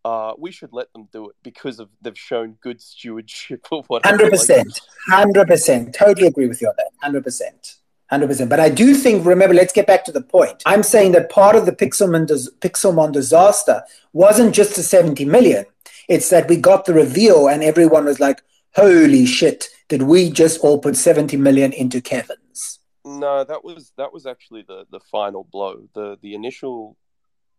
Uh, 0.05 0.33
we 0.37 0.51
should 0.51 0.73
let 0.73 0.91
them 0.93 1.07
do 1.11 1.29
it 1.29 1.35
because 1.43 1.79
of 1.79 1.89
they've 2.01 2.17
shown 2.17 2.57
good 2.61 2.81
stewardship 2.81 3.65
of 3.71 3.85
what. 3.87 4.05
Hundred 4.05 4.31
percent, 4.31 4.79
hundred 5.07 5.47
percent, 5.47 5.95
totally 5.95 6.27
agree 6.27 6.47
with 6.47 6.61
you 6.61 6.67
on 6.67 6.73
that. 6.77 6.91
Hundred 7.01 7.23
percent. 7.23 7.77
100%. 8.19 8.49
But 8.49 8.59
I 8.59 8.69
do 8.69 8.93
think, 8.93 9.25
remember, 9.25 9.53
let's 9.53 9.73
get 9.73 9.87
back 9.87 10.03
to 10.05 10.11
the 10.11 10.21
point. 10.21 10.61
I'm 10.65 10.83
saying 10.83 11.11
that 11.13 11.29
part 11.29 11.55
of 11.55 11.65
the 11.65 11.71
Pixelmon, 11.71 12.27
Pixelmon 12.59 13.11
disaster 13.11 13.83
wasn't 14.13 14.53
just 14.53 14.75
the 14.75 14.83
70 14.83 15.25
million. 15.25 15.65
It's 16.07 16.29
that 16.29 16.47
we 16.47 16.57
got 16.57 16.85
the 16.85 16.93
reveal 16.93 17.47
and 17.47 17.63
everyone 17.63 18.05
was 18.05 18.19
like, 18.19 18.41
holy 18.75 19.25
shit, 19.25 19.69
did 19.87 20.03
we 20.03 20.29
just 20.29 20.59
all 20.61 20.79
put 20.79 20.95
70 20.95 21.37
million 21.37 21.71
into 21.73 22.01
Kevin's? 22.01 22.79
No, 23.05 23.43
that 23.43 23.63
was 23.63 23.91
that 23.97 24.13
was 24.13 24.25
actually 24.25 24.63
the 24.65 24.85
the 24.89 25.01
final 25.01 25.43
blow. 25.43 25.89
The 25.93 26.17
the 26.21 26.35
initial 26.35 26.95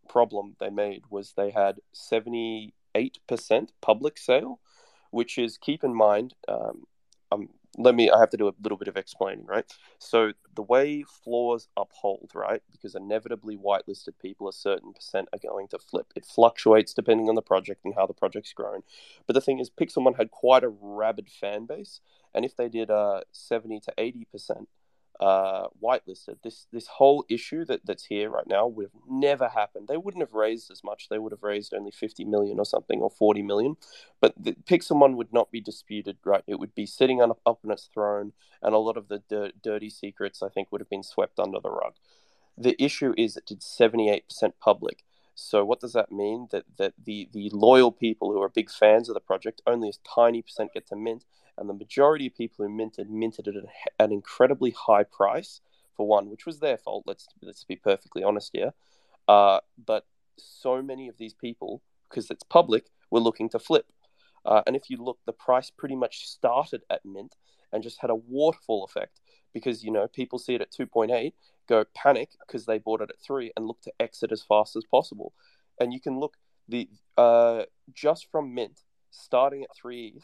problem 0.09 0.57
they 0.59 0.71
made 0.71 1.03
was 1.11 1.33
they 1.33 1.51
had 1.51 1.81
78% 1.95 2.73
public 3.83 4.17
sale, 4.17 4.61
which 5.11 5.37
is 5.37 5.59
keep 5.59 5.85
in 5.85 5.95
mind 5.95 6.35
um, 6.49 6.85
um, 7.31 7.49
let 7.79 7.95
me 7.95 8.11
i 8.11 8.19
have 8.19 8.31
to 8.31 8.37
do 8.37 8.49
a 8.49 8.55
little 8.63 8.79
bit 8.79 8.89
of 8.89 8.97
explaining 8.97 9.47
right? 9.47 9.65
So 9.99 10.33
the 10.55 10.63
way 10.63 11.03
floors 11.03 11.69
uphold 11.77 12.31
right 12.35 12.63
because 12.71 12.95
inevitably 12.95 13.57
whitelisted 13.57 14.19
people 14.21 14.49
a 14.49 14.53
certain 14.53 14.93
percent 14.93 15.29
are 15.33 15.39
going 15.39 15.69
to 15.69 15.79
flip. 15.79 16.13
It 16.17 16.25
fluctuates 16.25 16.95
depending 16.95 17.29
on 17.29 17.35
the 17.35 17.43
project 17.43 17.85
and 17.85 17.95
how 17.95 18.07
the 18.07 18.15
project's 18.15 18.53
grown. 18.53 18.83
But 19.27 19.35
the 19.35 19.41
thing 19.41 19.59
is 19.59 19.71
pixelmon 19.71 20.17
had 20.17 20.31
quite 20.31 20.65
a 20.65 20.69
rabid 20.69 21.29
fan 21.29 21.67
base 21.67 22.01
and 22.35 22.45
if 22.45 22.57
they 22.57 22.69
did 22.69 22.91
uh, 22.91 23.23
70 23.33 23.81
to 23.81 23.95
80 23.99 24.25
percent 24.31 24.69
uh, 25.21 25.69
whitelisted. 25.83 26.37
This 26.43 26.67
this 26.73 26.87
whole 26.87 27.25
issue 27.29 27.65
that, 27.67 27.87
that's 27.87 28.07
here 28.07 28.31
right 28.31 28.47
now 28.47 28.67
would 28.67 28.87
have 28.87 29.03
never 29.09 29.49
happened. 29.49 29.89
They 29.89 29.97
wouldn't 29.97 30.23
have 30.23 30.35
raised 30.35 30.71
as 30.71 30.83
much. 30.83 31.09
They 31.09 31.19
would 31.19 31.33
have 31.33 31.43
raised 31.43 31.73
only 31.73 31.91
50 31.91 32.25
million 32.25 32.59
or 32.59 32.65
something 32.65 33.01
or 33.01 33.11
40 33.11 33.43
million. 33.43 33.77
But 34.21 34.35
the 34.37 34.53
Pixelmon 34.53 35.17
would 35.17 35.33
not 35.33 35.51
be 35.51 35.61
disputed, 35.61 36.19
right? 36.25 36.45
It 36.47 36.59
would 36.59 36.75
be 36.75 36.87
sitting 36.87 37.23
on, 37.23 37.33
up 37.47 37.61
on 37.65 37.71
its 37.71 37.89
throne, 37.93 38.33
and 38.63 38.75
a 38.75 38.79
lot 38.79 38.97
of 38.97 39.09
the 39.09 39.23
dir- 39.29 39.53
dirty 39.63 39.91
secrets, 39.91 40.43
I 40.43 40.49
think, 40.49 40.73
would 40.73 40.81
have 40.81 40.91
been 40.91 41.03
swept 41.03 41.39
under 41.39 41.61
the 41.61 41.71
rug. 41.71 41.95
The 42.57 42.83
issue 42.83 43.15
is 43.17 43.37
it 43.37 43.47
did 43.47 43.61
78% 43.61 44.23
public. 44.61 45.05
So 45.35 45.65
what 45.65 45.81
does 45.81 45.93
that 45.93 46.13
mean? 46.13 46.49
That 46.53 46.65
that 46.79 46.95
the 47.03 47.29
the 47.33 47.51
loyal 47.53 47.91
people 47.91 48.33
who 48.33 48.41
are 48.43 48.49
big 48.49 48.71
fans 48.71 49.09
of 49.09 49.15
the 49.15 49.21
project 49.21 49.63
only 49.67 49.89
a 49.89 50.09
tiny 50.09 50.43
percent 50.43 50.73
get 50.75 50.87
to 50.89 50.97
mint, 50.97 51.25
and 51.59 51.69
the 51.69 51.75
majority 51.75 52.29
of 52.29 52.37
people 52.37 52.65
who 52.65 52.73
minted 52.73 53.11
minted 53.11 53.49
at 53.49 53.55
an 53.99 54.13
incredibly 54.13 54.71
high 54.71 55.05
price 55.05 55.61
for 55.97 56.07
one, 56.07 56.31
which 56.31 56.47
was 56.47 56.61
their 56.61 56.79
fault. 56.79 57.05
Let's 57.07 57.27
let's 57.43 57.65
be 57.65 57.77
perfectly 57.77 58.23
honest 58.23 58.51
here. 58.53 58.73
Uh, 59.27 59.61
but 59.85 60.07
so 60.37 60.83
many 60.83 61.09
of 61.09 61.17
these 61.19 61.35
people, 61.35 61.83
because 62.09 62.31
it's 62.31 62.45
public, 62.45 62.85
were 63.11 63.21
looking 63.21 63.49
to 63.51 63.59
flip. 63.59 63.87
Uh, 64.45 64.63
and 64.67 64.77
if 64.77 64.91
you 64.91 64.99
look, 64.99 65.19
the 65.25 65.33
price 65.33 65.71
pretty 65.71 65.97
much 65.97 66.29
started 66.29 66.83
at 66.91 67.05
mint 67.05 67.35
and 67.75 67.83
just 67.83 68.01
had 68.01 68.11
a 68.11 68.15
waterfall 68.15 68.85
effect 68.85 69.21
because 69.53 69.85
you 69.85 69.91
know 69.91 70.09
people 70.09 70.39
see 70.39 70.55
it 70.55 70.63
at 70.63 70.73
2.8 70.73 71.33
go 71.69 71.85
panic 71.95 72.31
because 72.47 72.65
they 72.65 72.79
bought 72.79 73.03
it 73.03 73.11
at 73.11 73.21
3 73.21 73.53
and 73.57 73.67
look 73.67 73.83
to 73.83 73.93
exit 74.01 74.33
as 74.33 74.43
fast 74.43 74.77
as 74.77 74.85
possible 74.91 75.35
and 75.79 75.93
you 75.93 76.01
can 76.01 76.19
look 76.19 76.37
the 76.69 76.89
uh, 77.19 77.65
just 77.93 78.31
from 78.31 78.55
mint 78.55 78.81
starting 79.11 79.65
at 79.65 79.77
3 79.77 80.19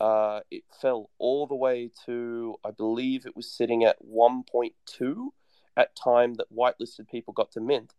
uh, 0.00 0.40
it 0.50 0.62
fell 0.80 1.10
all 1.18 1.46
the 1.46 1.54
way 1.54 1.90
to, 2.06 2.56
I 2.64 2.70
believe 2.70 3.26
it 3.26 3.36
was 3.36 3.50
sitting 3.50 3.84
at 3.84 3.96
1.2 4.02 5.28
at 5.76 5.96
time 5.96 6.34
that 6.34 6.54
whitelisted 6.54 7.08
people 7.08 7.34
got 7.34 7.50
to 7.52 7.60
mint. 7.60 7.94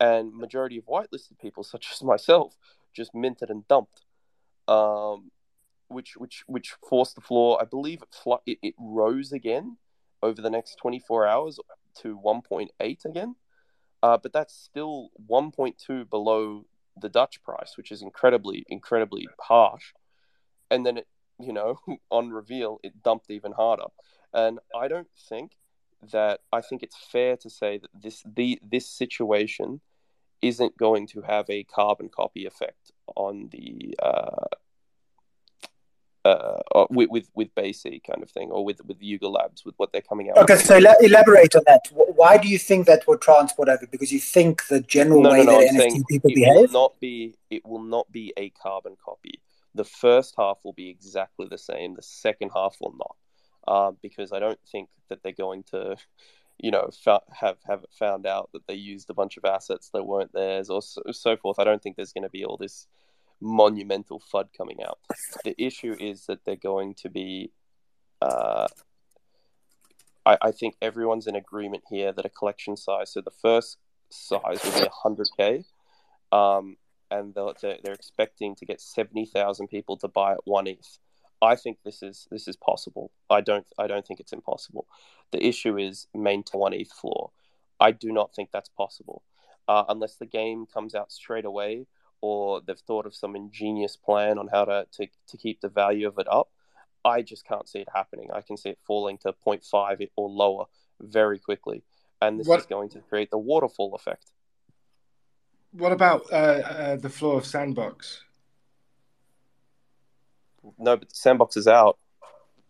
And 0.00 0.34
majority 0.34 0.78
of 0.78 0.86
whitelisted 0.86 1.38
people, 1.40 1.62
such 1.62 1.90
as 1.92 2.02
myself, 2.02 2.56
just 2.94 3.14
minted 3.14 3.50
and 3.50 3.66
dumped, 3.68 4.04
um, 4.68 5.30
which 5.94 6.16
which 6.16 6.44
which 6.46 6.74
forced 6.88 7.14
the 7.14 7.20
floor. 7.20 7.58
I 7.60 7.64
believe 7.64 8.02
it, 8.02 8.08
fl- 8.22 8.42
it, 8.46 8.58
it 8.62 8.74
rose 8.78 9.32
again 9.32 9.78
over 10.22 10.40
the 10.40 10.50
next 10.50 10.76
24 10.76 11.26
hours 11.26 11.58
to 12.00 12.18
1.8 12.18 13.04
again, 13.04 13.36
uh, 14.02 14.16
but 14.16 14.32
that's 14.32 14.54
still 14.54 15.10
1.2 15.30 16.08
below 16.08 16.64
the 17.00 17.08
Dutch 17.08 17.42
price, 17.42 17.76
which 17.76 17.92
is 17.92 18.02
incredibly 18.02 18.64
incredibly 18.68 19.28
harsh. 19.40 19.92
And 20.70 20.84
then 20.84 20.98
it 20.98 21.06
you 21.38 21.52
know, 21.52 21.78
on 22.10 22.30
reveal, 22.30 22.78
it 22.82 23.02
dumped 23.02 23.30
even 23.30 23.52
harder. 23.52 23.86
And 24.32 24.58
I 24.78 24.88
don't 24.88 25.08
think 25.28 25.52
that 26.12 26.40
I 26.52 26.60
think 26.60 26.82
it's 26.82 26.96
fair 26.96 27.36
to 27.38 27.48
say 27.48 27.78
that 27.78 27.90
this 27.94 28.22
the 28.26 28.58
this 28.62 28.88
situation 28.88 29.80
isn't 30.42 30.76
going 30.76 31.06
to 31.06 31.22
have 31.22 31.48
a 31.48 31.64
carbon 31.64 32.10
copy 32.14 32.44
effect 32.44 32.92
on 33.16 33.48
the 33.50 33.96
uh, 34.02 34.46
uh, 36.24 36.86
with, 36.90 37.10
with 37.10 37.30
with 37.34 37.54
BAYC 37.54 38.02
kind 38.04 38.22
of 38.22 38.30
thing, 38.30 38.50
or 38.50 38.64
with 38.64 38.84
with 38.86 38.96
Yuga 39.00 39.28
Labs 39.28 39.64
with 39.64 39.74
what 39.76 39.92
they're 39.92 40.00
coming 40.00 40.30
out. 40.30 40.38
Okay, 40.38 40.56
so 40.56 40.76
elaborate 40.76 41.54
on 41.54 41.62
that. 41.66 41.82
Why 41.92 42.38
do 42.38 42.48
you 42.48 42.58
think 42.58 42.86
that 42.86 43.06
will 43.06 43.18
transport 43.18 43.68
over? 43.68 43.86
Because 43.86 44.10
you 44.10 44.20
think 44.20 44.66
the 44.68 44.80
general 44.80 45.22
no, 45.22 45.30
way 45.30 45.44
no, 45.44 45.52
no, 45.52 45.60
that 45.60 45.70
I'm 45.70 45.76
NFT 45.76 46.02
people 46.08 46.30
it 46.30 46.34
behave. 46.34 46.56
will 46.56 46.68
not 46.68 47.00
be 47.00 47.34
it 47.50 47.66
will 47.66 47.82
not 47.82 48.10
be 48.10 48.32
a 48.36 48.50
carbon 48.50 48.96
copy. 49.04 49.40
The 49.74 49.84
first 49.84 50.34
half 50.38 50.58
will 50.64 50.72
be 50.72 50.88
exactly 50.88 51.46
the 51.48 51.58
same. 51.58 51.94
The 51.94 52.02
second 52.02 52.52
half 52.54 52.76
will 52.80 52.94
not, 52.96 53.16
uh, 53.66 53.92
because 54.00 54.32
I 54.32 54.38
don't 54.38 54.60
think 54.70 54.88
that 55.08 55.22
they're 55.22 55.32
going 55.32 55.64
to, 55.72 55.96
you 56.58 56.70
know, 56.70 56.88
fa- 57.04 57.20
have 57.32 57.58
have 57.66 57.84
found 57.90 58.26
out 58.26 58.48
that 58.54 58.66
they 58.66 58.74
used 58.74 59.10
a 59.10 59.14
bunch 59.14 59.36
of 59.36 59.44
assets 59.44 59.90
that 59.92 60.06
weren't 60.06 60.32
theirs 60.32 60.70
or 60.70 60.80
so, 60.80 61.02
so 61.10 61.36
forth. 61.36 61.58
I 61.58 61.64
don't 61.64 61.82
think 61.82 61.96
there's 61.96 62.14
going 62.14 62.22
to 62.22 62.30
be 62.30 62.46
all 62.46 62.56
this 62.56 62.86
monumental 63.44 64.20
FUD 64.32 64.48
coming 64.56 64.82
out. 64.82 64.98
The 65.44 65.54
issue 65.62 65.94
is 66.00 66.26
that 66.26 66.44
they're 66.44 66.56
going 66.56 66.94
to 66.94 67.08
be. 67.08 67.52
Uh, 68.20 68.66
I, 70.26 70.38
I 70.40 70.50
think 70.50 70.76
everyone's 70.80 71.26
in 71.26 71.36
agreement 71.36 71.84
here 71.90 72.12
that 72.12 72.24
a 72.24 72.30
collection 72.30 72.76
size. 72.76 73.12
So 73.12 73.20
the 73.20 73.30
first 73.30 73.78
size 74.10 74.60
will 74.64 74.80
be 74.80 74.88
100k, 75.04 75.64
um, 76.32 76.76
and 77.10 77.34
they're, 77.34 77.78
they're 77.82 77.94
expecting 77.94 78.54
to 78.56 78.64
get 78.64 78.80
70,000 78.80 79.68
people 79.68 79.96
to 79.98 80.08
buy 80.08 80.32
at 80.32 80.40
one 80.44 80.66
ETH. 80.66 80.98
I 81.42 81.56
think 81.56 81.78
this 81.84 82.02
is 82.02 82.26
this 82.30 82.48
is 82.48 82.56
possible. 82.56 83.10
I 83.28 83.42
don't 83.42 83.66
I 83.78 83.86
don't 83.86 84.06
think 84.06 84.18
it's 84.18 84.32
impossible. 84.32 84.86
The 85.30 85.44
issue 85.44 85.76
is 85.76 86.06
maintain 86.14 86.58
one 86.58 86.72
ETH 86.72 86.90
floor. 86.90 87.32
I 87.78 87.90
do 87.90 88.12
not 88.12 88.34
think 88.34 88.48
that's 88.50 88.70
possible 88.70 89.22
uh, 89.68 89.84
unless 89.88 90.16
the 90.16 90.26
game 90.26 90.66
comes 90.72 90.94
out 90.94 91.12
straight 91.12 91.44
away 91.44 91.86
or 92.26 92.62
they've 92.66 92.78
thought 92.88 93.04
of 93.04 93.14
some 93.14 93.36
ingenious 93.36 93.96
plan 93.96 94.38
on 94.38 94.48
how 94.50 94.64
to, 94.64 94.86
to, 94.96 95.06
to 95.28 95.36
keep 95.36 95.60
the 95.60 95.68
value 95.68 96.08
of 96.08 96.18
it 96.18 96.26
up. 96.30 96.48
I 97.04 97.20
just 97.20 97.44
can't 97.46 97.68
see 97.68 97.80
it 97.80 97.88
happening. 97.94 98.28
I 98.32 98.40
can 98.40 98.56
see 98.56 98.70
it 98.70 98.78
falling 98.86 99.18
to 99.18 99.34
0.5 99.46 100.08
or 100.16 100.30
lower 100.30 100.64
very 101.02 101.38
quickly. 101.38 101.82
And 102.22 102.40
this 102.40 102.46
What- 102.46 102.60
is 102.60 102.66
going 102.66 102.88
to 102.90 103.00
create 103.00 103.30
the 103.30 103.36
waterfall 103.36 103.94
effect. 103.94 104.24
What 105.72 105.92
about 105.92 106.22
uh, 106.32 106.36
uh, 106.36 106.96
the 106.96 107.10
floor 107.10 107.36
of 107.36 107.44
Sandbox? 107.44 108.22
No, 110.78 110.96
but 110.96 111.14
Sandbox 111.14 111.56
is 111.58 111.66
out. 111.66 111.98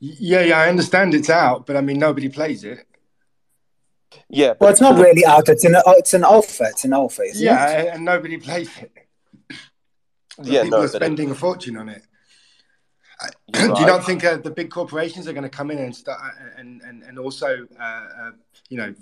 Yeah, 0.00 0.40
yeah, 0.40 0.59
I 0.59 0.68
understand 0.68 1.14
it's 1.14 1.30
out, 1.30 1.64
but 1.66 1.76
I 1.76 1.80
mean 1.80 1.98
nobody 1.98 2.28
plays 2.28 2.64
it. 2.64 2.86
Yeah, 4.28 4.48
but 4.55 4.61
Well, 4.61 4.70
it's 4.70 4.80
not 4.80 4.98
really 4.98 5.24
out. 5.24 5.48
It's 5.48 5.64
an 5.64 5.76
it's 6.00 6.14
an 6.14 6.24
alpha. 6.24 6.64
It's 6.70 6.84
an 6.84 6.92
alpha. 6.92 7.22
Isn't 7.22 7.44
yeah, 7.44 7.68
it? 7.68 7.78
and- 7.80 7.88
and 7.96 8.05
nobody 8.05 8.36
plays 8.38 8.70
it. 8.78 8.90
But 10.37 10.47
Yeah, 10.47 10.62
people 10.64 10.78
no, 10.78 10.85
are 10.85 10.89
but 10.89 10.95
it- 10.95 11.05
spending 11.05 11.30
a 11.30 11.35
fortune 11.35 11.76
on 11.76 11.89
it. 11.89 12.03
You're 13.55 13.68
Do 13.74 13.80
you 13.80 13.87
not 13.87 14.05
think 14.05 14.24
uh, 14.24 14.37
the 14.39 14.51
big 14.51 14.70
corporations 14.70 15.28
are 15.28 15.32
going 15.32 15.45
to 15.45 15.49
come 15.49 15.70
in 15.70 15.78
and 15.78 15.95
start 15.95 16.20
and 16.59 16.82
and 16.82 17.03
and 17.05 17.18
also 17.18 17.66
uh, 17.80 17.82
uh, 17.82 18.30
you 18.68 18.76
know 18.76 18.93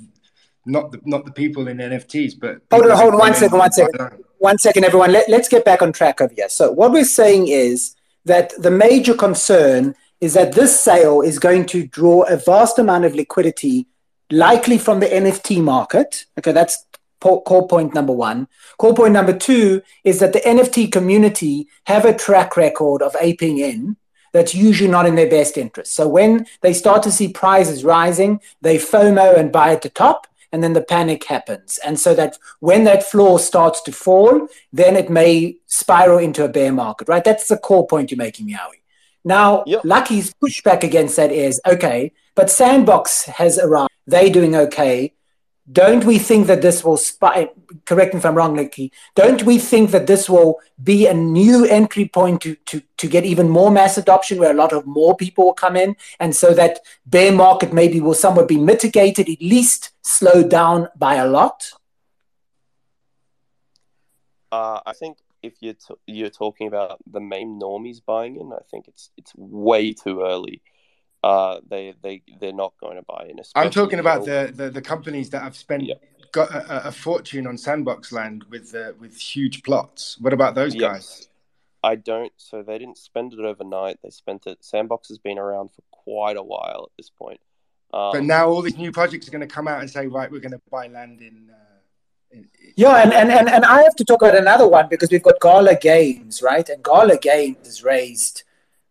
not 0.66 0.92
the 0.92 1.00
not 1.04 1.24
the 1.24 1.32
people 1.32 1.66
in 1.68 1.78
NFTs, 1.78 2.34
but 2.38 2.60
Hold 2.70 2.82
on, 2.84 2.90
people 2.90 2.96
hold 2.96 3.00
on, 3.06 3.12
who 3.12 3.18
one 3.18 3.32
come 3.32 3.34
in 3.34 3.40
second, 3.40 3.58
one 3.58 3.64
and 3.66 3.70
buy 3.70 3.74
second. 3.76 3.98
their 3.98 4.12
own? 4.12 4.24
One 4.38 4.58
second, 4.58 4.84
everyone. 4.84 5.12
Let, 5.12 5.28
let's 5.28 5.48
get 5.48 5.64
back 5.64 5.82
on 5.82 5.92
track 5.92 6.20
over 6.20 6.32
here. 6.34 6.48
So, 6.48 6.70
what 6.70 6.92
we're 6.92 7.04
saying 7.04 7.48
is 7.48 7.96
that 8.26 8.52
the 8.58 8.70
major 8.70 9.14
concern 9.14 9.94
is 10.20 10.34
that 10.34 10.52
this 10.52 10.78
sale 10.78 11.20
is 11.22 11.38
going 11.38 11.66
to 11.66 11.86
draw 11.86 12.22
a 12.24 12.36
vast 12.36 12.78
amount 12.78 13.04
of 13.06 13.14
liquidity, 13.14 13.86
likely 14.30 14.78
from 14.78 15.00
the 15.00 15.06
NFT 15.06 15.62
market. 15.62 16.26
Okay, 16.38 16.52
that's 16.52 16.76
po- 16.91 16.91
core 17.22 17.68
point 17.68 17.94
number 17.94 18.12
one. 18.12 18.48
Core 18.78 18.94
point 18.94 19.12
number 19.12 19.36
two 19.36 19.82
is 20.04 20.20
that 20.20 20.32
the 20.32 20.40
NFT 20.40 20.90
community 20.90 21.68
have 21.86 22.04
a 22.04 22.16
track 22.16 22.56
record 22.56 23.02
of 23.02 23.16
aping 23.20 23.58
in. 23.58 23.96
That's 24.32 24.54
usually 24.54 24.90
not 24.90 25.06
in 25.06 25.14
their 25.14 25.28
best 25.28 25.58
interest. 25.58 25.94
So 25.94 26.08
when 26.08 26.46
they 26.62 26.72
start 26.72 27.02
to 27.02 27.12
see 27.12 27.28
prices 27.28 27.84
rising, 27.84 28.40
they 28.62 28.78
FOMO 28.78 29.36
and 29.38 29.52
buy 29.52 29.72
at 29.72 29.82
the 29.82 29.90
top, 29.90 30.26
and 30.52 30.62
then 30.62 30.72
the 30.72 30.82
panic 30.82 31.24
happens. 31.24 31.78
And 31.84 31.98
so 32.00 32.14
that 32.14 32.38
when 32.60 32.84
that 32.84 33.02
floor 33.02 33.38
starts 33.38 33.80
to 33.82 33.92
fall, 33.92 34.48
then 34.72 34.96
it 34.96 35.10
may 35.10 35.56
spiral 35.66 36.18
into 36.18 36.44
a 36.44 36.48
bear 36.48 36.72
market, 36.72 37.08
right? 37.08 37.24
That's 37.24 37.48
the 37.48 37.58
core 37.58 37.86
point 37.86 38.10
you're 38.10 38.18
making, 38.18 38.48
Yowie. 38.48 38.80
Now, 39.24 39.64
Yep. 39.66 39.82
Lucky's 39.84 40.34
pushback 40.34 40.82
against 40.82 41.16
that 41.16 41.30
is 41.30 41.60
okay, 41.66 42.12
but 42.34 42.50
Sandbox 42.50 43.24
has 43.24 43.58
arrived. 43.58 43.92
They're 44.06 44.30
doing 44.30 44.56
okay. 44.56 45.12
Don't 45.70 46.04
we 46.04 46.18
think 46.18 46.48
that 46.48 46.60
this 46.60 46.82
will 46.82 46.96
spike? 46.96 47.54
Correct 47.84 48.14
me 48.14 48.18
if 48.18 48.26
I'm 48.26 48.34
wrong, 48.34 48.56
Lucky. 48.56 48.90
Don't 49.14 49.44
we 49.44 49.58
think 49.58 49.92
that 49.92 50.08
this 50.08 50.28
will 50.28 50.58
be 50.82 51.06
a 51.06 51.14
new 51.14 51.64
entry 51.64 52.08
point 52.08 52.40
to, 52.42 52.56
to, 52.66 52.82
to 52.96 53.06
get 53.06 53.24
even 53.24 53.48
more 53.48 53.70
mass 53.70 53.96
adoption 53.96 54.40
where 54.40 54.50
a 54.50 54.54
lot 54.54 54.72
of 54.72 54.86
more 54.86 55.16
people 55.16 55.44
will 55.44 55.54
come 55.54 55.76
in? 55.76 55.94
And 56.18 56.34
so 56.34 56.52
that 56.54 56.80
bear 57.06 57.30
market 57.30 57.72
maybe 57.72 58.00
will 58.00 58.14
somewhat 58.14 58.48
be 58.48 58.58
mitigated, 58.58 59.28
at 59.28 59.40
least 59.40 59.92
slowed 60.02 60.50
down 60.50 60.88
by 60.96 61.14
a 61.14 61.28
lot? 61.28 61.72
Uh, 64.50 64.80
I 64.84 64.92
think 64.94 65.18
if 65.42 65.54
you're 65.60 65.74
t- 65.74 65.94
you're 66.06 66.28
talking 66.28 66.66
about 66.66 66.98
the 67.10 67.20
main 67.20 67.60
normies 67.60 68.00
buying 68.04 68.36
in, 68.36 68.52
I 68.52 68.62
think 68.70 68.88
it's 68.88 69.10
it's 69.16 69.32
way 69.36 69.92
too 69.92 70.22
early. 70.22 70.60
Uh, 71.22 71.60
they 71.68 71.94
they 72.02 72.22
they're 72.40 72.52
not 72.52 72.72
going 72.80 72.96
to 72.96 73.02
buy 73.02 73.26
in. 73.28 73.38
I'm 73.54 73.70
talking 73.70 74.00
about 74.00 74.24
the, 74.24 74.52
the, 74.54 74.70
the 74.70 74.82
companies 74.82 75.30
that 75.30 75.42
have 75.42 75.56
spent 75.56 75.84
Yeah. 75.84 75.94
got 76.32 76.50
a, 76.52 76.88
a 76.88 76.92
fortune 76.92 77.46
on 77.46 77.56
Sandbox 77.56 78.10
land 78.10 78.44
with 78.50 78.74
uh, 78.74 78.92
with 78.98 79.16
huge 79.16 79.62
plots. 79.62 80.16
What 80.20 80.32
about 80.32 80.54
those 80.54 80.74
Yes. 80.74 80.80
guys? 80.82 81.28
I 81.84 81.94
don't. 81.96 82.32
So 82.36 82.62
they 82.62 82.78
didn't 82.78 82.98
spend 82.98 83.32
it 83.34 83.40
overnight. 83.40 83.98
They 84.02 84.10
spent 84.10 84.46
it. 84.46 84.58
Sandbox 84.64 85.08
has 85.08 85.18
been 85.18 85.38
around 85.38 85.70
for 85.70 85.82
quite 85.90 86.36
a 86.36 86.42
while 86.42 86.88
at 86.90 86.96
this 86.96 87.10
point. 87.10 87.40
Um, 87.92 88.10
But 88.12 88.24
now 88.24 88.48
all 88.48 88.62
these 88.62 88.78
new 88.78 88.90
projects 88.92 89.28
are 89.28 89.32
going 89.32 89.46
to 89.48 89.54
come 89.54 89.68
out 89.68 89.80
and 89.80 89.90
say, 89.90 90.06
right, 90.06 90.30
we're 90.30 90.40
going 90.40 90.52
to 90.52 90.60
buy 90.70 90.86
land 90.88 91.20
in. 91.20 91.50
Uh, 91.50 91.78
in 92.30 92.48
Yeah, 92.76 92.96
and, 93.02 93.12
and, 93.12 93.30
and, 93.30 93.48
and 93.48 93.64
I 93.64 93.82
have 93.82 93.94
to 93.96 94.04
talk 94.04 94.22
about 94.22 94.36
another 94.36 94.66
one 94.66 94.88
because 94.88 95.10
we've 95.10 95.22
got 95.22 95.40
Gala 95.40 95.76
Games, 95.76 96.40
right? 96.40 96.68
And 96.68 96.82
Gala 96.82 97.18
Games 97.18 97.58
has 97.66 97.82
raised 97.84 98.44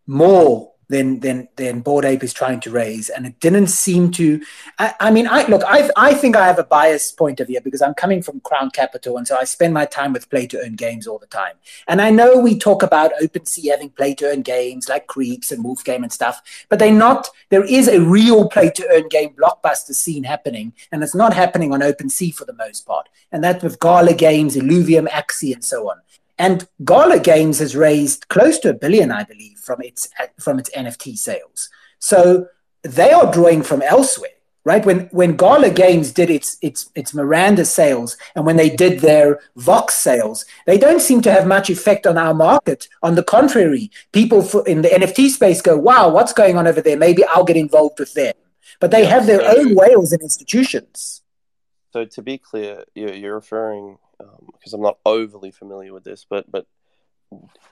more 0.06 0.74
than 0.92 1.22
than 1.22 1.48
than 1.56 1.80
Bored 1.80 2.04
Ape 2.04 2.24
is 2.24 2.34
trying 2.34 2.60
to 2.60 2.70
raise, 2.70 3.10
and 3.10 3.26
it 3.26 3.40
didn't 3.40 3.68
seem 3.68 4.12
to. 4.12 4.42
I, 4.78 4.94
I 5.00 5.12
mean, 5.12 5.26
I 5.26 5.48
look, 5.48 5.64
I 5.66 5.90
I 5.96 6.14
think 6.14 6.36
I 6.36 6.46
have 6.46 6.60
a 6.60 6.66
biased 6.66 7.18
point 7.18 7.40
of 7.40 7.48
view 7.48 7.62
because 7.64 7.82
I'm 7.82 7.94
coming 7.94 8.22
from 8.22 8.42
Crown 8.42 8.70
Capital, 8.72 9.18
and 9.18 9.26
so 9.26 9.38
I 9.38 9.46
spend 9.46 9.74
my 9.74 9.86
time 9.86 10.12
with 10.12 10.30
play 10.30 10.46
to 10.48 10.60
earn 10.60 10.76
games 10.76 11.08
all 11.08 11.18
the 11.18 11.28
time. 11.28 11.56
And 11.88 12.02
I 12.02 12.10
know 12.10 12.38
we 12.38 12.60
talk 12.60 12.84
about 12.84 13.14
OpenSea 13.22 13.72
having 13.72 13.90
play 13.90 14.14
to 14.16 14.26
earn 14.26 14.42
games 14.42 14.90
like 14.90 15.08
Creeps 15.08 15.52
and 15.52 15.64
Wolf 15.64 15.84
Game 15.84 16.04
and 16.04 16.12
stuff, 16.12 16.42
but 16.68 16.78
they're 16.78 16.92
not. 16.92 17.30
There 17.50 17.64
is 17.64 17.88
a 17.88 18.02
real 18.02 18.50
play 18.50 18.70
to 18.72 18.88
earn 18.92 19.08
game 19.08 19.34
blockbuster 19.34 19.96
scene 19.96 20.26
happening, 20.26 20.74
and 20.92 21.04
it's 21.04 21.16
not 21.16 21.34
happening 21.34 21.74
on 21.74 21.80
OpenSea 21.80 22.36
for 22.36 22.44
the 22.44 22.54
most 22.54 22.86
part. 22.86 23.08
And 23.32 23.42
that 23.46 23.64
with 23.64 23.80
Gala 23.80 24.14
Games, 24.14 24.58
Illuvium, 24.58 25.08
Axie, 25.08 25.54
and 25.54 25.64
so 25.64 25.90
on. 25.90 26.02
And 26.46 26.68
Gala 26.92 27.20
Games 27.20 27.60
has 27.60 27.76
raised 27.76 28.22
close 28.36 28.58
to 28.60 28.70
a 28.70 28.74
billion, 28.84 29.10
I 29.12 29.24
believe, 29.32 29.58
from 29.68 29.80
its 29.90 30.02
from 30.46 30.56
its 30.62 30.72
NFT 30.84 31.16
sales. 31.28 31.70
So 32.00 32.48
they 32.98 33.12
are 33.12 33.32
drawing 33.38 33.62
from 33.70 33.82
elsewhere, 33.96 34.38
right? 34.72 34.84
When 34.90 35.00
when 35.20 35.38
Gala 35.44 35.70
Games 35.70 36.08
did 36.20 36.30
its 36.38 36.50
its 36.68 36.90
its 36.96 37.12
Mirandus 37.18 37.68
sales 37.82 38.18
and 38.36 38.44
when 38.48 38.58
they 38.62 38.72
did 38.84 38.94
their 39.02 39.28
Vox 39.56 39.88
sales, 40.08 40.38
they 40.66 40.80
don't 40.86 41.02
seem 41.10 41.22
to 41.24 41.32
have 41.32 41.46
much 41.56 41.70
effect 41.70 42.04
on 42.12 42.18
our 42.18 42.34
market. 42.48 42.88
On 43.08 43.14
the 43.16 43.28
contrary, 43.38 43.86
people 44.12 44.40
in 44.74 44.82
the 44.82 44.90
NFT 45.00 45.30
space 45.30 45.62
go, 45.70 45.76
"Wow, 45.90 46.04
what's 46.16 46.34
going 46.42 46.56
on 46.58 46.66
over 46.72 46.82
there? 46.82 46.98
Maybe 47.08 47.24
I'll 47.32 47.50
get 47.52 47.58
involved 47.68 48.00
with 48.00 48.14
them." 48.16 48.34
But 48.80 48.90
they 48.90 49.04
Yeah, 49.04 49.14
have 49.16 49.26
their 49.28 49.42
so- 49.42 49.52
own 49.60 49.76
whales 49.76 50.12
and 50.12 50.22
institutions. 50.30 51.22
So 51.94 52.00
to 52.06 52.22
be 52.24 52.38
clear, 52.40 52.74
you're, 52.96 53.14
you're 53.22 53.36
referring 53.44 53.86
because 54.62 54.74
I'm 54.74 54.82
not 54.82 55.00
overly 55.06 55.50
familiar 55.50 55.92
with 55.92 56.04
this, 56.04 56.26
but 56.30 56.50
but 56.52 56.68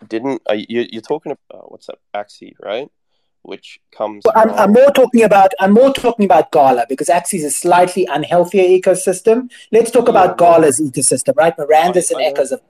didn't 0.07 0.41
uh, 0.49 0.53
you, 0.53 0.87
you're 0.91 1.01
talking 1.01 1.31
about 1.31 1.63
uh, 1.63 1.67
what's 1.67 1.87
that 1.87 1.99
Axie, 2.15 2.53
right? 2.61 2.89
Which 3.43 3.79
comes. 3.91 4.23
Well, 4.25 4.33
I'm, 4.35 4.49
I'm 4.51 4.73
more 4.73 4.91
talking 4.91 5.23
about 5.23 5.53
I'm 5.59 5.71
more 5.71 5.93
talking 5.93 6.25
about 6.25 6.51
Gala 6.51 6.85
because 6.89 7.07
Axie 7.07 7.35
is 7.35 7.43
a 7.45 7.51
slightly 7.51 8.05
unhealthier 8.07 8.81
ecosystem. 8.81 9.51
Let's 9.71 9.91
talk 9.91 10.05
Yeah, 10.05 10.11
about 10.11 10.37
Gala's 10.37 10.81
ecosystem, 10.81 11.35
right? 11.37 11.55
Mirandus 11.55 12.11
I- 12.11 12.15
and 12.15 12.25
I 12.25 12.29
Echoes 12.29 12.51
of 12.51 12.61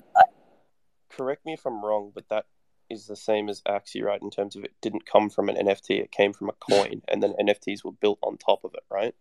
correct 1.10 1.46
me 1.46 1.54
if 1.54 1.66
I'm 1.66 1.84
wrong, 1.84 2.12
but 2.14 2.30
that 2.30 2.46
is 2.90 3.06
the 3.08 3.16
same 3.16 3.50
as 3.50 3.62
Axie, 3.62 4.04
right? 4.04 4.22
In 4.22 4.30
terms 4.30 4.56
of 4.56 4.64
it 4.64 4.74
didn't 4.82 5.06
come 5.06 5.30
from 5.30 5.50
an 5.50 5.56
NFT, 5.56 6.00
it 6.02 6.12
came 6.12 6.34
from 6.34 6.50
a 6.50 6.54
coin, 6.54 7.02
and 7.08 7.22
then 7.22 7.34
NFTs 7.40 7.84
were 7.84 7.92
built 7.92 8.20
on 8.24 8.38
top 8.38 8.64
of 8.64 8.74
it, 8.74 8.84
right? 8.90 9.14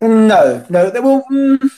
No, 0.00 0.66
no, 0.68 0.90
they 0.90 1.00
will. 1.00 1.22
Mm, 1.30 1.70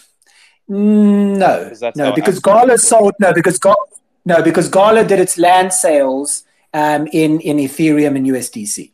no, 0.68 1.64
Because 1.64 1.80
that's 1.80 1.96
no, 1.96 2.12
because 2.12 2.38
Gala 2.40 2.78
sold. 2.78 3.14
No, 3.18 3.32
because 3.32 3.58
Gala, 3.58 3.76
no, 4.24 4.42
because 4.42 4.68
Gala 4.68 5.04
did 5.04 5.18
its 5.18 5.38
land 5.38 5.72
sales 5.72 6.44
um, 6.74 7.06
in 7.12 7.40
in 7.40 7.56
Ethereum 7.56 8.16
and 8.16 8.26
USDC. 8.26 8.92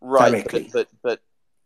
Right, 0.00 0.30
directly. 0.30 0.68
but, 0.72 0.72
but 0.72 0.88
but 1.02 1.20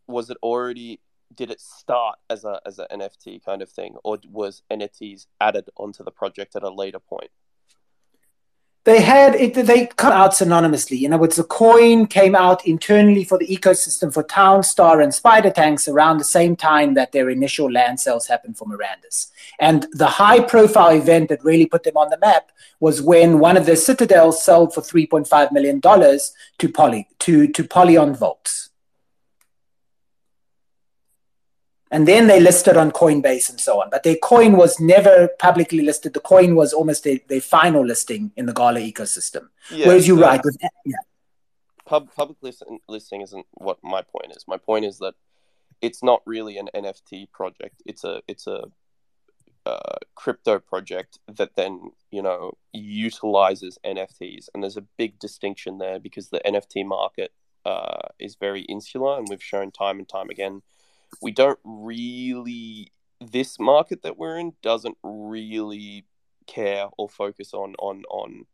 was 0.06 0.30
it 0.30 0.36
already? 0.42 1.00
Did 1.34 1.50
it 1.50 1.60
start 1.60 2.18
as 2.28 2.44
a 2.44 2.60
as 2.66 2.78
an 2.78 2.86
NFT 2.92 3.42
kind 3.42 3.62
of 3.62 3.70
thing, 3.70 3.96
or 4.04 4.18
was 4.30 4.62
NFTs 4.70 5.26
added 5.40 5.70
onto 5.76 6.04
the 6.04 6.10
project 6.10 6.54
at 6.56 6.62
a 6.62 6.70
later 6.70 6.98
point? 6.98 7.30
They 8.84 9.00
had 9.00 9.36
it 9.36 9.54
they 9.54 9.86
come 9.86 10.12
out 10.12 10.32
synonymously. 10.32 10.98
You 10.98 11.08
know 11.08 11.22
it's 11.22 11.36
the 11.36 11.44
coin 11.44 12.06
came 12.06 12.34
out 12.34 12.66
internally 12.66 13.22
for 13.22 13.38
the 13.38 13.46
ecosystem 13.46 14.12
for 14.12 14.24
town 14.24 14.64
star 14.64 15.00
and 15.00 15.14
spider 15.14 15.50
tanks 15.50 15.86
around 15.86 16.18
the 16.18 16.24
same 16.24 16.56
time 16.56 16.94
that 16.94 17.12
their 17.12 17.30
initial 17.30 17.70
land 17.70 18.00
sales 18.00 18.26
happened 18.26 18.58
for 18.58 18.66
mirandus 18.66 19.30
and 19.60 19.86
the 19.92 20.06
high 20.06 20.40
profile 20.40 20.96
event 20.96 21.28
that 21.28 21.44
really 21.44 21.66
put 21.66 21.84
them 21.84 21.96
on 21.96 22.10
the 22.10 22.18
map 22.18 22.50
was 22.80 23.00
when 23.00 23.38
one 23.38 23.56
of 23.56 23.66
the 23.66 23.76
citadels 23.76 24.44
sold 24.44 24.74
for 24.74 24.80
3.5 24.80 25.52
million 25.52 25.78
dollars 25.78 26.32
to 26.58 26.68
poly 26.68 27.08
to 27.20 27.46
to 27.48 27.62
polyon 27.62 28.16
vaults 28.16 28.71
and 31.92 32.08
then 32.08 32.26
they 32.26 32.40
listed 32.40 32.78
on 32.78 32.90
Coinbase 32.90 33.50
and 33.50 33.60
so 33.60 33.80
on. 33.82 33.90
But 33.90 34.02
their 34.02 34.16
coin 34.16 34.56
was 34.56 34.80
never 34.80 35.28
publicly 35.38 35.82
listed. 35.82 36.14
The 36.14 36.20
coin 36.20 36.56
was 36.56 36.72
almost 36.72 37.04
their, 37.04 37.18
their 37.28 37.42
final 37.42 37.84
listing 37.84 38.32
in 38.34 38.46
the 38.46 38.54
Gala 38.54 38.80
ecosystem. 38.80 39.50
Yeah, 39.70 39.88
Whereas 39.88 40.08
you 40.08 40.16
so 40.16 40.22
right 40.22 40.40
with 40.42 40.56
yeah. 40.86 40.96
Pub, 41.84 42.08
public 42.16 42.38
listing, 42.40 42.78
listing 42.88 43.20
isn't 43.20 43.44
what 43.52 43.76
my 43.84 44.00
point 44.00 44.34
is. 44.34 44.44
My 44.48 44.56
point 44.56 44.86
is 44.86 44.98
that 44.98 45.14
it's 45.82 46.02
not 46.02 46.22
really 46.24 46.56
an 46.56 46.70
NFT 46.74 47.30
project. 47.30 47.82
It's 47.84 48.04
a 48.04 48.22
it's 48.26 48.46
a 48.46 48.64
uh, 49.66 49.98
crypto 50.14 50.58
project 50.58 51.18
that 51.28 51.56
then 51.56 51.90
you 52.10 52.22
know 52.22 52.52
utilizes 52.72 53.78
NFTs, 53.84 54.48
and 54.54 54.62
there's 54.62 54.78
a 54.78 54.86
big 54.96 55.18
distinction 55.18 55.76
there 55.76 56.00
because 56.00 56.30
the 56.30 56.40
NFT 56.46 56.86
market 56.86 57.32
uh, 57.66 58.08
is 58.18 58.36
very 58.36 58.62
insular, 58.62 59.18
and 59.18 59.28
we've 59.28 59.42
shown 59.42 59.70
time 59.70 59.98
and 59.98 60.08
time 60.08 60.30
again 60.30 60.62
we 61.20 61.32
don't 61.32 61.58
really 61.64 62.92
this 63.20 63.58
market 63.58 64.02
that 64.02 64.18
we're 64.18 64.38
in 64.38 64.52
doesn't 64.62 64.96
really 65.02 66.04
care 66.46 66.86
or 66.98 67.08
focus 67.08 67.54
on 67.54 67.74
on 67.78 68.02
on 68.10 68.46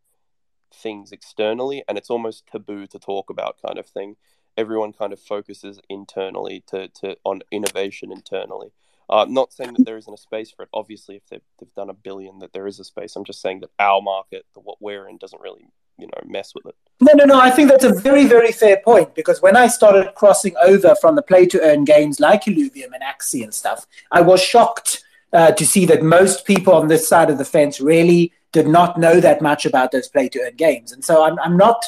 things 0.73 1.13
externally 1.13 1.83
and 1.89 1.97
it's 1.97 2.11
almost 2.11 2.47
taboo 2.47 2.87
to 2.87 2.99
talk 2.99 3.31
about 3.31 3.57
kind 3.65 3.79
of 3.79 3.87
thing. 3.87 4.17
Everyone 4.57 4.93
kind 4.93 5.13
of 5.13 5.21
focuses 5.21 5.81
internally 5.89 6.63
to, 6.67 6.89
to 6.89 7.17
on 7.25 7.41
innovation 7.51 8.13
internally. 8.13 8.73
Uh, 9.09 9.25
not 9.27 9.53
saying 9.53 9.73
that 9.75 9.87
there 9.87 9.97
isn't 9.97 10.13
a 10.13 10.19
space 10.19 10.51
for 10.51 10.65
it. 10.65 10.69
Obviously 10.75 11.17
if 11.17 11.27
they've, 11.29 11.41
they've 11.59 11.75
done 11.75 11.89
a 11.89 11.95
billion 11.95 12.41
that 12.41 12.53
there 12.53 12.67
is 12.67 12.79
a 12.79 12.85
space. 12.85 13.17
I'm 13.17 13.25
just 13.25 13.41
saying 13.41 13.61
that 13.61 13.71
our 13.79 14.03
market 14.03 14.45
the, 14.55 14.61
what 14.61 14.83
we're 14.83 15.09
in 15.09 15.17
doesn't 15.17 15.41
really 15.41 15.69
you 15.99 16.07
know 16.07 16.21
mess 16.27 16.55
with 16.55 16.67
it. 16.67 16.75
No 17.01 17.13
no 17.15 17.25
no 17.25 17.41
i 17.41 17.51
think 17.51 17.69
that's 17.69 17.85
a 17.85 17.93
very 17.93 18.27
very 18.27 18.53
fair 18.53 18.81
point 18.85 19.15
because 19.15 19.43
when 19.43 19.57
i 19.57 19.67
started 19.67 20.15
crossing 20.15 20.55
over 20.63 20.95
from 20.95 21.17
the 21.17 21.23
play 21.23 21.47
to 21.47 21.61
earn 21.63 21.85
games 21.85 22.21
like 22.21 22.45
illuvium 22.45 22.93
and 22.95 23.03
axie 23.03 23.43
and 23.43 23.53
stuff 23.53 23.87
i 24.13 24.21
was 24.21 24.43
shocked 24.43 25.05
uh, 25.33 25.53
to 25.53 25.67
see 25.67 25.85
that 25.85 26.03
most 26.03 26.47
people 26.47 26.73
on 26.73 26.89
this 26.89 27.07
side 27.07 27.29
of 27.29 27.37
the 27.37 27.45
fence 27.45 27.81
really 27.81 28.33
did 28.53 28.67
not 28.67 28.99
know 28.99 29.21
that 29.21 29.43
much 29.43 29.67
about 29.67 29.93
those 29.93 30.09
play 30.09 30.29
to 30.29 30.41
earn 30.41 30.55
games 30.57 30.93
and 30.93 31.05
so 31.05 31.25
I'm, 31.25 31.39
I'm 31.41 31.57
not 31.57 31.85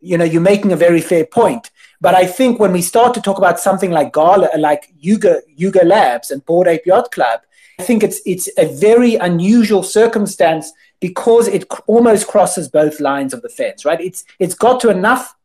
you 0.00 0.16
know 0.18 0.24
you're 0.24 0.40
making 0.40 0.72
a 0.72 0.76
very 0.76 1.00
fair 1.00 1.26
point 1.26 1.70
but 2.00 2.14
i 2.14 2.26
think 2.26 2.58
when 2.58 2.72
we 2.72 2.82
start 2.82 3.14
to 3.14 3.20
talk 3.20 3.38
about 3.38 3.60
something 3.60 3.90
like 3.90 4.12
gala 4.12 4.48
like 4.58 4.92
yuga 4.98 5.40
yuga 5.56 5.84
labs 5.84 6.30
and 6.30 6.44
Bored 6.46 6.68
ape 6.68 6.86
yacht 6.86 7.10
club 7.12 7.40
i 7.78 7.82
think 7.82 8.02
it's 8.02 8.20
it's 8.24 8.48
a 8.58 8.66
very 8.66 9.16
unusual 9.16 9.82
circumstance 9.82 10.72
because 11.04 11.48
it 11.48 11.66
almost 11.86 12.26
crosses 12.26 12.66
both 12.66 12.98
lines 12.98 13.34
of 13.34 13.42
the 13.42 13.48
fence, 13.50 13.84
right? 13.84 14.00
It's 14.00 14.24
it's 14.38 14.54
got 14.54 14.80
to 14.80 14.88
enough 14.88 15.36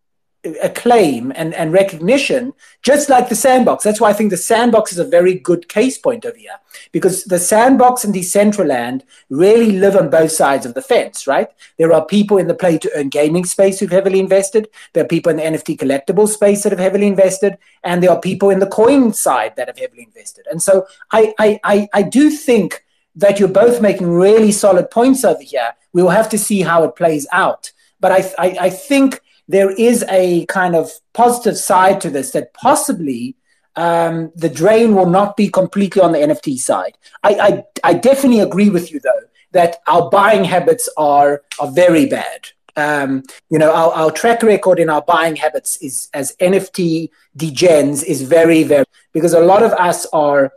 acclaim 0.61 1.33
and, 1.35 1.53
and 1.53 1.73
recognition, 1.73 2.53
just 2.81 3.09
like 3.09 3.27
the 3.27 3.35
sandbox. 3.35 3.83
That's 3.83 3.99
why 3.99 4.09
I 4.09 4.13
think 4.13 4.29
the 4.29 4.37
sandbox 4.37 4.91
is 4.93 4.99
a 4.99 5.03
very 5.03 5.33
good 5.33 5.67
case 5.67 5.97
point 5.97 6.25
over 6.25 6.37
here, 6.37 6.59
because 6.91 7.25
the 7.25 7.39
sandbox 7.39 8.03
and 8.03 8.13
Decentraland 8.13 9.03
really 9.29 9.73
live 9.73 9.95
on 9.95 10.09
both 10.09 10.31
sides 10.31 10.65
of 10.65 10.75
the 10.75 10.81
fence, 10.81 11.27
right? 11.27 11.49
There 11.77 11.91
are 11.91 12.05
people 12.05 12.37
in 12.37 12.47
the 12.47 12.53
play 12.53 12.77
to 12.77 12.91
earn 12.95 13.09
gaming 13.09 13.43
space 13.43 13.79
who've 13.79 13.91
heavily 13.91 14.19
invested. 14.19 14.69
There 14.93 15.03
are 15.03 15.07
people 15.07 15.29
in 15.29 15.37
the 15.37 15.43
NFT 15.43 15.77
collectible 15.77 16.27
space 16.27 16.63
that 16.63 16.71
have 16.71 16.79
heavily 16.79 17.07
invested, 17.07 17.57
and 17.83 18.01
there 18.01 18.11
are 18.11 18.19
people 18.19 18.49
in 18.49 18.59
the 18.59 18.67
coin 18.67 19.11
side 19.13 19.55
that 19.57 19.67
have 19.67 19.77
heavily 19.77 20.03
invested. 20.03 20.47
And 20.49 20.61
so 20.61 20.87
I 21.11 21.33
I 21.37 21.59
I, 21.63 21.89
I 21.93 22.01
do 22.03 22.29
think 22.29 22.85
that 23.15 23.39
you're 23.39 23.49
both 23.49 23.81
making 23.81 24.09
really 24.09 24.51
solid 24.51 24.89
points 24.89 25.25
over 25.25 25.41
here. 25.41 25.73
We 25.91 26.01
will 26.01 26.09
have 26.11 26.29
to 26.29 26.37
see 26.37 26.61
how 26.61 26.83
it 26.83 26.95
plays 26.95 27.27
out. 27.31 27.73
But 27.99 28.11
I, 28.13 28.33
I, 28.37 28.57
I 28.61 28.69
think 28.69 29.21
there 29.49 29.71
is 29.71 30.05
a 30.09 30.45
kind 30.45 30.75
of 30.75 30.91
positive 31.13 31.57
side 31.57 31.99
to 32.01 32.09
this 32.09 32.31
that 32.31 32.53
possibly 32.53 33.35
um, 33.75 34.31
the 34.35 34.47
drain 34.47 34.95
will 34.95 35.09
not 35.09 35.35
be 35.35 35.49
completely 35.49 36.01
on 36.01 36.11
the 36.11 36.19
NFT 36.19 36.57
side. 36.59 36.97
I, 37.23 37.33
I, 37.33 37.63
I 37.83 37.93
definitely 37.95 38.41
agree 38.41 38.69
with 38.69 38.91
you, 38.91 38.99
though, 38.99 39.27
that 39.51 39.77
our 39.87 40.09
buying 40.11 40.43
habits 40.43 40.87
are, 40.97 41.41
are 41.59 41.71
very 41.71 42.05
bad. 42.05 42.49
Um, 42.75 43.23
you 43.49 43.57
know, 43.57 43.73
our, 43.73 43.91
our 43.93 44.11
track 44.11 44.43
record 44.43 44.79
in 44.79 44.89
our 44.89 45.01
buying 45.01 45.35
habits 45.35 45.77
is 45.77 46.09
as 46.13 46.35
NFT 46.39 47.09
degens 47.35 48.03
is 48.03 48.21
very, 48.21 48.63
very 48.63 48.85
because 49.13 49.33
a 49.33 49.39
lot 49.39 49.63
of 49.63 49.73
us 49.73 50.05
are 50.13 50.53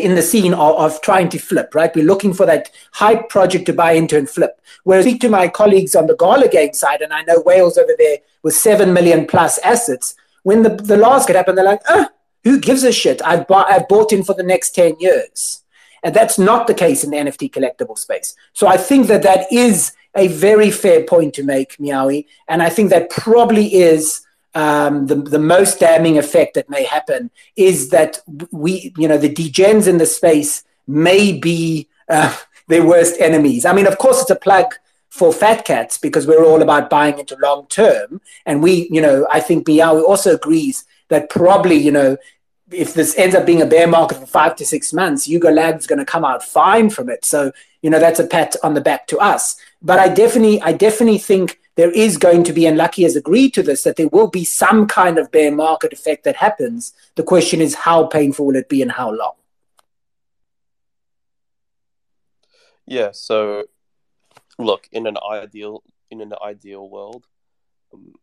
in 0.00 0.14
the 0.14 0.22
scene 0.22 0.54
of, 0.54 0.76
of, 0.76 1.00
trying 1.02 1.28
to 1.30 1.38
flip, 1.38 1.74
right? 1.74 1.94
We're 1.94 2.04
looking 2.04 2.34
for 2.34 2.46
that 2.46 2.70
hype 2.92 3.28
project 3.28 3.66
to 3.66 3.72
buy 3.72 3.92
into 3.92 4.16
and 4.16 4.28
flip. 4.28 4.60
Whereas 4.84 5.06
I 5.06 5.10
speak 5.10 5.20
to 5.22 5.28
my 5.28 5.48
colleagues 5.48 5.94
on 5.94 6.06
the 6.06 6.16
Gala 6.16 6.48
side, 6.72 7.02
and 7.02 7.12
I 7.12 7.22
know 7.22 7.40
whales 7.40 7.78
over 7.78 7.92
there 7.98 8.18
with 8.42 8.54
7 8.54 8.92
million 8.92 9.26
plus 9.26 9.58
assets, 9.58 10.14
when 10.42 10.62
the, 10.62 10.70
the 10.70 10.96
last 10.96 11.26
could 11.26 11.36
happen, 11.36 11.54
they're 11.54 11.64
like, 11.64 11.82
ah, 11.88 12.08
who 12.44 12.58
gives 12.58 12.82
a 12.82 12.92
shit? 12.92 13.22
I've, 13.24 13.46
bought, 13.46 13.70
I've 13.70 13.88
bought 13.88 14.12
in 14.12 14.24
for 14.24 14.34
the 14.34 14.42
next 14.42 14.74
10 14.74 14.96
years. 14.98 15.62
And 16.02 16.14
that's 16.14 16.38
not 16.38 16.66
the 16.66 16.74
case 16.74 17.04
in 17.04 17.10
the 17.10 17.16
NFT 17.16 17.52
collectible 17.52 17.96
space. 17.96 18.34
So 18.52 18.66
I 18.66 18.76
think 18.76 19.06
that 19.06 19.22
that 19.22 19.52
is 19.52 19.92
a 20.16 20.28
very 20.28 20.70
fair 20.70 21.04
point 21.04 21.34
to 21.34 21.44
make, 21.44 21.76
Meowy. 21.78 22.26
And 22.48 22.62
I 22.62 22.68
think 22.68 22.90
that 22.90 23.10
probably 23.10 23.74
is 23.74 24.20
um, 24.54 25.06
the, 25.06 25.14
the 25.14 25.38
most 25.38 25.80
damning 25.80 26.18
effect 26.18 26.54
that 26.54 26.68
may 26.68 26.84
happen 26.84 27.30
is 27.56 27.90
that 27.90 28.20
we, 28.50 28.92
you 28.96 29.08
know, 29.08 29.18
the 29.18 29.32
degens 29.32 29.88
in 29.88 29.98
the 29.98 30.06
space 30.06 30.64
may 30.86 31.32
be 31.32 31.88
uh, 32.08 32.36
their 32.68 32.86
worst 32.86 33.20
enemies. 33.20 33.64
I 33.64 33.72
mean, 33.72 33.86
of 33.86 33.98
course, 33.98 34.20
it's 34.20 34.30
a 34.30 34.36
plug 34.36 34.74
for 35.08 35.32
fat 35.32 35.64
cats 35.64 35.98
because 35.98 36.26
we're 36.26 36.44
all 36.44 36.62
about 36.62 36.88
buying 36.88 37.18
into 37.18 37.36
long 37.42 37.66
term. 37.66 38.20
And 38.46 38.62
we, 38.62 38.88
you 38.90 39.00
know, 39.00 39.26
I 39.30 39.40
think 39.40 39.66
Meow 39.66 40.02
also 40.02 40.34
agrees 40.34 40.84
that 41.08 41.28
probably, 41.28 41.76
you 41.76 41.92
know, 41.92 42.16
if 42.70 42.94
this 42.94 43.16
ends 43.18 43.34
up 43.34 43.44
being 43.44 43.60
a 43.60 43.66
bear 43.66 43.86
market 43.86 44.18
for 44.18 44.26
five 44.26 44.56
to 44.56 44.64
six 44.64 44.92
months, 44.92 45.28
Yuga 45.28 45.50
Lab's 45.50 45.86
going 45.86 45.98
to 45.98 46.06
come 46.06 46.24
out 46.24 46.42
fine 46.42 46.88
from 46.88 47.10
it. 47.10 47.24
So, 47.24 47.52
you 47.82 47.90
know, 47.90 47.98
that's 47.98 48.20
a 48.20 48.26
pat 48.26 48.56
on 48.62 48.72
the 48.72 48.80
back 48.80 49.06
to 49.08 49.18
us. 49.18 49.56
But 49.82 49.98
I 49.98 50.08
definitely, 50.08 50.60
I 50.62 50.72
definitely 50.72 51.18
think 51.18 51.60
there 51.74 51.90
is 51.90 52.18
going 52.18 52.44
to 52.44 52.52
be, 52.52 52.66
and 52.66 52.76
Lucky 52.76 53.02
has 53.04 53.16
agreed 53.16 53.54
to 53.54 53.62
this, 53.62 53.82
that 53.84 53.96
there 53.96 54.08
will 54.08 54.28
be 54.28 54.44
some 54.44 54.86
kind 54.86 55.18
of 55.18 55.30
bear 55.30 55.50
market 55.50 55.92
effect 55.92 56.24
that 56.24 56.36
happens. 56.36 56.92
The 57.14 57.22
question 57.22 57.60
is, 57.60 57.74
how 57.74 58.06
painful 58.06 58.46
will 58.46 58.56
it 58.56 58.68
be 58.68 58.82
and 58.82 58.92
how 58.92 59.10
long? 59.10 59.34
Yeah. 62.86 63.10
So, 63.12 63.64
look, 64.58 64.88
in 64.92 65.06
an 65.06 65.16
ideal 65.30 65.82
in 66.10 66.20
an 66.20 66.34
ideal 66.44 66.90
world, 66.90 67.26
um, 67.94 68.14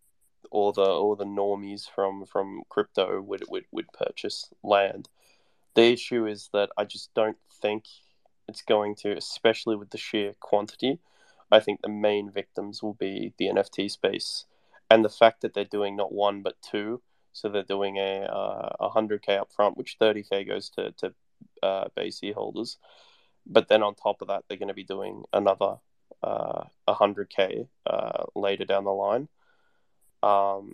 all 0.51 0.71
the 0.71 0.83
all 0.83 1.15
the 1.15 1.25
normies 1.25 1.89
from 1.89 2.25
from 2.25 2.61
crypto 2.69 3.19
would 3.21 3.43
would 3.49 3.65
would 3.71 3.91
purchase 3.93 4.49
land. 4.63 5.09
The 5.75 5.85
issue 5.93 6.27
is 6.27 6.49
that 6.53 6.69
I 6.77 6.85
just 6.85 7.13
don't 7.13 7.37
think 7.61 7.85
it's 8.47 8.61
going 8.63 8.95
to, 8.95 9.15
especially 9.15 9.75
with 9.75 9.91
the 9.91 9.97
sheer 9.97 10.33
quantity. 10.39 10.99
I 11.51 11.59
think 11.59 11.81
the 11.81 11.89
main 11.89 12.31
victims 12.31 12.83
will 12.83 12.93
be 12.93 13.33
the 13.37 13.47
NFT 13.47 13.89
space, 13.89 14.45
and 14.89 15.03
the 15.03 15.09
fact 15.09 15.41
that 15.41 15.53
they're 15.53 15.65
doing 15.65 15.95
not 15.95 16.11
one 16.11 16.41
but 16.41 16.61
two. 16.61 17.01
So 17.31 17.47
they're 17.47 17.63
doing 17.63 17.97
a 17.97 18.23
uh, 18.23 18.89
100k 18.89 19.39
up 19.39 19.53
front, 19.53 19.77
which 19.77 19.97
30k 19.99 20.47
goes 20.47 20.69
to 20.71 20.91
to 20.93 21.13
uh, 21.63 21.85
BAYC 21.95 22.33
holders, 22.33 22.77
but 23.45 23.67
then 23.67 23.83
on 23.83 23.95
top 23.95 24.21
of 24.21 24.27
that, 24.27 24.43
they're 24.47 24.57
going 24.57 24.67
to 24.67 24.73
be 24.73 24.83
doing 24.83 25.23
another 25.31 25.77
uh, 26.21 26.63
100k 26.87 27.67
uh, 27.85 28.23
later 28.35 28.65
down 28.65 28.83
the 28.83 28.91
line. 28.91 29.27
Um, 30.21 30.73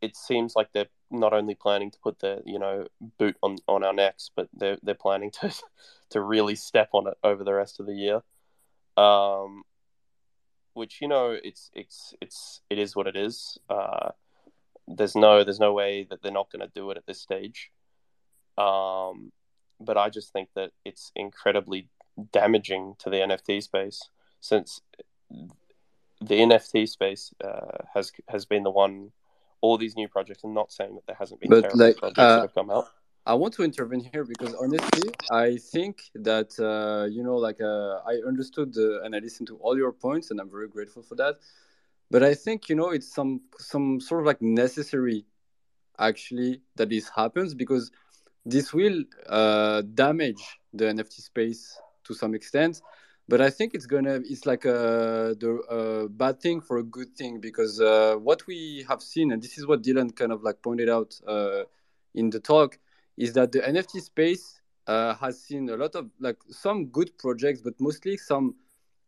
it 0.00 0.16
seems 0.16 0.54
like 0.54 0.72
they're 0.72 0.86
not 1.10 1.32
only 1.32 1.54
planning 1.54 1.90
to 1.90 1.98
put 1.98 2.18
the 2.18 2.42
you 2.44 2.58
know 2.58 2.86
boot 3.18 3.36
on, 3.42 3.56
on 3.66 3.84
our 3.84 3.92
necks, 3.92 4.30
but 4.34 4.48
they're 4.54 4.78
they're 4.82 4.94
planning 4.94 5.30
to 5.42 5.52
to 6.10 6.20
really 6.20 6.54
step 6.54 6.90
on 6.92 7.06
it 7.06 7.14
over 7.24 7.44
the 7.44 7.54
rest 7.54 7.80
of 7.80 7.86
the 7.86 7.94
year 7.94 8.22
um, 8.96 9.62
which 10.74 11.00
you 11.00 11.08
know 11.08 11.36
it's 11.42 11.70
it's 11.74 12.14
it's 12.20 12.60
it 12.70 12.78
is 12.78 12.94
what 12.94 13.06
it 13.06 13.16
is. 13.16 13.58
Uh, 13.68 14.10
there's 14.88 15.16
no 15.16 15.42
there's 15.44 15.60
no 15.60 15.72
way 15.72 16.06
that 16.08 16.22
they're 16.22 16.32
not 16.32 16.50
going 16.50 16.60
to 16.60 16.72
do 16.74 16.90
it 16.90 16.96
at 16.96 17.06
this 17.06 17.20
stage. 17.20 17.70
Um, 18.58 19.32
but 19.80 19.98
I 19.98 20.08
just 20.08 20.32
think 20.32 20.48
that 20.54 20.70
it's 20.84 21.12
incredibly 21.14 21.88
damaging 22.32 22.94
to 22.98 23.10
the 23.10 23.16
NFT 23.16 23.62
space 23.62 24.00
since 24.40 24.80
the 25.30 26.34
NFT 26.34 26.88
space 26.88 27.32
uh, 27.44 27.84
has 27.94 28.12
has 28.28 28.44
been 28.44 28.62
the 28.62 28.70
one. 28.70 29.12
All 29.62 29.78
these 29.78 29.96
new 29.96 30.06
projects. 30.06 30.44
I'm 30.44 30.54
not 30.54 30.70
saying 30.70 30.94
that 30.94 31.06
there 31.06 31.16
hasn't 31.18 31.40
been 31.40 31.50
but 31.50 31.62
terrible 31.62 31.86
like, 31.86 31.96
projects 31.96 32.18
uh, 32.18 32.36
that 32.36 32.42
have 32.42 32.54
come 32.54 32.70
out. 32.70 32.88
I 33.26 33.34
want 33.34 33.54
to 33.54 33.64
intervene 33.64 34.08
here 34.12 34.24
because 34.24 34.54
honestly, 34.54 35.10
I 35.32 35.56
think 35.56 36.10
that 36.14 36.50
uh, 36.60 37.06
you 37.10 37.24
know, 37.24 37.34
like 37.34 37.60
uh, 37.60 37.98
I 38.06 38.20
understood 38.24 38.76
uh, 38.78 39.02
and 39.02 39.16
I 39.16 39.18
listened 39.18 39.48
to 39.48 39.56
all 39.56 39.76
your 39.76 39.90
points, 39.90 40.30
and 40.30 40.40
I'm 40.40 40.48
very 40.48 40.68
grateful 40.68 41.02
for 41.02 41.16
that. 41.16 41.38
But 42.08 42.22
I 42.22 42.34
think 42.34 42.68
you 42.68 42.76
know 42.76 42.90
it's 42.90 43.12
some 43.12 43.40
some 43.58 43.98
sort 43.98 44.20
of 44.20 44.26
like 44.26 44.40
necessary, 44.40 45.26
actually, 45.98 46.60
that 46.76 46.88
this 46.88 47.08
happens 47.08 47.52
because 47.52 47.90
this 48.44 48.72
will 48.72 49.02
uh, 49.28 49.82
damage 49.94 50.60
the 50.72 50.84
NFT 50.84 51.20
space 51.20 51.76
to 52.04 52.14
some 52.14 52.32
extent. 52.32 52.80
But 53.26 53.40
I 53.40 53.50
think 53.50 53.74
it's 53.74 53.86
gonna 53.86 54.20
it's 54.24 54.46
like 54.46 54.64
a 54.66 55.34
the 55.36 55.50
a 55.68 56.08
bad 56.08 56.40
thing 56.40 56.60
for 56.60 56.78
a 56.78 56.84
good 56.84 57.16
thing 57.16 57.40
because 57.40 57.80
uh, 57.80 58.14
what 58.22 58.46
we 58.46 58.86
have 58.88 59.02
seen, 59.02 59.32
and 59.32 59.42
this 59.42 59.58
is 59.58 59.66
what 59.66 59.82
Dylan 59.82 60.14
kind 60.14 60.30
of 60.30 60.44
like 60.44 60.62
pointed 60.62 60.88
out 60.88 61.18
uh, 61.26 61.64
in 62.14 62.30
the 62.30 62.38
talk 62.38 62.78
is 63.16 63.32
that 63.34 63.52
the 63.52 63.60
NFT 63.60 64.00
space 64.00 64.60
uh, 64.86 65.14
has 65.14 65.40
seen 65.40 65.68
a 65.68 65.76
lot 65.76 65.94
of 65.94 66.10
like 66.20 66.36
some 66.50 66.86
good 66.86 67.16
projects, 67.18 67.60
but 67.60 67.74
mostly 67.80 68.16
some, 68.16 68.54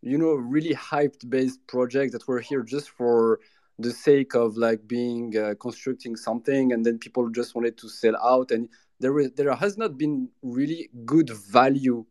you 0.03 0.19
know, 0.19 0.33
really 0.33 0.75
hyped 0.75 1.29
based 1.29 1.65
projects 1.67 2.13
that 2.13 2.27
were 2.27 2.41
here 2.41 2.63
just 2.63 2.91
for 2.91 3.41
the 3.79 3.93
sake 3.93 4.35
of 4.35 4.57
like 4.57 4.87
being 4.89 5.37
uh, 5.37 5.55
constructing 5.61 6.17
something, 6.17 6.73
and 6.73 6.85
then 6.85 6.99
people 6.99 7.29
just 7.31 7.55
wanted 7.55 7.79
to 7.79 7.89
sell 7.89 8.17
out, 8.17 8.51
and 8.51 8.69
there 8.99 9.13
was 9.13 9.31
there 9.33 9.55
has 9.55 9.79
not 9.79 9.97
been 9.97 10.29
really 10.43 10.91
good 11.05 11.31
value, 11.31 12.05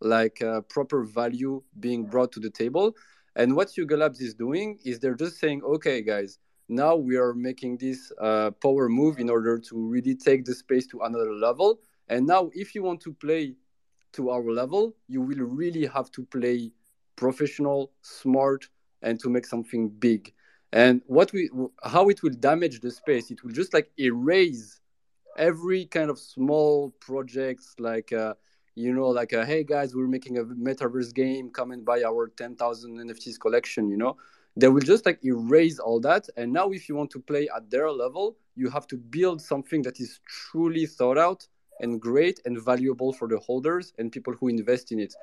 like 0.00 0.42
uh, 0.42 0.60
proper 0.62 1.04
value 1.04 1.62
being 1.78 2.04
brought 2.04 2.32
to 2.32 2.40
the 2.40 2.50
table. 2.50 2.94
And 3.36 3.54
what 3.56 3.76
Yuga 3.76 3.96
Labs 3.96 4.20
is 4.20 4.34
doing 4.34 4.78
is 4.84 4.98
they're 4.98 5.14
just 5.14 5.38
saying, 5.38 5.62
okay, 5.62 6.02
guys, 6.02 6.38
now 6.70 6.94
we 6.94 7.16
are 7.16 7.34
making 7.34 7.78
this 7.78 8.12
uh, 8.20 8.52
power 8.62 8.88
move 8.88 9.18
in 9.18 9.28
order 9.28 9.58
to 9.58 9.76
really 9.76 10.14
take 10.14 10.44
the 10.44 10.54
space 10.54 10.86
to 10.86 11.00
another 11.00 11.32
level. 11.32 11.80
And 12.08 12.26
now, 12.26 12.50
if 12.54 12.74
you 12.74 12.82
want 12.84 13.00
to 13.02 13.12
play 13.12 13.56
to 14.12 14.30
our 14.30 14.52
level, 14.52 14.94
you 15.08 15.20
will 15.20 15.44
really 15.44 15.86
have 15.86 16.10
to 16.12 16.22
play 16.22 16.70
professional, 17.16 17.90
smart, 18.02 18.68
and 19.02 19.18
to 19.20 19.28
make 19.28 19.46
something 19.46 19.88
big. 19.88 20.32
And 20.72 21.02
what 21.06 21.32
we, 21.32 21.50
how 21.82 22.08
it 22.08 22.22
will 22.22 22.34
damage 22.34 22.80
the 22.80 22.90
space, 22.92 23.32
it 23.32 23.42
will 23.42 23.52
just 23.52 23.74
like 23.74 23.90
erase 23.98 24.80
every 25.36 25.86
kind 25.86 26.08
of 26.08 26.18
small 26.18 26.90
projects, 27.00 27.74
like 27.80 28.12
uh, 28.12 28.34
you 28.76 28.94
know, 28.94 29.08
like 29.08 29.32
uh, 29.32 29.44
hey 29.44 29.64
guys, 29.64 29.96
we're 29.96 30.06
making 30.06 30.38
a 30.38 30.44
metaverse 30.44 31.12
game, 31.12 31.50
come 31.50 31.72
and 31.72 31.84
buy 31.84 32.02
our 32.04 32.28
ten 32.28 32.54
thousand 32.54 32.96
NFTs 32.96 33.40
collection, 33.40 33.88
you 33.88 33.96
know 33.96 34.16
they 34.56 34.68
will 34.68 34.80
just 34.80 35.06
like 35.06 35.24
erase 35.24 35.78
all 35.78 36.00
that. 36.00 36.26
And 36.36 36.52
now 36.52 36.70
if 36.70 36.88
you 36.88 36.96
want 36.96 37.10
to 37.10 37.20
play 37.20 37.48
at 37.54 37.70
their 37.70 37.90
level 37.90 38.36
you 38.60 38.68
have 38.68 38.86
to 38.86 38.96
build 38.96 39.40
something 39.40 39.82
that 39.82 40.00
is 40.00 40.20
truly 40.26 40.86
thought 40.86 41.18
out 41.18 41.46
and 41.80 42.00
great 42.00 42.40
and 42.44 42.62
valuable 42.62 43.12
for 43.12 43.26
the 43.26 43.38
holders 43.38 43.92
and 43.98 44.12
people 44.12 44.34
who 44.38 44.48
invest 44.48 44.92
in 44.92 45.00
it. 45.00 45.14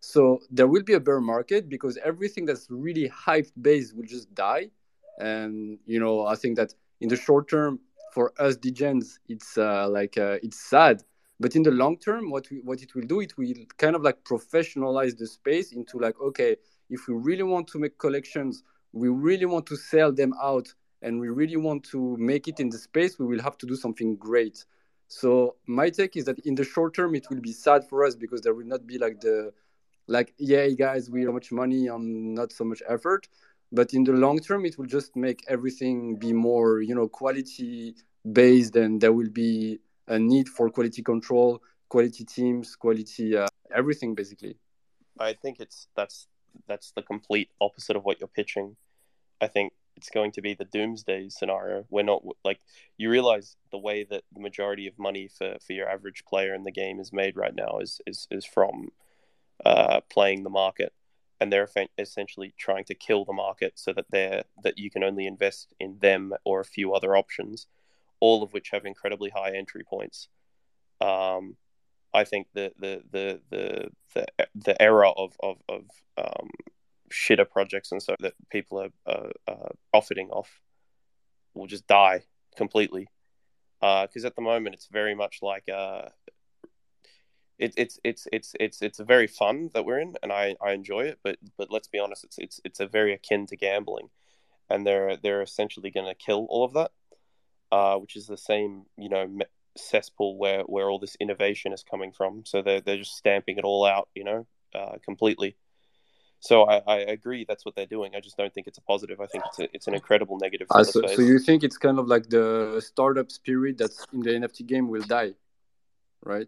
So 0.00 0.40
there 0.50 0.68
will 0.68 0.82
be 0.82 0.92
a 0.92 1.00
bear 1.00 1.20
market 1.20 1.68
because 1.68 1.98
everything 2.04 2.44
that's 2.44 2.66
really 2.70 3.08
hyped 3.08 3.52
based 3.60 3.96
will 3.96 4.06
just 4.06 4.32
die. 4.34 4.70
And 5.18 5.78
you 5.86 6.00
know 6.00 6.26
i 6.26 6.34
think 6.34 6.56
that 6.56 6.74
in 7.00 7.08
the 7.08 7.16
short 7.16 7.48
term 7.48 7.78
for 8.12 8.32
us 8.38 8.56
degens 8.56 9.18
it's 9.28 9.56
uh, 9.56 9.88
like 9.88 10.16
uh, 10.18 10.38
it's 10.46 10.60
sad. 10.60 11.02
But 11.40 11.56
in 11.56 11.62
the 11.64 11.72
long 11.82 11.96
term 11.98 12.30
what 12.30 12.48
we, 12.50 12.56
what 12.68 12.80
it 12.82 12.94
will 12.94 13.08
do 13.14 13.20
it 13.20 13.36
will 13.38 13.52
kind 13.76 13.96
of 13.96 14.02
like 14.02 14.18
professionalize 14.24 15.16
the 15.16 15.26
space 15.26 15.72
into 15.72 15.98
like 15.98 16.16
okay 16.20 16.56
if 16.90 17.00
we 17.08 17.14
really 17.14 17.42
want 17.54 17.66
to 17.68 17.78
make 17.78 17.98
collections 17.98 18.62
we 18.94 19.08
really 19.08 19.44
want 19.44 19.66
to 19.66 19.76
sell 19.76 20.12
them 20.12 20.32
out 20.40 20.72
and 21.02 21.20
we 21.20 21.28
really 21.28 21.56
want 21.56 21.84
to 21.84 22.16
make 22.16 22.48
it 22.48 22.60
in 22.60 22.70
the 22.70 22.78
space, 22.78 23.18
we 23.18 23.26
will 23.26 23.42
have 23.42 23.58
to 23.58 23.66
do 23.66 23.76
something 23.76 24.16
great. 24.16 24.64
So 25.08 25.56
my 25.66 25.90
take 25.90 26.16
is 26.16 26.24
that 26.24 26.38
in 26.40 26.54
the 26.54 26.64
short 26.64 26.94
term, 26.94 27.14
it 27.14 27.26
will 27.28 27.40
be 27.40 27.52
sad 27.52 27.86
for 27.88 28.06
us 28.06 28.14
because 28.14 28.40
there 28.40 28.54
will 28.54 28.66
not 28.66 28.86
be 28.86 28.96
like 28.96 29.20
the, 29.20 29.52
like, 30.06 30.32
yeah, 30.38 30.66
guys, 30.68 31.10
we 31.10 31.22
have 31.22 31.34
much 31.34 31.52
money 31.52 31.88
and 31.88 32.34
not 32.34 32.52
so 32.52 32.64
much 32.64 32.82
effort. 32.88 33.28
But 33.72 33.92
in 33.92 34.04
the 34.04 34.12
long 34.12 34.38
term, 34.38 34.64
it 34.64 34.78
will 34.78 34.86
just 34.86 35.16
make 35.16 35.44
everything 35.48 36.16
be 36.16 36.32
more, 36.32 36.80
you 36.80 36.94
know, 36.94 37.08
quality 37.08 37.96
based, 38.30 38.76
and 38.76 39.00
there 39.00 39.12
will 39.12 39.30
be 39.30 39.80
a 40.06 40.18
need 40.18 40.48
for 40.48 40.70
quality 40.70 41.02
control, 41.02 41.60
quality 41.88 42.24
teams, 42.24 42.76
quality 42.76 43.36
uh, 43.36 43.48
everything, 43.74 44.14
basically. 44.14 44.56
I 45.18 45.32
think 45.32 45.58
it's 45.58 45.88
that's 45.96 46.28
that's 46.68 46.92
the 46.92 47.02
complete 47.02 47.50
opposite 47.60 47.96
of 47.96 48.04
what 48.04 48.20
you're 48.20 48.28
pitching. 48.28 48.76
I 49.40 49.48
think 49.48 49.72
it's 49.96 50.10
going 50.10 50.32
to 50.32 50.42
be 50.42 50.54
the 50.54 50.64
doomsday 50.64 51.28
scenario. 51.28 51.84
We're 51.90 52.02
not 52.02 52.22
like 52.44 52.60
you 52.96 53.10
realize 53.10 53.56
the 53.70 53.78
way 53.78 54.04
that 54.04 54.24
the 54.32 54.40
majority 54.40 54.86
of 54.86 54.98
money 54.98 55.28
for, 55.28 55.56
for 55.64 55.72
your 55.72 55.88
average 55.88 56.24
player 56.24 56.54
in 56.54 56.64
the 56.64 56.72
game 56.72 57.00
is 57.00 57.12
made 57.12 57.36
right 57.36 57.54
now 57.54 57.78
is 57.78 58.00
is, 58.06 58.26
is 58.30 58.44
from 58.44 58.90
uh, 59.64 60.00
playing 60.10 60.42
the 60.42 60.50
market, 60.50 60.92
and 61.40 61.52
they're 61.52 61.68
essentially 61.98 62.54
trying 62.58 62.84
to 62.84 62.94
kill 62.94 63.24
the 63.24 63.32
market 63.32 63.72
so 63.76 63.92
that 63.92 64.06
they're 64.10 64.44
that 64.62 64.78
you 64.78 64.90
can 64.90 65.04
only 65.04 65.26
invest 65.26 65.74
in 65.78 65.98
them 66.00 66.32
or 66.44 66.60
a 66.60 66.64
few 66.64 66.92
other 66.92 67.16
options, 67.16 67.66
all 68.20 68.42
of 68.42 68.52
which 68.52 68.70
have 68.70 68.84
incredibly 68.84 69.30
high 69.30 69.52
entry 69.54 69.84
points. 69.84 70.28
Um, 71.00 71.56
I 72.12 72.24
think 72.24 72.48
the 72.54 72.72
the 72.78 73.02
the 73.10 73.40
the 73.50 73.90
the, 74.14 74.26
the 74.54 74.82
era 74.82 75.10
of 75.10 75.36
of, 75.40 75.58
of 75.68 75.84
um, 76.16 76.48
shitter 77.14 77.48
projects 77.48 77.92
and 77.92 78.02
so 78.02 78.14
that 78.20 78.34
people 78.50 78.80
are, 78.80 78.90
are, 79.06 79.30
are 79.48 79.70
profiting 79.92 80.30
off 80.30 80.60
will 81.54 81.66
just 81.66 81.86
die 81.86 82.24
completely. 82.56 83.08
Because 83.80 84.24
uh, 84.24 84.26
at 84.26 84.36
the 84.36 84.42
moment, 84.42 84.74
it's 84.74 84.88
very 84.90 85.14
much 85.14 85.38
like 85.42 85.68
uh, 85.68 86.08
it, 87.58 87.74
it's 87.76 87.98
it's 88.02 88.26
it's 88.32 88.54
it's 88.58 88.82
it's 88.82 88.98
a 88.98 89.04
very 89.04 89.26
fun 89.26 89.70
that 89.74 89.84
we're 89.84 90.00
in, 90.00 90.14
and 90.22 90.32
I, 90.32 90.56
I 90.60 90.72
enjoy 90.72 91.02
it. 91.02 91.18
But 91.22 91.36
but 91.58 91.70
let's 91.70 91.88
be 91.88 91.98
honest, 91.98 92.24
it's 92.24 92.38
it's 92.38 92.60
it's 92.64 92.80
a 92.80 92.86
very 92.86 93.12
akin 93.12 93.46
to 93.46 93.56
gambling, 93.56 94.08
and 94.70 94.86
they're 94.86 95.16
they're 95.16 95.42
essentially 95.42 95.90
going 95.90 96.06
to 96.06 96.14
kill 96.14 96.46
all 96.48 96.64
of 96.64 96.72
that, 96.74 96.90
uh, 97.72 97.96
which 97.96 98.16
is 98.16 98.26
the 98.26 98.38
same 98.38 98.84
you 98.96 99.10
know 99.10 99.28
cesspool 99.76 100.38
where 100.38 100.62
where 100.62 100.88
all 100.88 100.98
this 100.98 101.16
innovation 101.20 101.72
is 101.72 101.82
coming 101.82 102.12
from. 102.12 102.44
So 102.46 102.62
they're 102.62 102.80
they're 102.80 102.96
just 102.96 103.16
stamping 103.16 103.58
it 103.58 103.64
all 103.64 103.84
out, 103.84 104.08
you 104.14 104.24
know, 104.24 104.46
uh, 104.74 104.96
completely. 105.04 105.56
So 106.44 106.64
I, 106.64 106.82
I 106.86 106.96
agree 106.98 107.46
that's 107.48 107.64
what 107.64 107.74
they're 107.74 107.86
doing. 107.86 108.14
I 108.14 108.20
just 108.20 108.36
don't 108.36 108.52
think 108.52 108.66
it's 108.66 108.76
a 108.76 108.82
positive. 108.82 109.18
I 109.18 109.26
think 109.26 109.44
it's 109.46 109.58
a, 109.60 109.74
it's 109.74 109.86
an 109.86 109.94
incredible 109.94 110.36
negative. 110.38 110.66
So, 110.70 111.06
so 111.06 111.22
you 111.22 111.38
think 111.38 111.64
it's 111.64 111.78
kind 111.78 111.98
of 111.98 112.06
like 112.06 112.28
the 112.28 112.82
startup 112.84 113.32
spirit 113.32 113.78
that's 113.78 114.06
in 114.12 114.20
the 114.20 114.30
NFT 114.32 114.66
game 114.66 114.88
will 114.88 115.00
die, 115.04 115.32
right? 116.22 116.46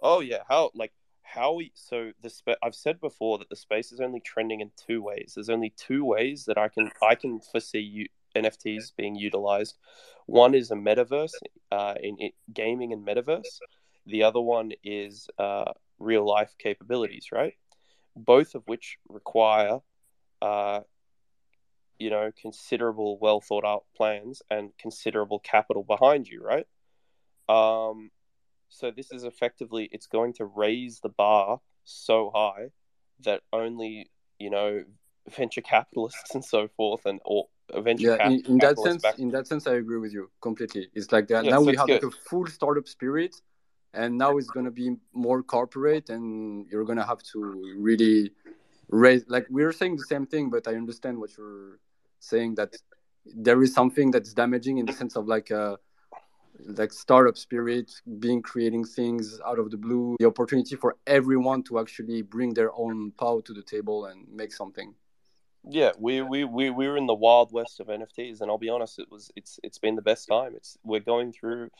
Oh 0.00 0.18
yeah, 0.18 0.42
how 0.48 0.72
like 0.74 0.90
how 1.22 1.52
we 1.52 1.70
so 1.74 2.10
the 2.20 2.30
spe- 2.30 2.58
I've 2.60 2.74
said 2.74 3.00
before 3.00 3.38
that 3.38 3.48
the 3.48 3.54
space 3.54 3.92
is 3.92 4.00
only 4.00 4.18
trending 4.18 4.60
in 4.60 4.72
two 4.76 5.00
ways. 5.02 5.34
There's 5.36 5.48
only 5.48 5.72
two 5.76 6.04
ways 6.04 6.44
that 6.46 6.58
I 6.58 6.66
can 6.66 6.90
I 7.00 7.14
can 7.14 7.38
foresee 7.38 7.78
you 7.78 8.08
NFTs 8.34 8.90
being 8.96 9.14
utilized. 9.14 9.76
One 10.26 10.56
is 10.56 10.72
a 10.72 10.74
metaverse 10.74 11.34
uh, 11.70 11.94
in, 12.02 12.16
in, 12.18 12.30
gaming 12.52 12.92
and 12.92 13.06
metaverse. 13.06 13.60
The 14.06 14.24
other 14.24 14.40
one 14.40 14.72
is 14.82 15.28
uh, 15.38 15.70
real 16.00 16.26
life 16.26 16.56
capabilities, 16.58 17.26
right? 17.30 17.54
Both 18.14 18.54
of 18.54 18.62
which 18.66 18.98
require, 19.08 19.80
uh, 20.40 20.80
you 21.98 22.10
know, 22.10 22.30
considerable, 22.40 23.18
well 23.18 23.40
thought 23.40 23.64
out 23.64 23.84
plans 23.96 24.42
and 24.50 24.70
considerable 24.78 25.38
capital 25.38 25.82
behind 25.82 26.28
you, 26.28 26.42
right? 26.42 26.66
Um, 27.48 28.10
so 28.72 28.90
this 28.90 29.12
is 29.12 29.24
effectively 29.24 29.88
it's 29.92 30.06
going 30.06 30.32
to 30.34 30.46
raise 30.46 31.00
the 31.00 31.10
bar 31.10 31.60
so 31.84 32.30
high 32.34 32.70
that 33.24 33.42
only 33.52 34.10
you 34.38 34.50
know 34.50 34.82
venture 35.36 35.60
capitalists 35.60 36.34
and 36.34 36.44
so 36.44 36.68
forth 36.76 37.04
and 37.06 37.20
or 37.24 37.48
venture 37.78 38.16
yeah, 38.18 38.28
in, 38.28 38.40
in 38.46 38.58
that 38.58 38.78
sense 38.78 39.02
back. 39.02 39.18
in 39.18 39.30
that 39.30 39.46
sense 39.46 39.66
i 39.66 39.74
agree 39.74 39.98
with 39.98 40.12
you 40.12 40.30
completely 40.40 40.88
it's 40.94 41.12
like 41.12 41.28
that 41.28 41.44
yeah, 41.44 41.50
now 41.50 41.58
so 41.58 41.66
we 41.66 41.76
have 41.76 41.88
like 41.88 42.02
a 42.02 42.10
full 42.10 42.46
startup 42.46 42.88
spirit 42.88 43.36
and 43.94 44.16
now 44.16 44.36
it's 44.36 44.48
going 44.48 44.64
to 44.64 44.70
be 44.70 44.96
more 45.12 45.42
corporate 45.42 46.10
and 46.10 46.66
you're 46.70 46.84
going 46.84 46.98
to 46.98 47.04
have 47.04 47.22
to 47.22 47.74
really 47.78 48.30
raise 48.88 49.24
like 49.28 49.46
we're 49.50 49.72
saying 49.72 49.96
the 49.96 50.04
same 50.04 50.26
thing 50.26 50.50
but 50.50 50.66
i 50.68 50.74
understand 50.74 51.18
what 51.18 51.30
you're 51.36 51.78
saying 52.20 52.54
that 52.54 52.74
there 53.36 53.62
is 53.62 53.72
something 53.72 54.10
that's 54.10 54.32
damaging 54.32 54.78
in 54.78 54.86
the 54.86 54.92
sense 54.92 55.16
of 55.16 55.26
like 55.26 55.50
uh 55.50 55.76
like 56.66 56.92
startup 56.92 57.36
spirit 57.36 57.90
being 58.18 58.42
creating 58.42 58.84
things 58.84 59.40
out 59.46 59.58
of 59.58 59.70
the 59.70 59.76
blue 59.76 60.16
the 60.20 60.26
opportunity 60.26 60.76
for 60.76 60.96
everyone 61.06 61.62
to 61.62 61.78
actually 61.78 62.22
bring 62.22 62.52
their 62.54 62.72
own 62.74 63.10
power 63.12 63.40
to 63.42 63.52
the 63.52 63.62
table 63.62 64.06
and 64.06 64.26
make 64.32 64.52
something 64.52 64.94
yeah, 65.68 65.92
we, 65.96 66.22
we, 66.22 66.44
we, 66.44 66.70
we 66.70 66.88
were 66.88 66.96
in 66.96 67.06
the 67.06 67.14
wild 67.14 67.52
west 67.52 67.78
of 67.78 67.86
NFTs, 67.86 68.40
and 68.40 68.50
I'll 68.50 68.58
be 68.58 68.68
honest, 68.68 68.98
it 68.98 69.08
was 69.10 69.30
it's 69.36 69.60
it's 69.62 69.78
been 69.78 69.94
the 69.94 70.02
best 70.02 70.26
time. 70.26 70.54
It's 70.56 70.76
we're 70.82 71.00
going 71.00 71.32
through 71.32 71.70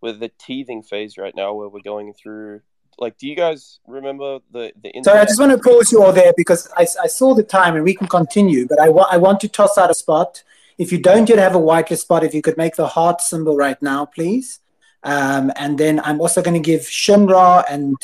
with 0.00 0.20
the 0.20 0.30
teething 0.38 0.82
phase 0.82 1.18
right 1.18 1.34
now, 1.34 1.54
where 1.54 1.68
we're 1.68 1.80
going 1.80 2.12
through. 2.12 2.62
Like, 2.98 3.16
do 3.16 3.28
you 3.28 3.36
guys 3.36 3.78
remember 3.86 4.40
the 4.50 4.72
the? 4.80 4.88
Internet? 4.88 5.04
Sorry, 5.04 5.18
I 5.20 5.24
just 5.24 5.40
want 5.40 5.52
to 5.52 5.58
pause 5.58 5.92
you 5.92 6.02
all 6.02 6.12
there 6.12 6.32
because 6.36 6.68
I, 6.76 6.82
I 7.02 7.06
saw 7.06 7.34
the 7.34 7.42
time 7.42 7.76
and 7.76 7.84
we 7.84 7.94
can 7.94 8.08
continue, 8.08 8.66
but 8.66 8.80
I 8.80 8.88
want 8.88 9.12
I 9.12 9.16
want 9.16 9.40
to 9.40 9.48
toss 9.48 9.78
out 9.78 9.90
a 9.90 9.94
spot. 9.94 10.42
If 10.78 10.92
you 10.92 10.98
don't 10.98 11.28
yet 11.28 11.38
have 11.38 11.54
a 11.54 11.60
whitelist 11.60 12.00
spot, 12.00 12.24
if 12.24 12.34
you 12.34 12.42
could 12.42 12.56
make 12.56 12.76
the 12.76 12.86
heart 12.86 13.20
symbol 13.20 13.56
right 13.56 13.80
now, 13.82 14.06
please. 14.06 14.60
Um, 15.02 15.52
and 15.56 15.78
then 15.78 16.00
I'm 16.00 16.20
also 16.20 16.42
going 16.42 16.60
to 16.60 16.66
give 16.66 16.82
Shinra 16.82 17.64
and 17.70 17.96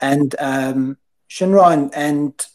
and 0.00 0.34
um, 0.38 0.98
Shinra 1.30 1.72
and, 1.72 1.94
and 1.94 2.46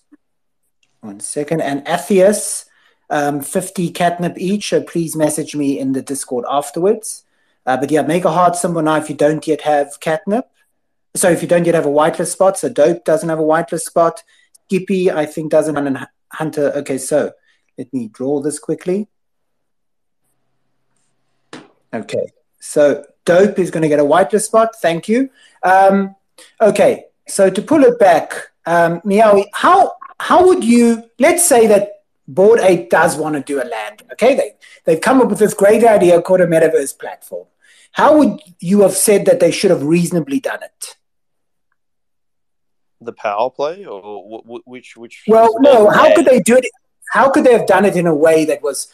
one 1.02 1.20
second 1.20 1.62
and 1.62 1.86
Atheus 1.86 2.66
um, 3.10 3.42
50 3.42 3.90
catnip 3.92 4.38
each. 4.38 4.70
So 4.70 4.82
please 4.82 5.16
message 5.16 5.56
me 5.56 5.80
in 5.80 5.94
the 5.94 6.02
Discord 6.02 6.46
afterwards. 6.50 7.24
Uh, 7.70 7.78
but 7.78 7.92
yeah, 7.92 8.02
make 8.02 8.26
a 8.26 8.32
heart 8.32 8.56
symbol 8.56 8.82
now 8.82 8.96
if 8.96 9.10
you 9.10 9.16
don't 9.16 9.46
yet 9.46 9.62
have 9.62 10.00
catnip. 10.00 10.46
So 11.16 11.30
if 11.30 11.44
you 11.44 11.48
don't 11.48 11.66
yet 11.66 11.76
have 11.76 11.86
a 11.86 11.90
whitelist 11.90 12.32
spot, 12.32 12.58
so 12.58 12.68
Dope 12.68 13.06
doesn't 13.06 13.30
have 13.30 13.38
a 13.38 13.44
whitelist 13.44 13.82
spot. 13.82 14.24
Skippy, 14.66 15.12
I 15.12 15.28
think, 15.28 15.52
doesn't. 15.52 15.78
And 15.78 16.08
Hunter. 16.34 16.72
Okay, 16.78 16.98
so 16.98 17.32
let 17.78 17.94
me 17.94 18.08
draw 18.08 18.42
this 18.42 18.58
quickly. 18.58 19.08
Okay, 21.94 22.32
so 22.60 23.06
Dope 23.26 23.60
is 23.60 23.70
going 23.70 23.84
to 23.84 23.88
get 23.88 24.00
a 24.00 24.04
whitelist 24.04 24.46
spot. 24.46 24.70
Thank 24.82 25.08
you. 25.08 25.30
Um, 25.62 26.16
okay, 26.60 27.06
so 27.28 27.52
to 27.52 27.62
pull 27.62 27.84
it 27.84 28.00
back, 28.00 28.34
um, 28.66 29.00
how 29.54 29.96
how 30.20 30.44
would 30.48 30.64
you? 30.64 31.04
Let's 31.20 31.46
say 31.46 31.68
that 31.68 32.02
Bored 32.28 32.62
Ape 32.62 32.90
does 32.90 33.16
want 33.16 33.36
to 33.36 33.42
do 33.42 33.62
a 33.62 33.66
land. 33.66 34.02
Okay, 34.14 34.34
they 34.36 34.54
they've 34.86 35.02
come 35.02 35.22
up 35.22 35.30
with 35.30 35.38
this 35.38 35.54
great 35.54 35.84
idea 35.84 36.20
called 36.24 36.42
a 36.42 36.48
metaverse 36.48 36.98
platform. 36.98 37.46
How 37.92 38.18
would 38.18 38.40
you 38.60 38.82
have 38.82 38.94
said 38.94 39.26
that 39.26 39.40
they 39.40 39.52
should 39.52 39.72
have 39.72 39.84
reasonably 39.84 40.40
done 40.40 40.64
it? 40.64 40.96
The 43.02 43.14
power 43.14 43.50
play, 43.50 43.86
or 43.86 44.42
which 44.66 44.98
which? 44.98 45.24
Well, 45.28 45.56
no. 45.60 45.90
How 45.90 46.14
could 46.14 46.26
they 46.26 46.42
do 46.42 46.58
it? 46.58 46.66
How 47.12 47.30
could 47.30 47.46
they 47.46 47.54
have 47.54 47.66
done 47.66 47.86
it 47.86 47.96
in 47.96 48.08
a 48.08 48.14
way 48.16 48.46
that 48.46 48.62
was? 48.62 48.94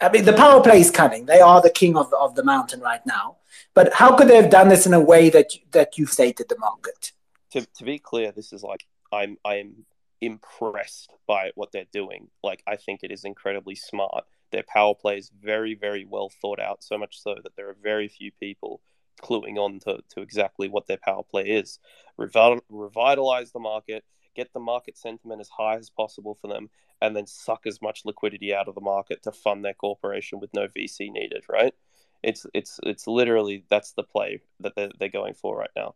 I 0.00 0.08
mean, 0.08 0.24
the 0.24 0.32
power 0.32 0.62
play 0.62 0.80
is 0.80 0.90
coming. 0.90 1.26
They 1.26 1.40
are 1.40 1.60
the 1.60 1.70
king 1.70 1.96
of 1.96 2.10
the, 2.10 2.16
of 2.16 2.34
the 2.34 2.44
mountain 2.44 2.80
right 2.80 3.04
now. 3.04 3.36
But 3.74 3.92
how 3.94 4.16
could 4.16 4.28
they 4.28 4.36
have 4.36 4.50
done 4.50 4.68
this 4.68 4.86
in 4.86 4.94
a 4.94 5.00
way 5.00 5.30
that 5.30 5.52
that 5.72 5.98
you've 5.98 6.10
stated 6.10 6.48
the 6.48 6.58
market? 6.58 7.12
To 7.52 7.66
to 7.66 7.84
be 7.84 7.98
clear, 7.98 8.32
this 8.32 8.52
is 8.52 8.62
like 8.62 8.86
I'm 9.12 9.36
I'm 9.44 9.84
impressed 10.20 11.12
by 11.26 11.50
what 11.54 11.72
they're 11.72 11.86
doing. 11.92 12.28
Like 12.42 12.62
I 12.66 12.76
think 12.76 13.00
it 13.02 13.10
is 13.10 13.24
incredibly 13.24 13.74
smart. 13.74 14.24
Their 14.50 14.64
power 14.66 14.94
play 14.94 15.18
is 15.18 15.30
very, 15.42 15.74
very 15.74 16.04
well 16.04 16.30
thought 16.40 16.60
out, 16.60 16.82
so 16.82 16.98
much 16.98 17.20
so 17.20 17.36
that 17.42 17.56
there 17.56 17.68
are 17.68 17.76
very 17.82 18.08
few 18.08 18.32
people 18.32 18.80
cluing 19.22 19.58
on 19.58 19.78
to, 19.80 19.98
to 20.10 20.22
exactly 20.22 20.68
what 20.68 20.86
their 20.86 20.96
power 20.96 21.22
play 21.22 21.44
is. 21.44 21.78
Revital, 22.18 22.60
revitalize 22.68 23.52
the 23.52 23.60
market, 23.60 24.04
get 24.34 24.52
the 24.52 24.60
market 24.60 24.96
sentiment 24.96 25.40
as 25.40 25.48
high 25.48 25.76
as 25.76 25.90
possible 25.90 26.34
for 26.40 26.48
them, 26.48 26.70
and 27.00 27.14
then 27.16 27.26
suck 27.26 27.66
as 27.66 27.80
much 27.80 28.04
liquidity 28.04 28.54
out 28.54 28.68
of 28.68 28.74
the 28.74 28.80
market 28.80 29.22
to 29.22 29.32
fund 29.32 29.64
their 29.64 29.74
corporation 29.74 30.40
with 30.40 30.52
no 30.54 30.66
VC 30.68 31.10
needed, 31.10 31.44
right? 31.48 31.74
It's 32.22 32.46
it's 32.52 32.78
it's 32.82 33.06
literally 33.06 33.64
that's 33.70 33.92
the 33.92 34.02
play 34.02 34.40
that 34.60 34.74
they're, 34.74 34.90
they're 34.98 35.08
going 35.08 35.34
for 35.34 35.56
right 35.56 35.70
now. 35.74 35.94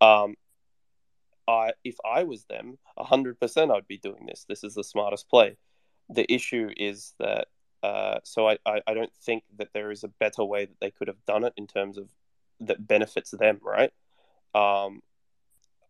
Um, 0.00 0.36
I 1.48 1.72
if 1.82 1.96
I 2.04 2.24
was 2.24 2.44
them, 2.44 2.78
hundred 2.96 3.40
percent 3.40 3.70
I'd 3.72 3.88
be 3.88 3.98
doing 3.98 4.26
this. 4.26 4.44
This 4.48 4.62
is 4.62 4.74
the 4.74 4.84
smartest 4.84 5.28
play. 5.28 5.56
The 6.08 6.32
issue 6.32 6.70
is 6.76 7.14
that 7.18 7.48
uh, 7.84 8.18
so 8.24 8.48
I, 8.48 8.56
I, 8.64 8.80
I 8.86 8.94
don't 8.94 9.12
think 9.12 9.44
that 9.58 9.74
there 9.74 9.90
is 9.90 10.04
a 10.04 10.08
better 10.08 10.42
way 10.42 10.64
that 10.64 10.80
they 10.80 10.90
could 10.90 11.08
have 11.08 11.22
done 11.26 11.44
it 11.44 11.52
in 11.58 11.66
terms 11.66 11.98
of 11.98 12.08
that 12.60 12.86
benefits 12.86 13.30
them, 13.30 13.60
right? 13.62 13.92
Um, 14.54 15.02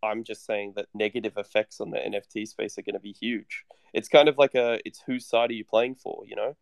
I'm 0.03 0.24
just 0.24 0.45
saying 0.45 0.72
that 0.74 0.88
negative 0.92 1.34
effects 1.36 1.80
on 1.80 1.90
the 1.90 1.99
NFT 1.99 2.49
space 2.49 2.76
are 2.76 2.82
going 2.82 2.95
to 2.95 3.01
be 3.01 3.12
huge. 3.12 3.64
It's 3.92 4.09
kind 4.09 4.28
of 4.28 4.38
like 4.38 4.57
a 4.57 4.80
it's 4.84 5.03
whose 5.07 5.24
side 5.24 5.51
are 5.51 5.55
you 5.55 5.64
playing 5.64 5.95
for, 5.95 6.24
you 6.26 6.34
know? 6.34 6.57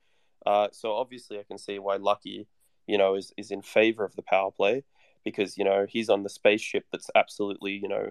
Uh, 0.44 0.68
so 0.70 0.92
obviously 0.92 1.38
I 1.38 1.44
can 1.44 1.56
see 1.56 1.78
why 1.78 1.96
Lucky, 1.96 2.46
you 2.86 2.98
know, 2.98 3.14
is 3.14 3.32
is 3.38 3.50
in 3.50 3.62
favor 3.62 4.04
of 4.04 4.14
the 4.16 4.22
power 4.22 4.50
play 4.50 4.84
because 5.24 5.56
you 5.56 5.64
know 5.64 5.86
he's 5.88 6.10
on 6.10 6.24
the 6.24 6.28
spaceship 6.28 6.84
that's 6.92 7.08
absolutely 7.14 7.72
you 7.72 7.88
know 7.88 8.10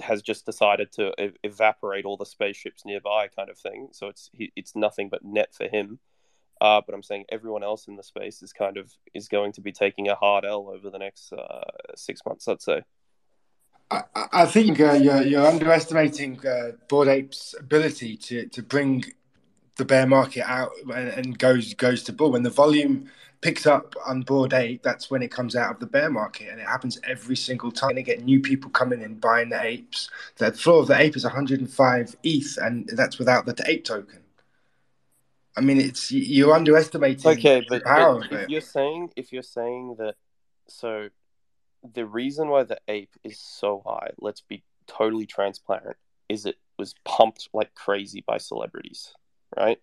has 0.00 0.22
just 0.22 0.46
decided 0.46 0.92
to 0.92 1.12
ev- 1.18 1.36
evaporate 1.42 2.04
all 2.04 2.16
the 2.16 2.24
spaceships 2.24 2.84
nearby, 2.84 3.26
kind 3.26 3.50
of 3.50 3.58
thing. 3.58 3.88
So 3.90 4.06
it's 4.06 4.30
he, 4.32 4.52
it's 4.54 4.76
nothing 4.76 5.08
but 5.08 5.24
net 5.24 5.54
for 5.54 5.66
him. 5.66 5.98
Uh, 6.60 6.80
but 6.84 6.94
I'm 6.94 7.02
saying 7.02 7.24
everyone 7.30 7.62
else 7.62 7.88
in 7.88 7.96
the 7.96 8.02
space 8.02 8.42
is 8.42 8.52
kind 8.52 8.76
of 8.76 8.92
is 9.14 9.28
going 9.28 9.52
to 9.52 9.60
be 9.60 9.72
taking 9.72 10.08
a 10.08 10.14
hard 10.14 10.44
L 10.44 10.68
over 10.68 10.90
the 10.90 10.98
next 10.98 11.32
uh, 11.32 11.62
six 11.96 12.20
months, 12.26 12.46
I'd 12.48 12.60
say. 12.60 12.82
I, 13.90 14.02
I 14.14 14.46
think 14.46 14.78
uh, 14.78 14.92
you're, 14.92 15.22
you're 15.22 15.46
underestimating 15.46 16.46
uh, 16.46 16.72
Bored 16.88 17.08
Ape's 17.08 17.54
ability 17.58 18.16
to, 18.18 18.46
to 18.46 18.62
bring 18.62 19.04
the 19.76 19.84
bear 19.84 20.06
market 20.06 20.48
out 20.48 20.70
and, 20.94 21.08
and 21.08 21.38
goes 21.38 21.74
goes 21.74 22.02
to 22.04 22.12
bull 22.12 22.32
when 22.32 22.42
the 22.42 22.50
volume 22.50 23.08
picks 23.40 23.66
up 23.66 23.94
on 24.06 24.22
Bored 24.22 24.52
Ape, 24.52 24.82
that's 24.82 25.10
when 25.10 25.22
it 25.22 25.30
comes 25.30 25.56
out 25.56 25.72
of 25.72 25.80
the 25.80 25.86
bear 25.86 26.10
market, 26.10 26.48
and 26.50 26.60
it 26.60 26.66
happens 26.66 27.00
every 27.04 27.36
single 27.36 27.72
time. 27.72 27.94
They 27.94 28.02
get 28.02 28.22
new 28.22 28.40
people 28.40 28.70
coming 28.70 29.00
in 29.00 29.14
buying 29.14 29.48
the 29.48 29.62
apes. 29.62 30.10
The 30.36 30.52
floor 30.52 30.82
of 30.82 30.88
the 30.88 30.98
ape 30.98 31.16
is 31.16 31.24
105 31.24 32.16
ETH, 32.22 32.58
and 32.58 32.88
that's 32.92 33.18
without 33.18 33.46
the 33.46 33.56
ape 33.66 33.84
token. 33.84 34.20
I 35.56 35.60
mean, 35.60 35.80
it's 35.80 36.10
you're 36.12 36.54
underestimating. 36.54 37.30
Okay, 37.32 37.64
but, 37.68 37.82
but 37.84 38.32
if 38.32 38.48
you're 38.48 38.60
saying 38.60 39.10
if 39.16 39.32
you're 39.32 39.42
saying 39.42 39.96
that, 39.98 40.14
so 40.68 41.08
the 41.94 42.06
reason 42.06 42.48
why 42.48 42.62
the 42.64 42.78
ape 42.88 43.14
is 43.24 43.38
so 43.38 43.82
high, 43.84 44.10
let's 44.18 44.40
be 44.40 44.62
totally 44.86 45.26
transparent, 45.26 45.96
is 46.28 46.46
it 46.46 46.56
was 46.78 46.94
pumped 47.04 47.48
like 47.52 47.74
crazy 47.74 48.22
by 48.26 48.38
celebrities, 48.38 49.12
right? 49.56 49.80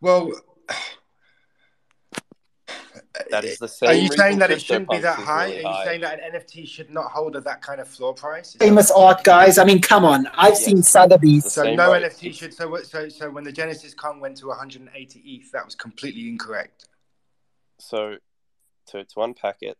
Well 0.00 0.30
Uh, 3.26 3.40
that 3.40 3.44
is 3.44 3.58
the 3.58 3.68
same. 3.68 3.88
Are 3.90 3.94
you 3.94 4.08
saying 4.08 4.38
that 4.38 4.50
it 4.50 4.62
shouldn't 4.62 4.88
be 4.88 4.98
that 4.98 5.18
high? 5.18 5.46
Really 5.46 5.58
Are 5.58 5.60
you 5.60 5.68
high. 5.68 5.84
saying 5.84 6.00
that 6.02 6.20
an 6.20 6.32
NFT 6.32 6.66
should 6.66 6.90
not 6.90 7.10
hold 7.10 7.36
at 7.36 7.44
that 7.44 7.62
kind 7.62 7.80
of 7.80 7.88
floor 7.88 8.14
price? 8.14 8.54
Famous 8.54 8.90
art, 8.90 9.24
guys. 9.24 9.58
I 9.58 9.64
mean, 9.64 9.80
come 9.80 10.04
on. 10.04 10.26
I've 10.34 10.54
yes. 10.54 10.64
seen 10.64 10.82
Sotheby's. 10.82 11.52
So 11.52 11.74
no 11.74 11.92
way. 11.92 12.02
NFT 12.02 12.34
should. 12.34 12.54
So 12.54 12.76
so 12.82 13.08
so 13.08 13.30
when 13.30 13.44
the 13.44 13.52
Genesis 13.52 13.94
Con 13.94 14.20
went 14.20 14.36
to 14.38 14.48
180 14.48 15.18
ETH, 15.20 15.52
that 15.52 15.64
was 15.64 15.74
completely 15.74 16.28
incorrect. 16.28 16.88
So, 17.78 18.16
to 18.88 19.04
to 19.04 19.20
unpack 19.20 19.58
it, 19.60 19.76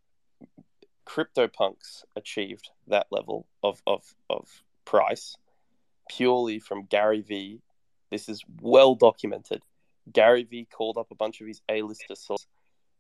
CryptoPunks 1.07 2.05
achieved 2.16 2.70
that 2.88 3.07
level 3.11 3.47
of 3.62 3.82
of 3.86 4.14
of 4.28 4.49
price 4.84 5.36
purely 6.09 6.59
from 6.59 6.84
Gary 6.84 7.20
V. 7.20 7.61
This 8.11 8.28
is 8.28 8.43
well 8.61 8.95
documented. 8.95 9.62
Gary 10.12 10.45
V 10.45 10.66
called 10.70 10.99
up 10.99 11.11
a 11.11 11.14
bunch 11.14 11.40
of 11.40 11.47
his 11.47 11.61
A-listers 11.68 12.28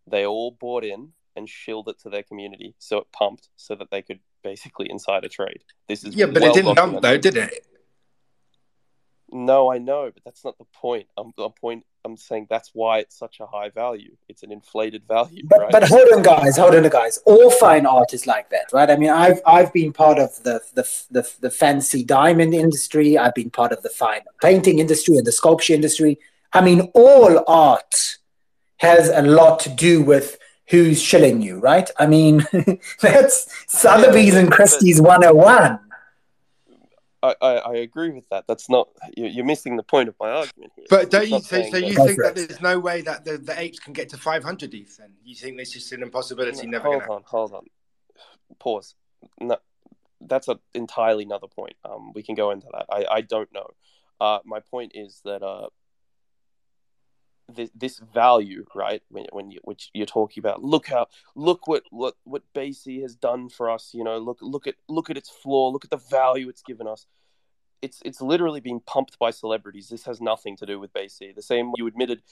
they 0.06 0.26
all 0.26 0.50
bought 0.50 0.84
in 0.84 1.12
and 1.36 1.48
shilled 1.48 1.88
it 1.88 1.98
to 2.00 2.10
their 2.10 2.22
community, 2.22 2.74
so 2.78 2.98
it 2.98 3.06
pumped, 3.12 3.48
so 3.56 3.74
that 3.74 3.90
they 3.90 4.02
could 4.02 4.20
basically 4.42 4.90
inside 4.90 5.24
a 5.24 5.28
trade. 5.28 5.62
This 5.88 6.04
is 6.04 6.14
yeah, 6.14 6.26
but 6.26 6.42
well 6.42 6.50
it 6.50 6.54
didn't 6.54 6.76
pump 6.76 7.00
though, 7.00 7.18
did 7.18 7.36
it? 7.36 7.66
No, 9.34 9.72
I 9.72 9.78
know, 9.78 10.10
but 10.12 10.22
that's 10.24 10.44
not 10.44 10.58
the 10.58 10.66
point. 10.74 11.06
I'm 11.16 11.32
the 11.38 11.48
point. 11.48 11.86
I'm 12.04 12.18
saying 12.18 12.48
that's 12.50 12.70
why 12.74 12.98
it's 12.98 13.16
such 13.16 13.40
a 13.40 13.46
high 13.46 13.70
value. 13.70 14.14
It's 14.28 14.42
an 14.42 14.52
inflated 14.52 15.04
value. 15.08 15.42
But, 15.46 15.60
right? 15.60 15.72
but 15.72 15.88
hold 15.88 16.08
on, 16.12 16.22
guys. 16.22 16.58
Hold 16.58 16.74
on, 16.74 16.86
guys. 16.90 17.18
All 17.24 17.50
fine 17.50 17.86
art 17.86 18.12
is 18.12 18.26
like 18.26 18.50
that, 18.50 18.66
right? 18.74 18.90
I 18.90 18.96
mean, 18.96 19.08
I've 19.08 19.40
I've 19.46 19.72
been 19.72 19.92
part 19.92 20.18
of 20.18 20.42
the 20.42 20.60
the 20.74 20.86
the, 21.10 21.30
the 21.40 21.50
fancy 21.50 22.04
diamond 22.04 22.52
industry. 22.52 23.16
I've 23.16 23.34
been 23.34 23.50
part 23.50 23.72
of 23.72 23.82
the 23.82 23.88
fine 23.88 24.20
painting 24.42 24.80
industry 24.80 25.16
and 25.16 25.26
the 25.26 25.32
sculpture 25.32 25.72
industry. 25.72 26.18
I 26.52 26.60
mean, 26.60 26.90
all 26.92 27.42
art 27.48 28.18
has 28.82 29.08
a 29.08 29.22
lot 29.22 29.60
to 29.60 29.68
do 29.68 30.02
with 30.02 30.38
who's 30.68 31.00
shilling 31.00 31.40
you, 31.40 31.60
right? 31.60 31.88
I 32.00 32.08
mean, 32.08 32.44
that's 33.00 33.46
Sotheby's 33.68 34.34
and 34.34 34.50
Christie's 34.50 35.00
101. 35.00 35.78
I, 37.22 37.34
I, 37.40 37.52
I, 37.54 37.74
agree 37.74 38.10
with 38.10 38.28
that. 38.30 38.46
That's 38.48 38.68
not 38.68 38.88
you're, 39.16 39.28
you're, 39.28 39.44
missing 39.44 39.76
the 39.76 39.84
point 39.84 40.08
of 40.08 40.16
my 40.18 40.28
argument 40.28 40.72
here. 40.74 40.86
But 40.90 41.12
don't 41.12 41.28
you? 41.28 41.40
So, 41.40 41.62
so 41.70 41.76
you 41.76 41.94
think 41.94 42.20
that 42.20 42.34
there's 42.34 42.60
no 42.60 42.80
way 42.80 43.02
that 43.02 43.24
the, 43.24 43.38
the 43.38 43.58
apes 43.60 43.78
can 43.78 43.92
get 43.92 44.08
to 44.08 44.16
500 44.16 44.74
ETH? 44.74 44.96
Then 44.96 45.12
you 45.24 45.36
think 45.36 45.60
it's 45.60 45.70
just 45.70 45.92
an 45.92 46.02
impossibility? 46.02 46.66
No, 46.66 46.78
never. 46.78 46.88
Hold 46.88 47.02
gonna... 47.02 47.12
on, 47.12 47.22
hold 47.24 47.52
on. 47.52 47.66
Pause. 48.58 48.96
No, 49.40 49.58
that's 50.20 50.48
an 50.48 50.58
entirely 50.74 51.22
another 51.22 51.46
point. 51.46 51.76
Um, 51.84 52.12
we 52.12 52.24
can 52.24 52.34
go 52.34 52.50
into 52.50 52.66
that. 52.72 52.86
I, 52.90 53.06
I 53.08 53.20
don't 53.20 53.52
know. 53.54 53.68
Uh, 54.20 54.40
my 54.44 54.58
point 54.58 54.90
is 54.96 55.20
that 55.24 55.44
uh, 55.44 55.68
this, 57.54 57.70
this 57.74 57.98
value, 57.98 58.64
right? 58.74 59.02
When 59.08 59.26
when 59.32 59.50
you 59.50 59.60
which 59.62 59.90
you're 59.94 60.06
talking 60.06 60.40
about, 60.40 60.62
look 60.62 60.88
how 60.88 61.06
look 61.34 61.66
what 61.66 61.84
what 61.90 62.14
what 62.24 62.42
BAYC 62.54 63.02
has 63.02 63.14
done 63.14 63.48
for 63.48 63.70
us. 63.70 63.90
You 63.94 64.04
know, 64.04 64.18
look 64.18 64.38
look 64.40 64.66
at 64.66 64.74
look 64.88 65.10
at 65.10 65.16
its 65.16 65.30
floor, 65.30 65.72
look 65.72 65.84
at 65.84 65.90
the 65.90 65.96
value 65.96 66.48
it's 66.48 66.62
given 66.62 66.86
us. 66.86 67.06
It's 67.80 68.00
it's 68.04 68.20
literally 68.20 68.60
being 68.60 68.80
pumped 68.80 69.18
by 69.18 69.30
celebrities. 69.30 69.88
This 69.88 70.04
has 70.04 70.20
nothing 70.20 70.56
to 70.58 70.66
do 70.66 70.78
with 70.78 70.92
BAYC. 70.92 71.34
The 71.34 71.42
same 71.42 71.72
you 71.76 71.86
admitted. 71.86 72.22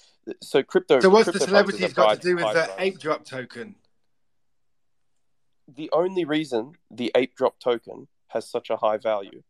So 0.42 0.62
crypto. 0.62 1.00
So 1.00 1.10
what's 1.10 1.24
crypto 1.24 1.38
the 1.38 1.44
celebrities 1.44 1.92
got 1.92 2.14
to 2.14 2.20
do 2.20 2.36
with 2.36 2.52
the 2.52 2.70
ape 2.78 2.98
drop 2.98 3.24
token? 3.24 3.76
The 5.72 5.90
only 5.92 6.24
reason 6.24 6.72
the 6.90 7.12
ape 7.14 7.36
drop 7.36 7.58
token 7.60 8.08
has 8.28 8.48
such 8.48 8.70
a 8.70 8.76
high 8.76 8.96
value 8.96 9.42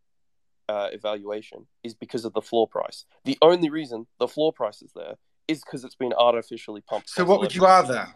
uh, 0.70 0.88
evaluation 0.92 1.66
is 1.82 1.94
because 1.94 2.24
of 2.24 2.32
the 2.32 2.40
floor 2.40 2.68
price. 2.68 3.04
The 3.24 3.36
only 3.42 3.70
reason 3.70 4.06
the 4.18 4.28
floor 4.28 4.52
price 4.52 4.82
is 4.82 4.92
there 4.94 5.16
is 5.50 5.62
because 5.64 5.84
it's 5.84 5.94
been 5.94 6.12
artificially 6.12 6.80
pumped. 6.80 7.10
So, 7.10 7.24
what 7.24 7.40
would 7.40 7.54
you 7.54 7.62
rather? 7.62 8.08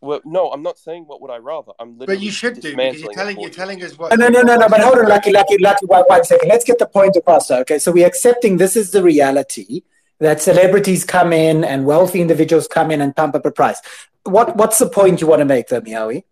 Well, 0.00 0.20
no, 0.24 0.50
I'm 0.50 0.62
not 0.62 0.78
saying 0.78 1.04
what 1.06 1.22
would 1.22 1.30
I 1.30 1.38
rather. 1.38 1.72
I'm 1.78 1.98
literally. 1.98 2.18
But 2.18 2.22
you 2.22 2.30
should 2.30 2.60
do 2.60 2.76
because 2.76 3.00
you're 3.00 3.12
telling 3.12 3.40
you're 3.40 3.50
telling 3.50 3.82
us 3.82 3.98
what. 3.98 4.18
No, 4.18 4.28
no, 4.28 4.42
no, 4.42 4.56
no. 4.56 4.68
But 4.68 4.80
hold 4.80 4.98
on, 4.98 5.08
Lucky, 5.08 5.32
Lucky, 5.32 5.56
Lucky. 5.58 5.86
One, 5.86 6.04
one 6.06 6.24
second. 6.24 6.48
Let's 6.48 6.64
get 6.64 6.78
the 6.78 6.86
point 6.86 7.16
across. 7.16 7.48
though, 7.48 7.60
Okay, 7.60 7.78
so 7.78 7.90
we're 7.90 8.06
accepting 8.06 8.58
this 8.58 8.76
is 8.76 8.90
the 8.90 9.02
reality 9.02 9.82
that 10.20 10.42
celebrities 10.42 11.04
come 11.04 11.32
in 11.32 11.64
and 11.64 11.86
wealthy 11.86 12.20
individuals 12.20 12.68
come 12.68 12.90
in 12.90 13.00
and 13.00 13.16
pump 13.16 13.34
up 13.34 13.46
a 13.46 13.50
price. 13.50 13.80
What 14.24 14.56
What's 14.56 14.78
the 14.78 14.88
point 14.88 15.22
you 15.22 15.26
want 15.26 15.40
to 15.40 15.46
make, 15.46 15.68
though, 15.68 15.80
Meowy? 15.80 16.24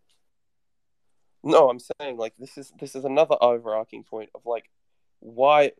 No, 1.43 1.71
I'm 1.71 1.81
saying 1.81 2.19
like 2.19 2.35
this 2.39 2.59
is 2.59 2.73
this 2.79 2.95
is 2.95 3.05
another 3.05 3.37
overarching 3.41 4.05
point 4.05 4.31
of 4.35 4.43
like 4.45 4.71
why 5.25 5.71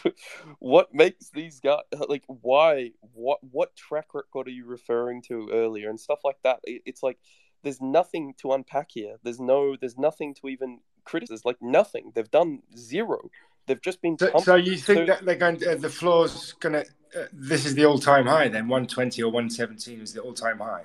what 0.58 0.94
makes 0.94 1.28
these 1.28 1.60
guys 1.60 1.80
like 2.08 2.24
why 2.28 2.90
what 3.12 3.38
what 3.52 3.76
track 3.76 4.14
record 4.14 4.48
are 4.48 4.50
you 4.50 4.64
referring 4.64 5.20
to 5.20 5.50
earlier 5.52 5.90
and 5.90 6.00
stuff 6.00 6.20
like 6.24 6.38
that 6.42 6.60
It- 6.64 6.80
it's 6.86 7.02
like 7.02 7.18
there's 7.62 7.80
nothing 7.82 8.32
to 8.38 8.52
unpack 8.52 8.88
here 8.92 9.16
there's 9.22 9.38
no 9.38 9.76
there's 9.76 9.98
nothing 9.98 10.32
to 10.36 10.48
even 10.48 10.80
criticize 11.04 11.44
like 11.44 11.60
nothing 11.60 12.10
they've 12.14 12.30
done 12.30 12.62
zero 12.74 13.30
they've 13.66 13.82
just 13.82 14.00
been 14.00 14.16
So, 14.18 14.30
so 14.38 14.54
you 14.54 14.76
think 14.76 15.08
that 15.08 15.26
they're 15.26 15.34
going? 15.36 15.58
To, 15.58 15.72
uh, 15.72 15.74
the 15.76 15.90
floor's 15.90 16.52
gonna. 16.54 16.84
Uh, 17.14 17.26
this 17.32 17.66
is 17.66 17.74
the 17.74 17.84
all-time 17.84 18.26
high. 18.26 18.48
Then 18.48 18.66
120 18.68 19.22
or 19.22 19.30
117 19.30 20.00
is 20.00 20.12
the 20.14 20.20
all-time 20.20 20.58
high. 20.58 20.84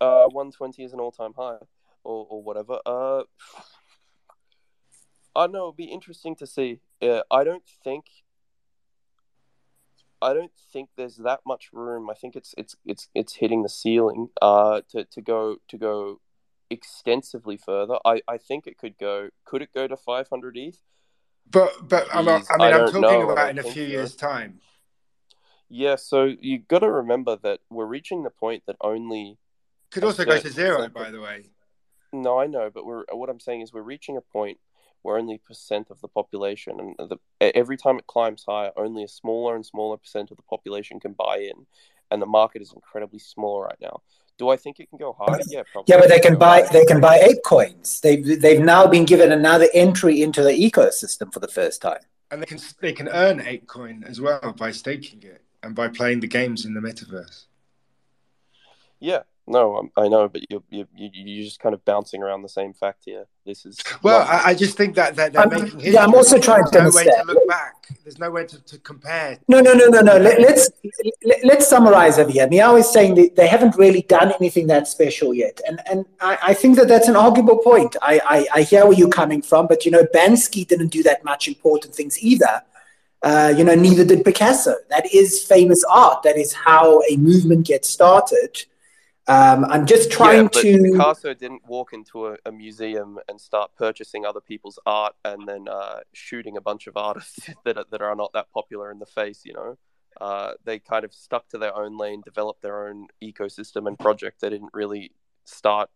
uh 0.00 0.26
120 0.28 0.82
is 0.84 0.92
an 0.92 1.00
all-time 1.00 1.32
high 1.36 1.58
or, 2.04 2.26
or 2.30 2.42
whatever 2.42 2.78
uh 2.86 3.22
i 5.38 5.42
don't 5.44 5.52
know 5.52 5.66
it'd 5.68 5.76
be 5.76 5.84
interesting 5.98 6.34
to 6.36 6.46
see 6.46 6.80
uh, 7.02 7.22
i 7.30 7.44
don't 7.44 7.66
think 7.84 8.04
i 10.20 10.32
don't 10.34 10.52
think 10.72 10.90
there's 10.96 11.16
that 11.16 11.40
much 11.46 11.70
room 11.72 12.10
i 12.10 12.14
think 12.14 12.34
it's 12.34 12.54
it's 12.58 12.74
it's 12.84 13.08
it's 13.14 13.34
hitting 13.36 13.62
the 13.62 13.68
ceiling 13.68 14.28
uh 14.42 14.80
to, 14.90 15.04
to 15.04 15.20
go 15.22 15.56
to 15.68 15.76
go 15.78 16.20
extensively 16.70 17.56
further 17.56 17.96
i 18.04 18.20
i 18.28 18.36
think 18.36 18.66
it 18.66 18.76
could 18.76 18.96
go 18.98 19.28
could 19.44 19.62
it 19.62 19.70
go 19.74 19.86
to 19.86 19.96
500 19.96 20.56
eth 20.58 20.80
But 21.50 21.88
but 21.88 22.06
I'm, 22.12 22.28
I 22.28 22.32
mean 22.32 22.44
I 22.60 22.72
I'm 22.72 22.86
talking 22.86 23.00
know, 23.00 23.30
about 23.30 23.50
in 23.50 23.58
a 23.58 23.62
few 23.62 23.84
so. 23.84 23.90
years' 23.94 24.14
time. 24.16 24.60
yeah 25.70 25.96
so 25.96 26.18
you've 26.48 26.68
got 26.68 26.80
to 26.80 26.90
remember 26.90 27.36
that 27.36 27.60
we're 27.70 27.86
reaching 27.86 28.22
the 28.24 28.30
point 28.44 28.64
that 28.66 28.76
only 28.80 29.38
Could 29.90 30.04
also 30.04 30.24
go 30.24 30.38
to 30.38 30.50
zero, 30.50 30.88
by 30.88 31.10
the 31.10 31.20
way. 31.20 31.38
No, 32.12 32.38
I 32.40 32.46
know, 32.46 32.70
but 32.76 32.84
we're 32.88 33.04
what 33.12 33.28
I'm 33.32 33.40
saying 33.40 33.60
is 33.62 33.72
we're 33.72 33.82
reaching 33.94 34.16
a 34.16 34.20
point 34.20 34.58
where 35.02 35.18
only 35.18 35.38
percent 35.38 35.88
of 35.90 36.00
the 36.00 36.08
population, 36.08 36.94
and 36.98 37.10
the, 37.10 37.18
every 37.56 37.76
time 37.76 37.98
it 37.98 38.06
climbs 38.06 38.44
higher, 38.46 38.70
only 38.76 39.04
a 39.04 39.08
smaller 39.08 39.54
and 39.54 39.64
smaller 39.64 39.96
percent 39.96 40.30
of 40.30 40.36
the 40.36 40.42
population 40.42 41.00
can 41.00 41.12
buy 41.12 41.38
in, 41.38 41.66
and 42.10 42.20
the 42.20 42.26
market 42.26 42.62
is 42.62 42.72
incredibly 42.72 43.18
small 43.18 43.62
right 43.62 43.78
now. 43.80 44.00
Do 44.38 44.50
I 44.50 44.56
think 44.56 44.78
it 44.78 44.88
can 44.88 44.98
go 44.98 45.16
higher? 45.18 45.40
Yeah, 45.48 45.62
probably. 45.72 45.92
Yeah, 45.92 46.00
but 46.00 46.08
they 46.08 46.20
can 46.20 46.38
buy 46.38 46.62
higher. 46.62 46.72
they 46.72 46.84
can 46.84 47.00
buy 47.00 47.16
ape 47.18 47.42
coins. 47.44 48.00
They've 48.00 48.40
they've 48.40 48.60
now 48.60 48.86
been 48.86 49.04
given 49.04 49.32
another 49.32 49.68
entry 49.74 50.22
into 50.22 50.42
the 50.42 50.52
ecosystem 50.52 51.32
for 51.32 51.40
the 51.40 51.48
first 51.48 51.82
time. 51.82 52.00
And 52.30 52.42
they 52.42 52.46
can 52.46 52.58
they 52.80 52.92
can 52.92 53.08
earn 53.08 53.40
ApeCoin 53.40 54.08
as 54.08 54.20
well 54.20 54.54
by 54.56 54.70
staking 54.70 55.22
it 55.22 55.42
and 55.62 55.74
by 55.74 55.88
playing 55.88 56.20
the 56.20 56.26
games 56.26 56.66
in 56.66 56.74
the 56.74 56.80
metaverse. 56.80 57.44
Yeah, 59.00 59.22
no, 59.48 59.90
I'm, 59.96 60.10
know, 60.10 60.28
but 60.28 60.42
you're 60.50 60.62
you 60.70 60.86
you 60.94 61.10
you're 61.12 61.44
just 61.44 61.58
kind 61.60 61.74
of 61.74 61.84
bouncing 61.84 62.22
around 62.22 62.42
the 62.42 62.48
same 62.48 62.72
fact 62.72 63.04
here. 63.04 63.26
This 63.46 63.64
is 63.66 63.78
Well, 64.02 64.20
not- 64.20 64.28
I, 64.28 64.50
I 64.50 64.54
just 64.54 64.76
think 64.76 64.94
that, 64.96 65.16
that 65.16 65.32
they're 65.32 65.40
I'm- 65.40 65.50
making 65.50 65.66
history. 65.80 65.92
yeah, 65.92 66.04
I'm 66.04 66.14
also 66.14 66.38
trying 66.38 66.64
to 66.64 66.70
There's 66.70 66.94
no 66.94 66.98
way 66.98 67.04
to 67.04 67.24
look 67.26 67.48
back. 67.48 67.74
There's 68.04 68.18
no 68.18 68.30
way 68.30 68.44
to, 68.46 68.60
to 68.62 68.78
compare. 68.78 69.38
No, 69.48 69.60
no, 69.60 69.72
no, 69.72 69.86
no, 69.86 70.00
no. 70.02 70.16
Let, 70.18 70.40
let's 70.40 70.70
let, 71.24 71.44
let's 71.44 71.66
summarize 71.66 72.18
over 72.18 72.30
here. 72.30 72.46
Meowy 72.46 72.80
is 72.80 72.92
saying 72.92 73.14
that 73.16 73.36
they 73.36 73.46
haven't 73.48 73.76
really 73.76 74.02
done 74.02 74.32
anything 74.38 74.66
that 74.68 74.86
special 74.86 75.32
yet, 75.34 75.60
and 75.66 75.80
and 75.90 76.04
I, 76.20 76.38
I 76.48 76.54
think 76.54 76.76
that 76.76 76.88
that's 76.88 77.08
an 77.08 77.16
arguable 77.16 77.58
point. 77.58 77.96
I, 78.02 78.20
I 78.36 78.46
I 78.58 78.62
hear 78.62 78.84
where 78.84 78.92
you're 78.98 79.08
coming 79.08 79.42
from, 79.42 79.66
but 79.66 79.84
you 79.84 79.90
know, 79.90 80.04
Bansky 80.14 80.66
didn't 80.66 80.88
do 80.88 81.02
that 81.04 81.24
much 81.24 81.48
important 81.48 81.94
things 81.94 82.18
either. 82.22 82.62
Uh, 83.20 83.52
you 83.56 83.64
know, 83.64 83.74
neither 83.74 84.04
did 84.04 84.24
Picasso. 84.24 84.76
That 84.90 85.12
is 85.12 85.42
famous 85.42 85.82
art. 85.90 86.22
That 86.22 86.36
is 86.36 86.52
how 86.52 87.02
a 87.10 87.16
movement 87.16 87.66
gets 87.66 87.88
started. 87.88 88.64
Um, 89.28 89.66
I'm 89.66 89.84
just 89.84 90.10
trying 90.10 90.48
yeah, 90.54 90.62
to. 90.62 90.82
Picasso 90.82 91.34
didn't 91.34 91.62
walk 91.66 91.92
into 91.92 92.28
a, 92.28 92.36
a 92.46 92.50
museum 92.50 93.18
and 93.28 93.38
start 93.38 93.70
purchasing 93.76 94.24
other 94.24 94.40
people's 94.40 94.78
art 94.86 95.14
and 95.22 95.46
then 95.46 95.68
uh, 95.68 96.00
shooting 96.14 96.56
a 96.56 96.62
bunch 96.62 96.86
of 96.86 96.96
artists 96.96 97.50
that 97.64 97.76
are, 97.76 97.84
that 97.90 98.00
are 98.00 98.16
not 98.16 98.32
that 98.32 98.50
popular 98.52 98.90
in 98.90 98.98
the 98.98 99.06
face. 99.06 99.42
You 99.44 99.52
know, 99.52 99.78
uh, 100.18 100.52
they 100.64 100.78
kind 100.78 101.04
of 101.04 101.12
stuck 101.12 101.46
to 101.50 101.58
their 101.58 101.76
own 101.76 101.98
lane, 101.98 102.22
developed 102.24 102.62
their 102.62 102.88
own 102.88 103.08
ecosystem 103.22 103.86
and 103.86 103.98
project. 103.98 104.40
They 104.40 104.48
didn't 104.48 104.70
really 104.72 105.12
start 105.44 105.90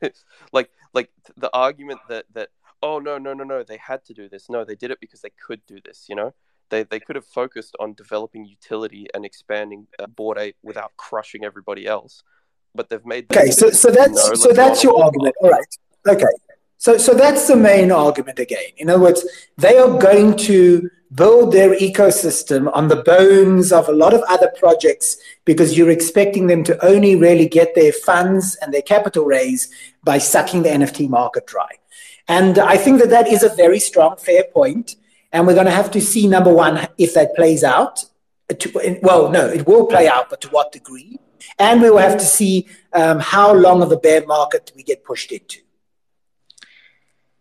like 0.52 0.70
like 0.92 1.10
the 1.36 1.50
argument 1.54 2.00
that 2.08 2.26
that 2.34 2.48
oh 2.82 2.98
no 2.98 3.16
no 3.16 3.32
no 3.32 3.44
no 3.44 3.62
they 3.62 3.76
had 3.76 4.04
to 4.06 4.14
do 4.14 4.28
this. 4.28 4.50
No, 4.50 4.64
they 4.64 4.74
did 4.74 4.90
it 4.90 4.98
because 5.00 5.20
they 5.20 5.32
could 5.46 5.64
do 5.66 5.78
this. 5.84 6.06
You 6.08 6.16
know. 6.16 6.34
They, 6.70 6.84
they 6.84 7.00
could 7.00 7.16
have 7.16 7.26
focused 7.26 7.76
on 7.78 7.92
developing 7.92 8.46
utility 8.46 9.06
and 9.12 9.26
expanding 9.26 9.88
uh, 9.98 10.06
Bored 10.06 10.38
Ape 10.38 10.56
without 10.62 10.92
crushing 10.96 11.44
everybody 11.44 11.86
else, 11.86 12.22
but 12.74 12.88
they've 12.88 13.04
made 13.04 13.30
Okay, 13.30 13.50
so 13.50 13.70
so 13.70 13.90
that's 13.90 14.28
no, 14.28 14.34
so 14.34 14.52
that's 14.52 14.82
your 14.82 15.02
argument. 15.02 15.34
All 15.40 15.50
right. 15.50 15.76
Okay. 16.08 16.24
So 16.78 16.98
so 16.98 17.14
that's 17.14 17.46
the 17.46 17.56
main 17.56 17.92
argument 17.92 18.38
again. 18.38 18.70
In 18.76 18.90
other 18.90 19.02
words, 19.02 19.24
they 19.56 19.78
are 19.78 19.98
going 19.98 20.36
to 20.38 20.90
build 21.14 21.52
their 21.52 21.76
ecosystem 21.76 22.70
on 22.74 22.88
the 22.88 22.96
bones 22.96 23.70
of 23.70 23.88
a 23.88 23.92
lot 23.92 24.14
of 24.14 24.22
other 24.28 24.50
projects 24.58 25.16
because 25.44 25.76
you're 25.76 25.90
expecting 25.90 26.46
them 26.46 26.64
to 26.64 26.84
only 26.84 27.16
really 27.16 27.46
get 27.46 27.74
their 27.74 27.92
funds 27.92 28.56
and 28.62 28.72
their 28.72 28.82
capital 28.82 29.24
raise 29.24 29.68
by 30.02 30.18
sucking 30.18 30.62
the 30.62 30.70
NFT 30.70 31.08
market 31.08 31.46
dry. 31.46 31.68
And 32.28 32.58
I 32.58 32.76
think 32.76 32.98
that 33.00 33.10
that 33.10 33.28
is 33.28 33.42
a 33.42 33.50
very 33.50 33.78
strong, 33.78 34.16
fair 34.16 34.44
point. 34.44 34.96
And 35.32 35.46
we're 35.46 35.54
going 35.54 35.66
to 35.66 35.72
have 35.72 35.90
to 35.92 36.00
see 36.00 36.26
number 36.26 36.52
one 36.52 36.88
if 36.98 37.14
that 37.14 37.34
plays 37.34 37.64
out. 37.64 38.04
To, 38.58 38.98
well, 39.02 39.30
no, 39.30 39.46
it 39.46 39.66
will 39.66 39.86
play 39.86 40.08
out, 40.08 40.28
but 40.28 40.40
to 40.42 40.48
what 40.48 40.72
degree? 40.72 41.18
And 41.58 41.80
we 41.82 41.90
will 41.90 41.98
have 41.98 42.18
to 42.18 42.24
see 42.24 42.66
um, 42.92 43.18
how 43.20 43.52
long 43.54 43.82
of 43.82 43.92
a 43.92 43.96
bear 43.96 44.24
market 44.26 44.72
we 44.74 44.82
get 44.82 45.04
pushed 45.04 45.32
into. 45.32 45.58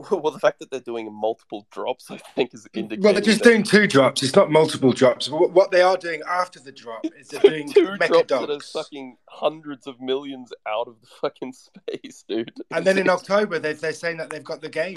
Well, 0.10 0.32
the 0.32 0.40
fact 0.40 0.60
that 0.60 0.72
they're 0.72 0.80
doing 0.80 1.14
multiple 1.14 1.68
drops, 1.72 2.10
I 2.10 2.18
think, 2.18 2.56
is 2.56 2.68
indicating. 2.74 3.04
Well, 3.04 3.14
they're 3.14 3.22
just 3.22 3.44
that 3.44 3.50
doing 3.50 3.62
two 3.62 3.86
drops. 3.86 4.24
It's 4.24 4.36
not 4.36 4.50
multiple 4.50 4.94
drops. 4.94 5.30
What 5.30 5.52
what 5.52 5.70
they 5.70 5.82
are 5.84 5.96
doing 5.98 6.22
after 6.28 6.60
the 6.60 6.72
drop 6.72 7.06
is 7.20 7.28
they're 7.28 7.40
doing 7.52 7.72
two 7.72 7.86
mecha 7.86 8.08
drops 8.08 8.28
that 8.30 8.44
are 8.44 8.48
dogs. 8.48 8.66
sucking 8.66 9.18
hundreds 9.30 9.86
of 9.86 10.02
millions 10.02 10.52
out 10.68 10.88
of 10.88 11.00
the 11.02 11.08
fucking 11.22 11.54
space, 11.54 12.24
dude. 12.28 12.52
And 12.72 12.84
then 12.86 12.98
in 12.98 13.10
October, 13.10 13.60
they 13.60 13.74
they're 13.74 13.94
saying 13.94 14.18
that 14.18 14.32
they've 14.32 14.44
got 14.44 14.62
the 14.62 14.70
game. 14.70 14.96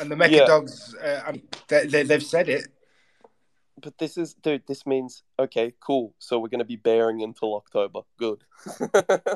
And 0.00 0.10
the 0.10 0.14
mecha 0.16 0.30
Yeah. 0.30 0.46
dogs, 0.46 0.94
uh, 0.94 1.32
they, 1.68 1.86
they, 1.86 2.02
they've 2.04 2.22
said 2.22 2.48
it. 2.48 2.68
But 3.82 3.98
this 3.98 4.16
is, 4.16 4.34
dude. 4.34 4.66
This 4.66 4.86
means 4.86 5.22
okay, 5.38 5.72
cool. 5.80 6.14
So 6.18 6.38
we're 6.38 6.48
gonna 6.48 6.64
be 6.64 6.76
bearing 6.76 7.22
until 7.22 7.54
October. 7.56 8.00
Good. 8.18 8.44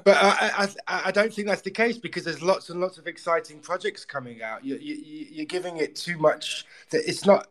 But 0.05 0.09
I, 0.09 0.69
I, 0.87 1.03
I 1.07 1.11
don't 1.11 1.33
think 1.33 1.49
that's 1.49 1.63
the 1.63 1.71
case 1.71 1.99
because 1.99 2.25
there's 2.25 2.43
lots 2.43 2.71
and 2.71 2.81
lots 2.81 2.99
of 2.99 3.07
exciting 3.07 3.61
projects 3.61 4.05
coming 4.05 4.43
out. 4.43 4.65
You, 4.65 4.77
you, 4.77 4.95
you- 4.95 5.27
you're 5.31 5.47
giving 5.47 5.79
it 5.79 5.97
too 5.97 6.19
much. 6.19 6.67
That 6.91 7.09
it's 7.09 7.25
not. 7.25 7.49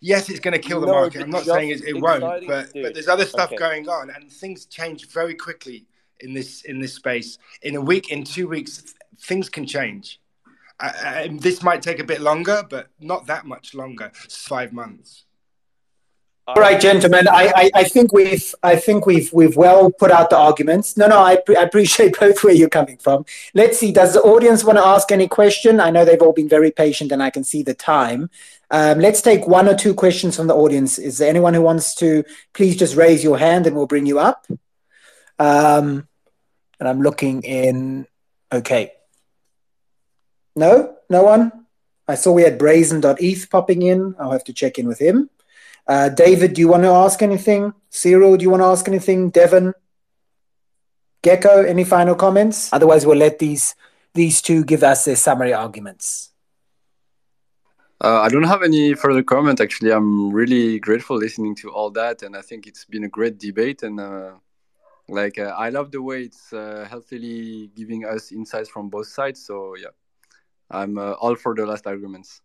Yes, 0.00 0.30
it's 0.30 0.40
going 0.40 0.52
to 0.52 0.58
kill 0.58 0.80
the 0.80 0.86
No, 0.86 0.92
market. 0.94 1.20
I'm 1.22 1.30
not 1.30 1.44
saying 1.44 1.68
it, 1.68 1.84
it 1.84 2.00
won't, 2.00 2.46
but 2.46 2.72
dude, 2.72 2.82
but 2.82 2.94
there's 2.94 3.08
other 3.08 3.26
stuff 3.26 3.48
okay. 3.48 3.56
going 3.56 3.86
on, 3.86 4.08
and 4.08 4.32
things 4.32 4.64
change 4.64 5.08
very 5.08 5.34
quickly 5.34 5.86
in 6.20 6.32
this 6.32 6.62
in 6.62 6.80
this 6.80 6.94
space. 6.94 7.36
In 7.62 7.76
a 7.76 7.80
week, 7.80 8.10
in 8.10 8.24
two 8.24 8.48
weeks, 8.48 8.94
things 9.18 9.50
can 9.50 9.66
change. 9.66 10.18
I, 10.80 10.86
I, 10.88 11.28
this 11.38 11.62
might 11.62 11.82
take 11.82 11.98
a 11.98 12.04
bit 12.04 12.22
longer, 12.22 12.64
but 12.68 12.88
not 12.98 13.26
that 13.26 13.44
much 13.44 13.74
longer. 13.74 14.10
Five 14.14 14.72
months. 14.72 15.24
All 16.56 16.62
right, 16.62 16.80
gentlemen. 16.80 17.28
I, 17.28 17.52
I, 17.54 17.70
I 17.76 17.84
think 17.84 18.12
we've 18.12 18.52
I 18.64 18.74
think 18.74 19.06
we've 19.06 19.32
we've 19.32 19.56
well 19.56 19.88
put 19.92 20.10
out 20.10 20.30
the 20.30 20.36
arguments. 20.36 20.96
No, 20.96 21.06
no, 21.06 21.22
I, 21.22 21.36
pre- 21.36 21.54
I 21.54 21.62
appreciate 21.62 22.18
both 22.20 22.42
where 22.42 22.52
you're 22.52 22.68
coming 22.68 22.96
from. 22.96 23.24
Let's 23.54 23.78
see. 23.78 23.92
Does 23.92 24.14
the 24.14 24.22
audience 24.22 24.64
want 24.64 24.78
to 24.78 24.84
ask 24.84 25.12
any 25.12 25.28
question? 25.28 25.78
I 25.78 25.90
know 25.90 26.04
they've 26.04 26.20
all 26.20 26.32
been 26.32 26.48
very 26.48 26.72
patient, 26.72 27.12
and 27.12 27.22
I 27.22 27.30
can 27.30 27.44
see 27.44 27.62
the 27.62 27.74
time. 27.74 28.30
Um, 28.68 28.98
let's 28.98 29.22
take 29.22 29.46
one 29.46 29.68
or 29.68 29.76
two 29.76 29.94
questions 29.94 30.36
from 30.36 30.48
the 30.48 30.56
audience. 30.56 30.98
Is 30.98 31.18
there 31.18 31.28
anyone 31.28 31.54
who 31.54 31.62
wants 31.62 31.94
to? 31.96 32.24
Please 32.52 32.76
just 32.76 32.96
raise 32.96 33.22
your 33.22 33.38
hand, 33.38 33.68
and 33.68 33.76
we'll 33.76 33.86
bring 33.86 34.06
you 34.06 34.18
up. 34.18 34.44
Um, 35.38 36.08
and 36.80 36.88
I'm 36.88 37.00
looking 37.00 37.42
in. 37.42 38.08
Okay. 38.52 38.90
No, 40.56 40.96
no 41.08 41.22
one. 41.22 41.52
I 42.08 42.16
saw 42.16 42.32
we 42.32 42.42
had 42.42 42.58
brazen.eth 42.58 43.50
popping 43.50 43.82
in. 43.82 44.16
I'll 44.18 44.32
have 44.32 44.44
to 44.44 44.52
check 44.52 44.80
in 44.80 44.88
with 44.88 44.98
him. 44.98 45.30
Uh, 45.86 46.08
David, 46.08 46.54
do 46.54 46.60
you 46.60 46.68
want 46.68 46.82
to 46.84 46.90
ask 46.90 47.22
anything? 47.22 47.72
Cyril, 47.88 48.36
do 48.36 48.42
you 48.44 48.50
want 48.50 48.62
to 48.62 48.66
ask 48.66 48.86
anything? 48.86 49.30
Devon, 49.30 49.74
Gecko, 51.22 51.62
any 51.62 51.84
final 51.84 52.14
comments? 52.14 52.72
Otherwise, 52.72 53.04
we'll 53.04 53.18
let 53.18 53.38
these 53.38 53.74
these 54.14 54.42
two 54.42 54.64
give 54.64 54.82
us 54.82 55.04
their 55.04 55.16
summary 55.16 55.52
arguments. 55.52 56.30
Uh, 58.02 58.20
I 58.22 58.28
don't 58.28 58.44
have 58.44 58.62
any 58.62 58.94
further 58.94 59.22
comment. 59.22 59.60
Actually, 59.60 59.92
I'm 59.92 60.32
really 60.32 60.78
grateful 60.78 61.16
listening 61.16 61.54
to 61.56 61.70
all 61.70 61.90
that, 61.90 62.22
and 62.22 62.34
I 62.34 62.40
think 62.40 62.66
it's 62.66 62.86
been 62.86 63.04
a 63.04 63.08
great 63.08 63.38
debate. 63.38 63.82
And 63.82 64.00
uh, 64.00 64.32
like 65.08 65.38
uh, 65.38 65.54
I 65.58 65.68
love 65.68 65.90
the 65.90 66.00
way 66.00 66.22
it's 66.22 66.52
uh, 66.52 66.86
healthily 66.88 67.70
giving 67.76 68.06
us 68.06 68.32
insights 68.32 68.70
from 68.70 68.88
both 68.88 69.08
sides. 69.08 69.44
So 69.44 69.76
yeah, 69.76 69.92
I'm 70.70 70.96
uh, 70.96 71.12
all 71.12 71.36
for 71.36 71.54
the 71.54 71.66
last 71.66 71.86
arguments. 71.86 72.40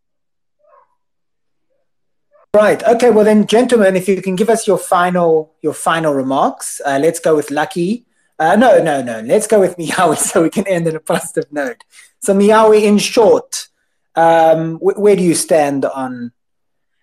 Right. 2.56 2.82
Okay. 2.84 3.12
Well, 3.12 3.26
then, 3.26 3.48
gentlemen, 3.48 3.98
if 3.98 4.08
you 4.08 4.22
can 4.22 4.38
give 4.38 4.50
us 4.50 4.66
your 4.66 4.78
final 4.78 5.54
your 5.62 5.74
final 5.74 6.14
remarks. 6.14 6.80
Uh, 6.86 7.00
let's 7.02 7.20
go 7.20 7.36
with 7.36 7.52
Lucky. 7.52 8.06
Uh, 8.40 8.56
no, 8.56 8.82
no, 8.82 9.02
no. 9.02 9.20
Let's 9.20 9.46
go 9.46 9.60
with 9.60 9.76
Meowy 9.78 10.16
so 10.16 10.44
we 10.44 10.50
can 10.50 10.66
end 10.66 10.88
on 10.88 10.96
a 10.96 11.02
positive 11.02 11.52
note. 11.52 11.84
So, 12.20 12.34
Meowy, 12.34 12.84
in 12.84 12.98
short, 12.98 13.68
um, 14.16 14.78
wh- 14.78 14.98
where 14.98 15.18
do 15.18 15.24
you 15.24 15.36
stand 15.36 15.84
on 15.84 16.32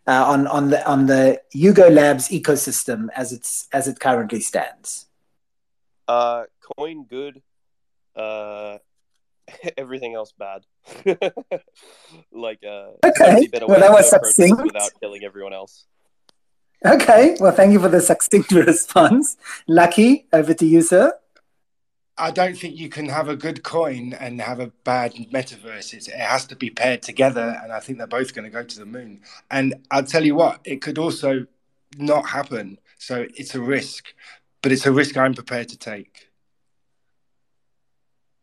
uh, 0.07 0.24
on 0.24 0.46
on 0.46 0.70
the 0.70 0.88
on 0.88 1.05
the 1.05 1.42
Yuga 1.53 1.90
Labs 1.90 2.30
ecosystem 2.30 3.09
as 3.14 3.30
it's 3.30 3.68
as 3.74 3.86
it 3.88 4.00
currently 4.00 4.40
stands? 4.40 5.05
Uh, 6.09 6.44
coin 6.78 7.05
good. 7.05 7.42
Everything 9.76 10.14
else 10.14 10.32
bad. 10.32 10.62
like 12.32 12.61
uh, 12.64 12.92
Okay. 13.05 13.48
Well, 13.66 13.80
that 13.80 13.92
was 13.92 14.11
succinct. 14.11 14.62
without 14.62 14.90
killing 15.00 15.24
everyone 15.24 15.53
else. 15.53 15.84
Okay. 16.84 17.36
Well, 17.38 17.53
thank 17.53 17.72
you 17.72 17.80
for 17.80 17.88
the 17.88 18.00
succinct 18.00 18.50
response. 18.53 19.36
Lucky, 19.68 20.26
over 20.32 20.55
to 20.55 20.66
you, 20.66 20.82
sir. 20.82 21.12
I 22.18 22.30
don't 22.30 22.57
think 22.57 22.76
you 22.76 22.88
can 22.88 23.09
have 23.09 23.28
a 23.28 23.36
good 23.36 23.62
coin 23.62 24.12
and 24.12 24.40
have 24.40 24.61
a 24.61 24.70
bad 24.84 25.14
metaverse. 25.32 25.94
It's, 25.94 26.09
it 26.09 26.14
has 26.14 26.44
to 26.46 26.57
be 26.57 26.68
paired 26.68 27.03
together, 27.03 27.59
and 27.62 27.72
I 27.72 27.80
think 27.80 27.98
they're 27.98 28.07
both 28.07 28.34
going 28.34 28.44
to 28.44 28.50
go 28.50 28.62
to 28.62 28.78
the 28.78 28.84
moon. 28.86 29.22
And 29.50 29.74
I'll 29.90 30.05
tell 30.05 30.24
you 30.24 30.34
what, 30.34 30.61
it 30.64 30.82
could 30.82 30.98
also 30.98 31.46
not 31.96 32.26
happen. 32.26 32.78
So 32.98 33.26
it's 33.34 33.55
a 33.55 33.61
risk, 33.61 34.14
but 34.61 34.72
it's 34.72 34.86
a 34.86 34.92
risk 34.92 35.16
I'm 35.16 35.34
prepared 35.34 35.68
to 35.70 35.78
take. 35.78 36.28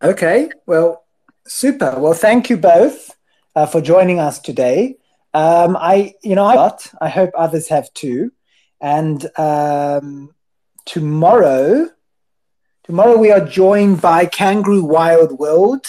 Okay, 0.01 0.49
well, 0.65 1.03
super. 1.45 1.99
Well, 1.99 2.13
thank 2.13 2.49
you 2.49 2.55
both 2.55 3.17
uh, 3.53 3.65
for 3.65 3.81
joining 3.81 4.19
us 4.19 4.39
today. 4.39 4.95
Um, 5.33 5.75
I, 5.75 6.13
you 6.23 6.35
know, 6.35 6.45
I. 6.45 6.55
I 7.01 7.09
hope 7.09 7.31
others 7.35 7.67
have 7.67 7.93
too. 7.93 8.31
And 8.79 9.29
um, 9.37 10.33
tomorrow, 10.85 11.89
tomorrow 12.85 13.17
we 13.17 13.29
are 13.31 13.45
joined 13.45 14.01
by 14.01 14.25
Kangaroo 14.25 14.85
Wild 14.85 15.37
World. 15.37 15.85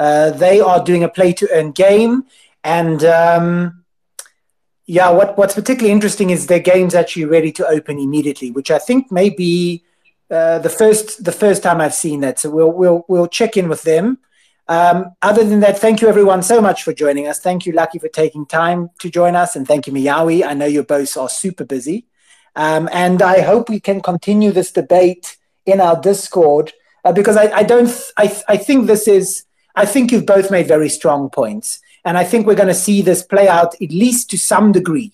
Uh, 0.00 0.30
they 0.30 0.60
are 0.60 0.82
doing 0.82 1.04
a 1.04 1.08
play 1.08 1.32
to 1.34 1.48
earn 1.52 1.70
game, 1.70 2.24
and 2.64 3.04
um, 3.04 3.84
yeah, 4.86 5.10
what 5.10 5.38
what's 5.38 5.54
particularly 5.54 5.92
interesting 5.92 6.30
is 6.30 6.48
their 6.48 6.58
game's 6.58 6.96
actually 6.96 7.26
ready 7.26 7.52
to 7.52 7.66
open 7.68 8.00
immediately, 8.00 8.50
which 8.50 8.72
I 8.72 8.80
think 8.80 9.12
may 9.12 9.30
be 9.30 9.84
uh, 10.30 10.58
the 10.58 10.70
first 10.70 11.24
the 11.24 11.32
first 11.32 11.62
time 11.62 11.80
I've 11.80 11.94
seen 11.94 12.20
that. 12.20 12.38
So 12.38 12.50
we'll 12.50 12.72
we'll 12.72 13.04
we'll 13.08 13.28
check 13.28 13.56
in 13.56 13.68
with 13.68 13.82
them. 13.82 14.18
Um, 14.66 15.14
other 15.20 15.44
than 15.44 15.60
that, 15.60 15.78
thank 15.78 16.00
you 16.00 16.08
everyone 16.08 16.42
so 16.42 16.60
much 16.60 16.82
for 16.82 16.94
joining 16.94 17.26
us. 17.26 17.38
Thank 17.38 17.66
you, 17.66 17.72
Lucky, 17.72 17.98
for 17.98 18.08
taking 18.08 18.46
time 18.46 18.90
to 19.00 19.10
join 19.10 19.36
us, 19.36 19.56
and 19.56 19.68
thank 19.68 19.86
you, 19.86 19.92
Meowy. 19.92 20.44
I 20.44 20.54
know 20.54 20.64
you 20.64 20.82
both 20.82 21.16
are 21.18 21.28
super 21.28 21.64
busy, 21.64 22.06
um, 22.56 22.88
and 22.92 23.20
I 23.20 23.42
hope 23.42 23.68
we 23.68 23.80
can 23.80 24.00
continue 24.00 24.52
this 24.52 24.72
debate 24.72 25.36
in 25.66 25.80
our 25.80 26.00
Discord 26.00 26.72
uh, 27.04 27.12
because 27.12 27.36
I, 27.36 27.50
I 27.50 27.62
don't 27.62 27.90
I 28.16 28.42
I 28.48 28.56
think 28.56 28.86
this 28.86 29.06
is 29.06 29.44
I 29.74 29.84
think 29.84 30.10
you've 30.10 30.26
both 30.26 30.50
made 30.50 30.66
very 30.66 30.88
strong 30.88 31.28
points, 31.28 31.80
and 32.04 32.16
I 32.16 32.24
think 32.24 32.46
we're 32.46 32.54
going 32.54 32.68
to 32.68 32.74
see 32.74 33.02
this 33.02 33.22
play 33.22 33.48
out 33.48 33.74
at 33.74 33.90
least 33.90 34.30
to 34.30 34.38
some 34.38 34.72
degree 34.72 35.12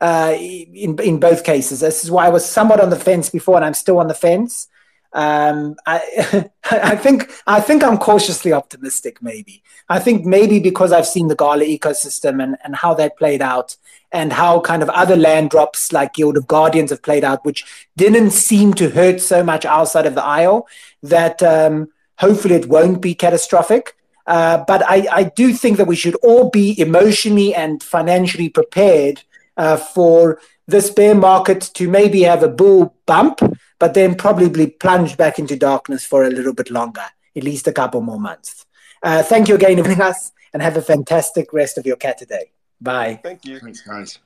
uh, 0.00 0.34
in 0.38 0.98
in 0.98 1.20
both 1.20 1.44
cases. 1.44 1.80
This 1.80 2.04
is 2.04 2.10
why 2.10 2.26
I 2.26 2.30
was 2.30 2.44
somewhat 2.44 2.80
on 2.80 2.90
the 2.90 2.96
fence 2.96 3.28
before, 3.28 3.56
and 3.56 3.64
I'm 3.64 3.74
still 3.74 3.98
on 3.98 4.08
the 4.08 4.14
fence. 4.14 4.68
Um, 5.12 5.76
I 5.86 6.48
I 6.70 6.96
think 6.96 7.30
I 7.46 7.60
think 7.60 7.82
I'm 7.82 7.98
cautiously 7.98 8.52
optimistic. 8.52 9.22
Maybe 9.22 9.62
I 9.88 9.98
think 9.98 10.24
maybe 10.24 10.60
because 10.60 10.92
I've 10.92 11.06
seen 11.06 11.28
the 11.28 11.36
Gala 11.36 11.64
ecosystem 11.64 12.42
and 12.42 12.56
and 12.64 12.76
how 12.76 12.94
that 12.94 13.18
played 13.18 13.42
out, 13.42 13.76
and 14.12 14.32
how 14.32 14.60
kind 14.60 14.82
of 14.82 14.88
other 14.90 15.16
land 15.16 15.50
drops 15.50 15.92
like 15.92 16.14
Guild 16.14 16.36
of 16.36 16.46
Guardians 16.46 16.90
have 16.90 17.02
played 17.02 17.24
out, 17.24 17.44
which 17.44 17.64
didn't 17.96 18.30
seem 18.30 18.72
to 18.74 18.90
hurt 18.90 19.20
so 19.20 19.42
much 19.42 19.64
outside 19.64 20.06
of 20.06 20.14
the 20.14 20.24
Isle. 20.24 20.66
That 21.02 21.42
um, 21.42 21.88
hopefully 22.18 22.54
it 22.54 22.68
won't 22.68 23.00
be 23.00 23.14
catastrophic. 23.14 23.96
Uh, 24.26 24.62
but 24.68 24.82
I, 24.86 25.08
I 25.10 25.22
do 25.24 25.52
think 25.52 25.76
that 25.78 25.88
we 25.88 25.96
should 25.96 26.14
all 26.16 26.50
be 26.50 26.78
emotionally 26.78 27.52
and 27.52 27.82
financially 27.82 28.48
prepared 28.48 29.22
uh, 29.60 29.76
for 29.76 30.40
this 30.66 30.88
bear 30.90 31.14
market 31.14 31.60
to 31.74 31.86
maybe 31.88 32.22
have 32.22 32.42
a 32.42 32.48
bull 32.48 32.96
bump, 33.04 33.40
but 33.78 33.92
then 33.92 34.14
probably 34.14 34.66
plunge 34.68 35.16
back 35.18 35.38
into 35.38 35.54
darkness 35.54 36.02
for 36.04 36.24
a 36.24 36.30
little 36.30 36.54
bit 36.54 36.70
longer, 36.70 37.04
at 37.36 37.44
least 37.44 37.68
a 37.68 37.72
couple 37.72 38.00
more 38.00 38.18
months. 38.18 38.64
Uh, 39.02 39.22
thank 39.22 39.48
you 39.48 39.54
again 39.54 39.76
for 39.76 39.84
joining 39.84 40.00
us 40.00 40.32
and 40.54 40.62
have 40.62 40.78
a 40.78 40.82
fantastic 40.82 41.52
rest 41.52 41.76
of 41.76 41.84
your 41.84 41.96
cat 41.96 42.16
today. 42.16 42.52
Bye. 42.80 43.20
Thank 43.22 43.44
you. 43.44 43.60
Thanks, 43.60 43.82
guys. 43.82 44.18